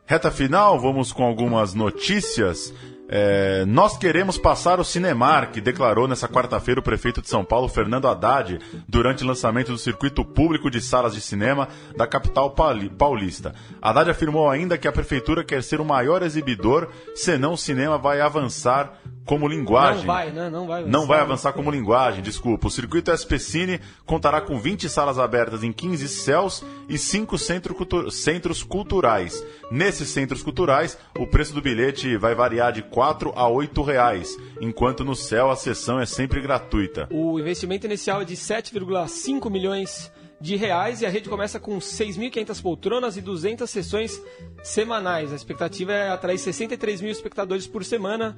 Reta 0.09 0.31
final, 0.31 0.79
vamos 0.79 1.11
com 1.11 1.23
algumas 1.23 1.73
notícias. 1.73 2.73
É, 3.09 3.65
nós 3.65 3.97
queremos 3.97 4.37
passar 4.37 4.79
o 4.79 4.83
Cinemark, 4.83 5.57
declarou 5.59 6.07
nessa 6.07 6.29
quarta-feira 6.29 6.79
o 6.79 6.83
prefeito 6.83 7.21
de 7.21 7.27
São 7.27 7.43
Paulo, 7.43 7.67
Fernando 7.67 8.07
Haddad, 8.07 8.57
durante 8.87 9.25
o 9.25 9.27
lançamento 9.27 9.71
do 9.71 9.77
circuito 9.77 10.23
público 10.23 10.71
de 10.71 10.79
salas 10.79 11.13
de 11.13 11.19
cinema 11.19 11.67
da 11.97 12.07
capital 12.07 12.51
pauli- 12.51 12.89
paulista. 12.89 13.53
Haddad 13.81 14.09
afirmou 14.09 14.49
ainda 14.49 14.77
que 14.77 14.87
a 14.87 14.93
prefeitura 14.93 15.43
quer 15.43 15.61
ser 15.61 15.81
o 15.81 15.85
maior 15.85 16.23
exibidor, 16.23 16.87
senão 17.13 17.53
o 17.53 17.57
cinema 17.57 17.97
vai 17.97 18.21
avançar 18.21 18.97
como 19.27 19.47
linguagem. 19.47 19.99
Não 19.99 20.05
vai, 20.07 20.31
né? 20.31 20.49
Não 20.49 20.65
vai 20.65 20.85
Não 20.85 21.05
vai 21.05 21.19
avançar 21.19 21.53
como 21.53 21.69
linguagem, 21.69 22.23
desculpa. 22.23 22.67
O 22.67 22.71
circuito 22.71 23.11
SPCine 23.11 23.79
contará 24.05 24.41
com 24.41 24.57
20 24.59 24.89
salas 24.89 25.19
abertas 25.19 25.63
em 25.63 25.71
15 25.71 26.07
céus 26.07 26.63
e 26.89 26.97
5 26.97 27.37
centro 27.37 27.75
cultu- 27.75 28.09
centros 28.09 28.63
culturais. 28.63 29.43
Nesses 29.69 30.09
centros 30.09 30.41
culturais, 30.41 30.97
o 31.19 31.27
preço 31.27 31.53
do 31.53 31.61
bilhete 31.61 32.17
vai 32.17 32.33
variar 32.33 32.71
de 32.71 32.81
4 32.81 33.33
a 33.35 33.47
8 33.47 33.83
reais, 33.83 34.35
enquanto 34.61 35.03
no 35.03 35.15
céu 35.15 35.51
a 35.51 35.55
sessão 35.55 35.99
é 35.99 36.05
sempre 36.05 36.41
gratuita. 36.41 37.07
O 37.11 37.37
investimento 37.39 37.85
inicial 37.85 38.21
é 38.21 38.25
de 38.25 38.35
7,5 38.35 39.49
milhões 39.51 40.11
de 40.39 40.55
reais 40.55 41.01
e 41.01 41.05
a 41.05 41.09
rede 41.09 41.27
começa 41.27 41.59
com 41.59 41.79
6.500 41.79 42.61
poltronas 42.61 43.17
e 43.17 43.21
200 43.21 43.67
sessões 43.69 44.21
semanais. 44.63 45.33
A 45.33 45.35
expectativa 45.35 45.91
é 45.91 46.09
atrair 46.09 46.37
63 46.37 47.01
mil 47.01 47.11
espectadores 47.11 47.65
por 47.67 47.83
semana, 47.83 48.37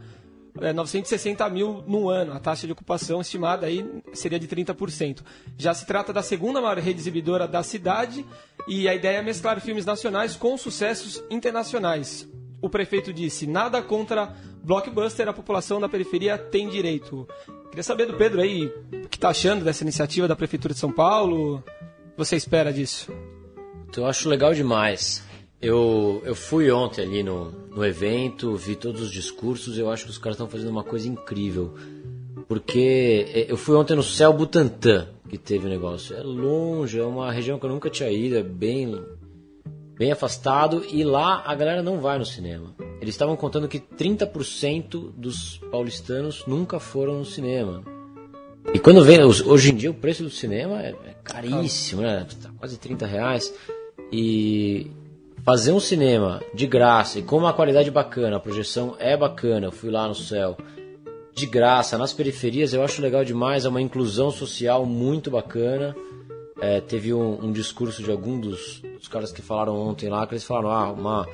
é, 0.61 0.73
960 0.73 1.49
mil 1.49 1.83
no 1.87 2.09
ano. 2.09 2.33
A 2.33 2.39
taxa 2.39 2.65
de 2.65 2.73
ocupação 2.73 3.21
estimada 3.21 3.67
aí 3.67 3.85
seria 4.13 4.39
de 4.39 4.47
30%. 4.47 5.21
Já 5.57 5.73
se 5.73 5.85
trata 5.85 6.13
da 6.13 6.21
segunda 6.21 6.61
maior 6.61 6.77
rede 6.77 6.99
exibidora 6.99 7.47
da 7.47 7.63
cidade 7.63 8.25
e 8.67 8.87
a 8.87 8.95
ideia 8.95 9.17
é 9.17 9.21
mesclar 9.21 9.59
filmes 9.61 9.85
nacionais 9.85 10.35
com 10.35 10.57
sucessos 10.57 11.23
internacionais. 11.29 12.27
O 12.61 12.69
prefeito 12.69 13.13
disse: 13.13 13.47
nada 13.47 13.81
contra 13.81 14.35
blockbuster 14.63 15.27
a 15.27 15.33
população 15.33 15.79
da 15.79 15.87
periferia 15.89 16.37
tem 16.37 16.69
direito. 16.69 17.27
Queria 17.69 17.83
saber 17.83 18.07
do 18.07 18.15
Pedro 18.15 18.41
aí, 18.41 18.65
o 18.65 19.07
que 19.07 19.17
está 19.17 19.29
achando 19.29 19.63
dessa 19.63 19.83
iniciativa 19.83 20.27
da 20.27 20.35
Prefeitura 20.35 20.73
de 20.73 20.79
São 20.79 20.91
Paulo? 20.91 21.63
Você 22.17 22.35
espera 22.35 22.73
disso? 22.73 23.13
Eu 23.95 24.05
acho 24.05 24.27
legal 24.27 24.53
demais. 24.53 25.23
Eu, 25.61 26.21
eu 26.25 26.33
fui 26.33 26.71
ontem 26.71 27.01
ali 27.01 27.21
no, 27.21 27.51
no 27.51 27.85
evento, 27.85 28.55
vi 28.55 28.75
todos 28.75 29.01
os 29.01 29.11
discursos, 29.11 29.77
eu 29.77 29.91
acho 29.91 30.05
que 30.05 30.11
os 30.11 30.17
caras 30.17 30.35
estão 30.35 30.47
fazendo 30.47 30.69
uma 30.69 30.83
coisa 30.83 31.07
incrível. 31.07 31.73
Porque 32.47 33.27
eh, 33.33 33.45
eu 33.49 33.57
fui 33.57 33.75
ontem 33.75 33.95
no 33.95 34.01
Céu 34.01 34.31
Butantã, 34.31 35.09
que 35.27 35.37
teve 35.37 35.67
o 35.67 35.69
negócio. 35.69 36.15
É 36.15 36.23
longe, 36.23 36.97
é 36.97 37.03
uma 37.03 37.31
região 37.31 37.59
que 37.59 37.65
eu 37.65 37.69
nunca 37.69 37.89
tinha 37.89 38.09
ido, 38.09 38.37
é 38.37 38.43
bem, 38.43 39.03
bem 39.97 40.11
afastado, 40.11 40.85
e 40.89 41.03
lá 41.03 41.43
a 41.45 41.53
galera 41.55 41.83
não 41.83 41.99
vai 41.99 42.17
no 42.17 42.25
cinema. 42.25 42.73
Eles 43.01 43.13
estavam 43.13 43.35
contando 43.35 43.67
que 43.67 43.79
30% 43.79 45.11
dos 45.15 45.57
paulistanos 45.69 46.45
nunca 46.47 46.79
foram 46.79 47.19
no 47.19 47.25
cinema. 47.25 47.83
E 48.73 48.79
quando 48.79 49.03
vem, 49.03 49.21
hoje 49.23 49.71
em 49.71 49.75
dia 49.75 49.91
o 49.91 49.93
preço 49.93 50.23
do 50.23 50.29
cinema 50.29 50.81
é, 50.81 50.89
é 50.89 51.15
caríssimo, 51.23 52.01
né? 52.01 52.25
Tá 52.41 52.49
quase 52.57 52.77
30 52.77 53.05
reais. 53.05 53.53
E 54.11 54.89
fazer 55.49 55.71
um 55.71 55.79
cinema 55.79 56.43
de 56.53 56.67
graça 56.67 57.17
e 57.17 57.23
com 57.23 57.35
uma 57.35 57.51
qualidade 57.51 57.89
bacana, 57.89 58.37
a 58.37 58.39
projeção 58.39 58.95
é 58.99 59.17
bacana, 59.17 59.65
eu 59.65 59.71
fui 59.71 59.89
lá 59.89 60.07
no 60.07 60.13
céu, 60.13 60.55
de 61.33 61.47
graça, 61.47 61.97
nas 61.97 62.13
periferias, 62.13 62.71
eu 62.71 62.83
acho 62.83 63.01
legal 63.01 63.25
demais, 63.25 63.65
é 63.65 63.69
uma 63.69 63.81
inclusão 63.81 64.29
social 64.29 64.85
muito 64.85 65.31
bacana. 65.31 65.95
É, 66.61 66.79
teve 66.79 67.15
um, 67.15 67.45
um, 67.45 67.51
discurso 67.51 68.03
de 68.03 68.11
algum 68.11 68.39
dos, 68.39 68.79
dos, 68.99 69.07
caras 69.07 69.31
que 69.31 69.41
falaram 69.41 69.75
ontem 69.75 70.07
lá, 70.07 70.27
que 70.27 70.35
eles 70.35 70.43
falaram, 70.43 70.69
ah, 70.69 70.91
uma, 70.91 71.27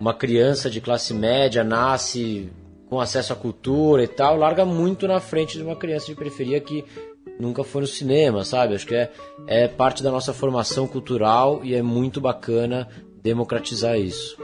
uma 0.00 0.14
criança 0.14 0.70
de 0.70 0.80
classe 0.80 1.12
média 1.12 1.62
nasce 1.62 2.50
com 2.88 2.98
acesso 2.98 3.34
à 3.34 3.36
cultura 3.36 4.02
e 4.02 4.08
tal, 4.08 4.38
larga 4.38 4.64
muito 4.64 5.06
na 5.06 5.20
frente 5.20 5.58
de 5.58 5.62
uma 5.62 5.76
criança 5.76 6.06
de 6.06 6.14
periferia 6.14 6.62
que 6.62 6.82
nunca 7.38 7.62
foi 7.62 7.82
no 7.82 7.86
cinema, 7.86 8.42
sabe? 8.42 8.74
Acho 8.74 8.86
que 8.86 8.94
é, 8.94 9.12
é 9.46 9.68
parte 9.68 10.02
da 10.02 10.10
nossa 10.10 10.32
formação 10.32 10.86
cultural 10.86 11.60
e 11.62 11.74
é 11.74 11.82
muito 11.82 12.22
bacana 12.22 12.88
democratizar 13.22 13.98
isso. 13.98 14.36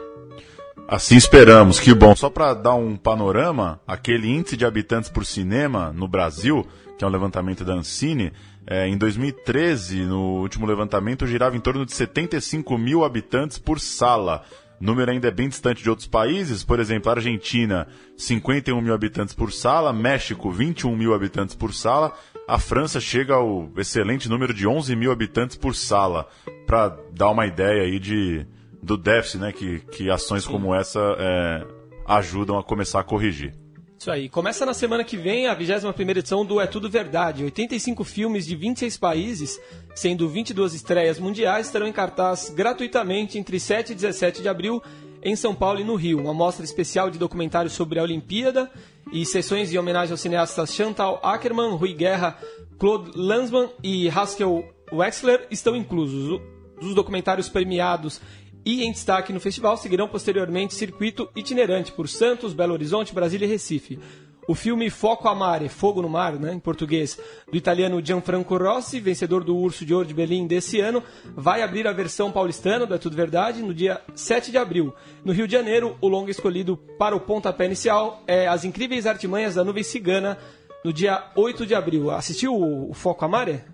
Assim 0.88 1.16
esperamos, 1.16 1.80
que 1.80 1.92
bom. 1.92 2.14
Só 2.14 2.30
para 2.30 2.54
dar 2.54 2.74
um 2.74 2.96
panorama, 2.96 3.80
aquele 3.86 4.28
índice 4.28 4.56
de 4.56 4.64
habitantes 4.64 5.10
por 5.10 5.26
cinema 5.26 5.92
no 5.92 6.06
Brasil, 6.06 6.64
que 6.96 7.04
é 7.04 7.08
um 7.08 7.10
levantamento 7.10 7.64
da 7.64 7.74
Ancine, 7.74 8.32
é, 8.64 8.86
em 8.88 8.96
2013, 8.96 10.04
no 10.04 10.40
último 10.40 10.66
levantamento, 10.66 11.26
girava 11.26 11.56
em 11.56 11.60
torno 11.60 11.84
de 11.84 11.92
75 11.92 12.78
mil 12.78 13.04
habitantes 13.04 13.58
por 13.58 13.80
sala. 13.80 14.44
O 14.80 14.84
número 14.84 15.10
ainda 15.10 15.28
é 15.28 15.30
bem 15.30 15.48
distante 15.48 15.82
de 15.82 15.90
outros 15.90 16.06
países, 16.06 16.62
por 16.62 16.78
exemplo, 16.78 17.10
Argentina, 17.10 17.88
51 18.16 18.80
mil 18.80 18.94
habitantes 18.94 19.34
por 19.34 19.52
sala, 19.52 19.92
México, 19.92 20.50
21 20.50 20.94
mil 20.94 21.14
habitantes 21.14 21.54
por 21.54 21.72
sala, 21.72 22.12
a 22.46 22.58
França 22.58 23.00
chega 23.00 23.34
ao 23.34 23.70
excelente 23.76 24.28
número 24.28 24.52
de 24.52 24.66
11 24.68 24.94
mil 24.94 25.10
habitantes 25.10 25.56
por 25.56 25.74
sala, 25.74 26.28
para 26.66 26.96
dar 27.12 27.30
uma 27.30 27.46
ideia 27.46 27.82
aí 27.82 27.98
de, 27.98 28.46
do 28.82 28.96
déficit, 28.96 29.38
né, 29.38 29.52
que, 29.52 29.80
que 29.80 30.10
ações 30.10 30.44
Sim. 30.44 30.52
como 30.52 30.74
essa 30.74 31.00
é, 31.18 31.66
ajudam 32.06 32.58
a 32.58 32.62
começar 32.62 33.00
a 33.00 33.04
corrigir. 33.04 33.54
Isso 33.98 34.10
aí. 34.10 34.28
Começa 34.28 34.66
na 34.66 34.74
semana 34.74 35.02
que 35.02 35.16
vem 35.16 35.46
a 35.46 35.56
21ª 35.56 36.10
edição 36.10 36.44
do 36.44 36.60
É 36.60 36.66
Tudo 36.66 36.88
Verdade. 36.88 37.44
85 37.44 38.04
filmes 38.04 38.46
de 38.46 38.54
26 38.54 38.98
países, 38.98 39.58
sendo 39.94 40.28
22 40.28 40.74
estreias 40.74 41.18
mundiais, 41.18 41.66
estarão 41.66 41.86
em 41.86 41.92
cartaz 41.92 42.52
gratuitamente 42.54 43.38
entre 43.38 43.58
7 43.58 43.92
e 43.92 43.94
17 43.94 44.42
de 44.42 44.48
abril 44.48 44.82
em 45.22 45.34
São 45.34 45.54
Paulo 45.54 45.80
e 45.80 45.84
no 45.84 45.96
Rio. 45.96 46.20
Uma 46.20 46.34
mostra 46.34 46.64
especial 46.64 47.10
de 47.10 47.18
documentários 47.18 47.72
sobre 47.72 47.98
a 47.98 48.02
Olimpíada 48.02 48.70
e 49.12 49.24
sessões 49.24 49.70
de 49.70 49.78
homenagem 49.78 50.12
aos 50.12 50.20
cineastas 50.20 50.74
Chantal 50.74 51.18
Ackerman, 51.22 51.76
Rui 51.76 51.94
Guerra, 51.94 52.38
Claude 52.78 53.10
Lanzmann 53.14 53.70
e 53.82 54.08
Haskell 54.08 54.64
Wexler 54.92 55.46
estão 55.50 55.74
inclusos. 55.74 56.40
Os 56.80 56.94
documentários 56.94 57.48
premiados 57.48 58.20
e 58.66 58.82
em 58.82 58.90
destaque 58.90 59.32
no 59.32 59.38
festival 59.38 59.76
seguirão 59.76 60.08
posteriormente 60.08 60.74
circuito 60.74 61.30
itinerante 61.36 61.92
por 61.92 62.08
Santos, 62.08 62.52
Belo 62.52 62.72
Horizonte, 62.72 63.14
Brasília 63.14 63.46
e 63.46 63.48
Recife. 63.48 64.00
O 64.48 64.54
filme 64.54 64.90
Foco 64.90 65.28
a 65.28 65.34
Mare, 65.34 65.68
Fogo 65.68 66.02
no 66.02 66.08
Mar, 66.08 66.34
né, 66.34 66.52
em 66.52 66.58
português, 66.58 67.18
do 67.50 67.56
italiano 67.56 68.04
Gianfranco 68.04 68.56
Rossi, 68.56 69.00
vencedor 69.00 69.42
do 69.42 69.56
Urso 69.56 69.84
de 69.84 69.94
Ouro 69.94 70.06
de 70.06 70.14
Berlim 70.14 70.46
desse 70.46 70.80
ano, 70.80 71.02
vai 71.34 71.62
abrir 71.62 71.86
a 71.86 71.92
versão 71.92 72.30
paulistana 72.30 72.86
do 72.86 72.94
É 72.94 72.98
Tudo 72.98 73.16
Verdade 73.16 73.62
no 73.62 73.74
dia 73.74 74.00
7 74.14 74.50
de 74.50 74.58
abril. 74.58 74.92
No 75.24 75.32
Rio 75.32 75.46
de 75.46 75.52
Janeiro, 75.52 75.96
o 76.00 76.08
longa 76.08 76.30
escolhido 76.30 76.76
para 76.98 77.16
o 77.16 77.20
pontapé 77.20 77.66
inicial 77.66 78.22
é 78.26 78.46
As 78.46 78.64
Incríveis 78.64 79.06
Artimanhas 79.06 79.54
da 79.54 79.64
Nuvem 79.64 79.82
Cigana, 79.82 80.38
no 80.84 80.92
dia 80.92 81.30
8 81.34 81.66
de 81.66 81.74
abril. 81.74 82.10
Assistiu 82.12 82.54
o 82.54 82.94
Foco 82.94 83.24
a 83.24 83.28
Mare? 83.28 83.64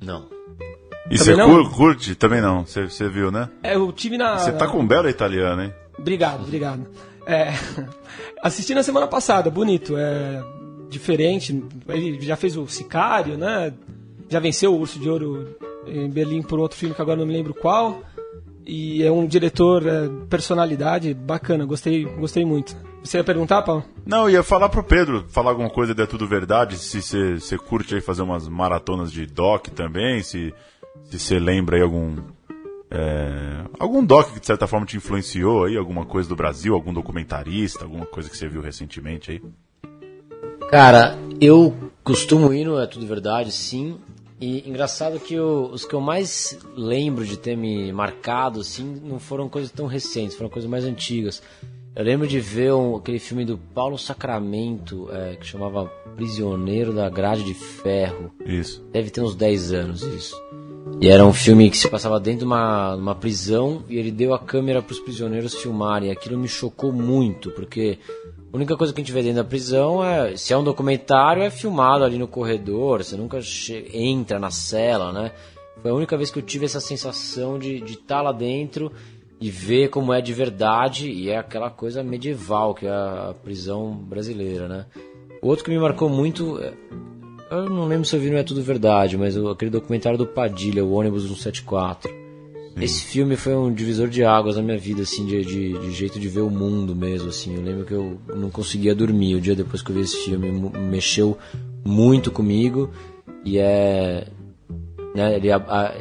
Não. 0.00 0.39
E 1.10 1.18
você 1.18 1.34
curte? 1.74 2.14
Também 2.14 2.40
não, 2.40 2.64
você 2.64 3.08
viu, 3.08 3.32
né? 3.32 3.48
É, 3.62 3.74
eu 3.74 3.90
tive 3.92 4.16
na. 4.16 4.38
Você 4.38 4.52
tá 4.52 4.68
com 4.68 4.86
belo 4.86 5.08
italiano, 5.08 5.62
hein? 5.62 5.74
Obrigado, 5.98 6.44
obrigado. 6.44 6.86
É, 7.26 7.52
assisti 8.40 8.74
na 8.74 8.82
semana 8.82 9.08
passada, 9.08 9.50
bonito, 9.50 9.96
é 9.96 10.42
diferente. 10.88 11.64
Ele 11.88 12.20
já 12.20 12.36
fez 12.36 12.56
o 12.56 12.66
Sicário, 12.68 13.36
né? 13.36 13.74
Já 14.28 14.38
venceu 14.38 14.72
o 14.72 14.78
Urso 14.78 15.00
de 15.00 15.10
Ouro 15.10 15.56
em 15.86 16.08
Berlim 16.08 16.42
por 16.42 16.60
outro 16.60 16.78
filme 16.78 16.94
que 16.94 17.02
agora 17.02 17.18
não 17.18 17.26
me 17.26 17.32
lembro 17.32 17.54
qual. 17.54 18.02
E 18.64 19.02
é 19.02 19.10
um 19.10 19.26
diretor, 19.26 19.84
é, 19.86 20.08
personalidade 20.28 21.12
bacana, 21.12 21.64
gostei, 21.64 22.04
gostei 22.04 22.44
muito. 22.44 22.76
Você 23.02 23.16
ia 23.16 23.24
perguntar, 23.24 23.62
Paulo? 23.62 23.82
Não, 24.06 24.28
ia 24.28 24.42
falar 24.42 24.68
pro 24.68 24.84
Pedro, 24.84 25.24
falar 25.28 25.50
alguma 25.50 25.70
coisa 25.70 25.94
de 25.94 26.02
É 26.02 26.06
Tudo 26.06 26.26
Verdade, 26.26 26.76
se 26.76 27.00
você 27.00 27.58
curte 27.58 27.94
aí 27.94 28.00
fazer 28.00 28.22
umas 28.22 28.46
maratonas 28.46 29.10
de 29.10 29.26
doc 29.26 29.68
também, 29.68 30.22
se 30.22 30.54
se 31.04 31.18
você 31.18 31.38
lembra 31.38 31.76
aí 31.76 31.82
algum. 31.82 32.16
É, 32.92 33.64
algum 33.78 34.04
doc 34.04 34.32
que 34.32 34.40
de 34.40 34.46
certa 34.46 34.66
forma 34.66 34.84
te 34.84 34.96
influenciou 34.96 35.64
aí, 35.64 35.76
alguma 35.76 36.04
coisa 36.04 36.28
do 36.28 36.34
Brasil, 36.34 36.74
algum 36.74 36.92
documentarista, 36.92 37.84
alguma 37.84 38.04
coisa 38.04 38.28
que 38.28 38.36
você 38.36 38.48
viu 38.48 38.60
recentemente 38.60 39.30
aí? 39.30 39.42
Cara, 40.70 41.16
eu 41.40 41.74
costumo 42.02 42.52
ir 42.52 42.64
no 42.64 42.80
É 42.80 42.86
Tudo 42.86 43.06
Verdade, 43.06 43.52
sim. 43.52 43.96
E 44.40 44.66
engraçado 44.68 45.20
que 45.20 45.34
eu, 45.34 45.70
os 45.72 45.84
que 45.84 45.94
eu 45.94 46.00
mais 46.00 46.58
lembro 46.74 47.26
de 47.26 47.36
ter 47.36 47.56
me 47.56 47.92
marcado, 47.92 48.60
assim, 48.60 49.00
não 49.04 49.18
foram 49.18 49.48
coisas 49.48 49.70
tão 49.70 49.86
recentes, 49.86 50.34
foram 50.34 50.48
coisas 50.48 50.70
mais 50.70 50.84
antigas. 50.84 51.42
Eu 51.94 52.04
lembro 52.04 52.26
de 52.26 52.40
ver 52.40 52.72
um, 52.72 52.96
aquele 52.96 53.18
filme 53.18 53.44
do 53.44 53.58
Paulo 53.58 53.98
Sacramento, 53.98 55.08
é, 55.12 55.36
que 55.36 55.46
chamava 55.46 55.86
Prisioneiro 56.16 56.94
da 56.94 57.10
Grade 57.10 57.44
de 57.44 57.52
Ferro. 57.52 58.32
Isso. 58.46 58.82
Deve 58.92 59.10
ter 59.10 59.20
uns 59.20 59.34
10 59.34 59.72
anos 59.72 60.02
isso. 60.02 60.40
E 60.98 61.08
era 61.08 61.24
um 61.24 61.32
filme 61.32 61.70
que 61.70 61.76
se 61.76 61.88
passava 61.88 62.18
dentro 62.20 62.40
de 62.40 62.44
uma, 62.44 62.94
uma 62.94 63.14
prisão 63.14 63.84
e 63.88 63.98
ele 63.98 64.10
deu 64.10 64.34
a 64.34 64.38
câmera 64.38 64.82
para 64.82 64.92
os 64.92 65.00
prisioneiros 65.00 65.54
filmarem. 65.54 66.10
Aquilo 66.10 66.38
me 66.38 66.48
chocou 66.48 66.92
muito, 66.92 67.50
porque 67.52 67.98
a 68.52 68.56
única 68.56 68.76
coisa 68.76 68.92
que 68.92 69.00
a 69.00 69.04
gente 69.04 69.12
vê 69.12 69.22
dentro 69.22 69.42
da 69.42 69.48
prisão 69.48 70.04
é, 70.04 70.36
se 70.36 70.52
é 70.52 70.56
um 70.56 70.64
documentário, 70.64 71.42
é 71.42 71.50
filmado 71.50 72.04
ali 72.04 72.18
no 72.18 72.26
corredor, 72.26 73.02
você 73.02 73.16
nunca 73.16 73.38
entra 73.94 74.38
na 74.38 74.50
cela, 74.50 75.12
né? 75.12 75.32
Foi 75.80 75.90
a 75.90 75.94
única 75.94 76.16
vez 76.16 76.30
que 76.30 76.38
eu 76.38 76.42
tive 76.42 76.66
essa 76.66 76.80
sensação 76.80 77.58
de 77.58 77.76
estar 77.76 78.16
tá 78.16 78.22
lá 78.22 78.32
dentro 78.32 78.92
e 79.40 79.50
ver 79.50 79.88
como 79.88 80.12
é 80.12 80.20
de 80.20 80.34
verdade, 80.34 81.10
e 81.10 81.30
é 81.30 81.38
aquela 81.38 81.70
coisa 81.70 82.02
medieval 82.02 82.74
que 82.74 82.86
é 82.86 82.90
a 82.90 83.34
prisão 83.42 83.94
brasileira, 83.94 84.68
né? 84.68 84.86
O 85.40 85.48
outro 85.48 85.64
que 85.64 85.70
me 85.70 85.78
marcou 85.78 86.10
muito 86.10 86.60
eu 87.50 87.68
não 87.68 87.86
lembro 87.86 88.04
se 88.04 88.14
eu 88.14 88.20
vi 88.20 88.30
Não 88.30 88.38
É 88.38 88.42
Tudo 88.42 88.62
Verdade, 88.62 89.16
mas 89.16 89.36
aquele 89.36 89.70
documentário 89.70 90.18
do 90.18 90.26
Padilha, 90.26 90.84
o 90.84 90.92
ônibus 90.92 91.24
174. 91.24 92.10
Sim. 92.10 92.84
Esse 92.84 93.04
filme 93.04 93.36
foi 93.36 93.54
um 93.56 93.72
divisor 93.72 94.08
de 94.08 94.24
águas 94.24 94.56
na 94.56 94.62
minha 94.62 94.78
vida, 94.78 95.02
assim, 95.02 95.26
de, 95.26 95.44
de, 95.44 95.78
de, 95.78 95.92
jeito 95.92 96.20
de 96.20 96.28
ver 96.28 96.40
o 96.40 96.50
mundo 96.50 96.94
mesmo, 96.94 97.28
assim. 97.28 97.54
Eu 97.56 97.62
lembro 97.62 97.84
que 97.84 97.92
eu 97.92 98.18
não 98.36 98.50
conseguia 98.50 98.94
dormir 98.94 99.34
o 99.34 99.40
dia 99.40 99.56
depois 99.56 99.82
que 99.82 99.90
eu 99.90 99.96
vi 99.96 100.02
esse 100.02 100.16
filme. 100.24 100.50
Mexeu 100.78 101.36
muito 101.84 102.30
comigo 102.30 102.90
e 103.44 103.58
é... 103.58 104.28
Né, 105.14 105.36
ele, 105.36 105.50
a, 105.50 105.56
a, 105.56 105.94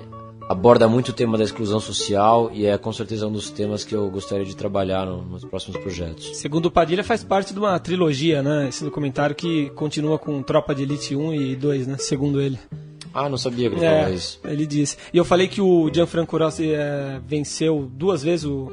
aborda 0.50 0.88
muito 0.88 1.10
o 1.10 1.14
tema 1.14 1.38
da 1.38 1.44
exclusão 1.44 1.80
social 1.80 2.50
e 2.52 2.66
é 2.66 2.76
com 2.76 2.92
certeza 2.92 3.28
um 3.28 3.32
dos 3.32 3.52
temas 3.52 3.84
que 3.84 3.96
eu 3.96 4.10
gostaria 4.10 4.44
de 4.44 4.56
trabalhar 4.56 5.06
no, 5.06 5.22
nos 5.22 5.46
próximos 5.46 5.80
projetos. 5.80 6.36
Segundo 6.38 6.66
o 6.66 6.72
Padilha, 6.72 7.04
faz 7.04 7.24
parte 7.24 7.54
de 7.54 7.60
uma 7.60 7.78
trilogia, 7.80 8.42
né? 8.42 8.68
Esse 8.68 8.84
documentário 8.84 9.36
que 9.36 9.70
continua 9.72 10.18
com 10.18 10.42
Tropa 10.42 10.74
de 10.74 10.82
Elite 10.82 11.16
1 11.16 11.34
e 11.36 11.56
2, 11.56 11.88
né? 11.88 11.98
Segundo 12.00 12.42
ele. 12.42 12.58
Ah, 13.14 13.30
não 13.30 13.38
sabia 13.38 13.70
que 13.70 13.76
ele 13.76 13.86
é, 13.86 14.12
isso. 14.12 14.40
Ele 14.44 14.66
disse. 14.66 14.98
E 15.14 15.18
eu 15.18 15.26
falei 15.26 15.48
que 15.48 15.62
o 15.62 15.92
Gianfranco 15.94 16.36
Rossi 16.38 16.74
é, 16.74 17.20
venceu 17.26 17.90
duas 17.94 18.24
vezes 18.24 18.46
o, 18.46 18.72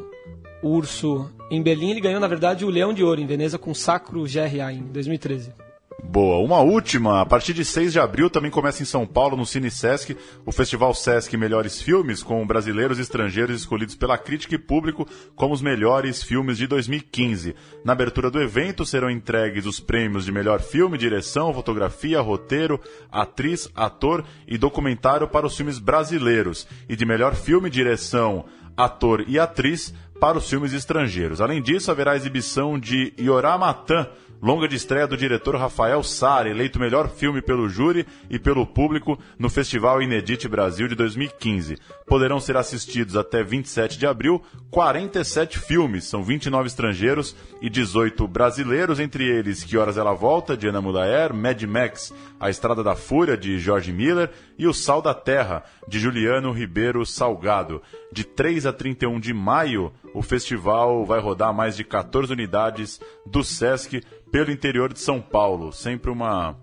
o 0.63 0.69
Urso 0.69 1.31
em 1.51 1.63
Berlim. 1.63 1.91
Ele 1.91 2.01
ganhou, 2.01 2.21
na 2.21 2.29
verdade, 2.29 2.65
o 2.65 2.71
Leão 2.71 2.95
de 2.95 3.05
Ouro 3.05 3.21
em 3.21 3.27
Veneza 3.27 3.59
com 3.59 3.75
Sacro 3.75 4.25
GRA 4.25 4.73
em 4.73 4.83
2013. 4.83 5.66
Boa. 6.03 6.39
Uma 6.45 6.61
última, 6.61 7.23
a 7.23 7.27
partir 7.27 7.55
de 7.55 7.65
6 7.65 7.93
de 7.93 7.99
abril 7.99 8.29
também 8.29 8.51
começa 8.51 8.83
em 8.83 8.87
São 8.87 9.07
Paulo, 9.07 9.37
no 9.37 9.47
Cine 9.47 9.71
Sesc, 9.71 10.17
o 10.45 10.53
Festival 10.53 10.93
Sesc 10.95 11.35
Melhores 11.37 11.81
Filmes, 11.81 12.23
com 12.23 12.47
brasileiros 12.47 12.99
e 12.99 13.03
estrangeiros 13.03 13.61
escolhidos 13.61 13.95
pela 13.95 14.19
crítica 14.19 14.55
e 14.55 14.59
público 14.59 15.09
como 15.35 15.55
os 15.55 15.63
melhores 15.63 16.23
filmes 16.23 16.59
de 16.59 16.67
2015. 16.67 17.55
Na 17.85 17.93
abertura 17.95 18.31
do 18.31 18.41
evento 18.41 18.85
serão 18.85 19.11
entregues 19.11 19.65
os 19.65 19.81
prêmios 19.81 20.27
de 20.27 20.33
melhor 20.33 20.61
filme, 20.61 20.99
direção, 20.99 21.53
fotografia, 21.53 22.21
roteiro, 22.21 22.79
atriz, 23.11 23.69
ator 23.75 24.23
e 24.47 24.59
documentário 24.59 25.27
para 25.27 25.47
os 25.47 25.57
filmes 25.57 25.79
brasileiros, 25.79 26.69
e 26.89 26.95
de 26.95 27.07
melhor 27.07 27.35
filme, 27.35 27.71
direção, 27.71 28.45
ator 28.77 29.25
e 29.27 29.39
atriz 29.39 29.95
para 30.21 30.39
os 30.39 30.49
filmes 30.49 30.73
estrangeiros. 30.73 31.41
Além 31.41 31.63
disso, 31.63 31.91
haverá 31.91 32.17
exibição 32.17 32.79
de 32.79 33.13
Yorá 33.19 33.57
Matan, 33.57 34.09
longa 34.43 34.69
de 34.69 34.77
estreia 34.77 35.07
do 35.07 35.17
diretor 35.17 35.57
Rafael 35.57 36.03
Sara, 36.03 36.49
eleito 36.49 36.79
melhor 36.79 37.09
filme 37.09 37.43
pelo 37.43 37.69
júri 37.69 38.07
e 38.31 38.39
pelo 38.39 38.67
público 38.67 39.19
no 39.39 39.49
Festival 39.49 40.03
Inedite 40.03 40.49
Brasil 40.49 40.89
de 40.89 40.95
2015. 40.95 41.77
Poderão 42.07 42.39
ser 42.39 42.57
assistidos 42.57 43.17
até 43.17 43.43
27 43.43 43.99
de 43.99 44.07
abril 44.07 44.43
47 44.71 45.59
filmes, 45.59 46.05
são 46.05 46.23
29 46.23 46.67
estrangeiros 46.67 47.35
e 47.63 47.71
18 47.71 48.27
brasileiros, 48.29 49.01
entre 49.01 49.25
eles 49.25 49.65
Que 49.65 49.79
Horas 49.79 49.97
Ela 49.97 50.13
Volta, 50.13 50.57
de 50.57 50.69
Ana 50.69 50.81
Mudaer, 50.81 51.33
Mad 51.33 51.63
Max, 51.63 52.13
A 52.39 52.51
Estrada 52.51 52.83
da 52.83 52.95
Fúria, 52.95 53.37
de 53.37 53.59
George 53.59 53.93
Miller 53.93 54.31
e 54.59 54.67
O 54.67 54.75
Sal 54.75 55.01
da 55.01 55.15
Terra, 55.15 55.65
de 55.89 55.99
Juliano 55.99 56.53
Ribeiro 56.53 57.07
Salgado. 57.07 57.81
De 58.13 58.25
3 58.25 58.67
a 58.67 58.73
31 58.73 59.19
de 59.19 59.33
maio, 59.33 59.93
o 60.17 60.23
festival 60.23 61.05
vai 61.05 61.21
rodar 61.21 61.53
mais 61.53 61.77
de 61.77 61.85
14 61.85 62.33
unidades 62.33 62.99
do 63.27 63.45
Sesc 63.45 64.03
pelo 64.33 64.51
interior 64.51 64.91
de 64.91 64.99
São 64.99 65.21
Paulo. 65.21 65.75
Sempre 65.75 66.11
uma, 66.11 66.57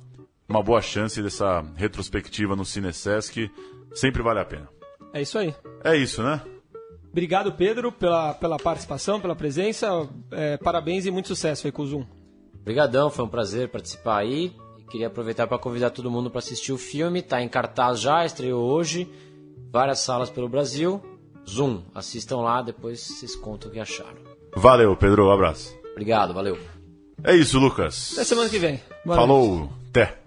uma 0.50 0.64
boa 0.64 0.82
chance 0.82 1.22
dessa 1.22 1.64
retrospectiva 1.76 2.56
no 2.56 2.66
Cinesesc. 2.66 3.52
Sempre 3.94 4.24
vale 4.24 4.40
a 4.40 4.46
pena. 4.46 4.68
É 5.14 5.22
isso 5.22 5.38
aí. 5.38 5.54
É 5.84 5.96
isso, 5.96 6.24
né? 6.24 6.42
Obrigado, 7.12 7.54
Pedro, 7.54 7.92
pela, 7.92 8.34
pela 8.34 8.58
participação, 8.58 9.22
pela 9.22 9.36
presença. 9.36 9.88
É, 10.32 10.58
parabéns 10.58 11.06
e 11.06 11.12
muito 11.12 11.28
sucesso 11.28 11.68
aí 11.68 11.72
com 11.72 11.84
o 11.84 11.86
Zoom. 11.86 12.06
Obrigadão, 12.60 13.12
foi 13.12 13.24
um 13.24 13.30
prazer 13.30 13.70
participar 13.70 14.18
aí. 14.18 14.52
E 14.80 14.84
queria 14.86 15.08
aproveitar 15.08 15.46
para 15.46 15.60
convidar 15.60 15.92
todo 15.92 16.10
mundo 16.10 16.32
para 16.32 16.40
assistir 16.40 16.72
o 16.72 16.78
filme. 16.80 17.20
Está 17.20 17.40
em 17.40 17.48
cartaz 17.48 18.00
já, 18.00 18.26
estreou 18.26 18.64
hoje. 18.64 19.08
Várias 19.72 20.00
salas 20.00 20.32
pelo 20.32 20.50
Brasil. 20.50 21.13
Zoom, 21.50 21.82
assistam 21.94 22.38
lá, 22.38 22.62
depois 22.62 23.00
vocês 23.02 23.36
contam 23.36 23.70
o 23.70 23.74
que 23.74 23.80
acharam. 23.80 24.18
Valeu, 24.56 24.96
Pedro, 24.96 25.28
um 25.28 25.32
abraço. 25.32 25.76
Obrigado, 25.92 26.34
valeu. 26.34 26.58
É 27.24 27.36
isso, 27.36 27.60
Lucas. 27.60 28.12
Até 28.14 28.24
semana 28.24 28.50
que 28.50 28.60
vem. 28.60 28.82
Boa 29.06 29.16
Falou, 29.18 29.58
noite. 29.60 29.74
até. 29.90 30.18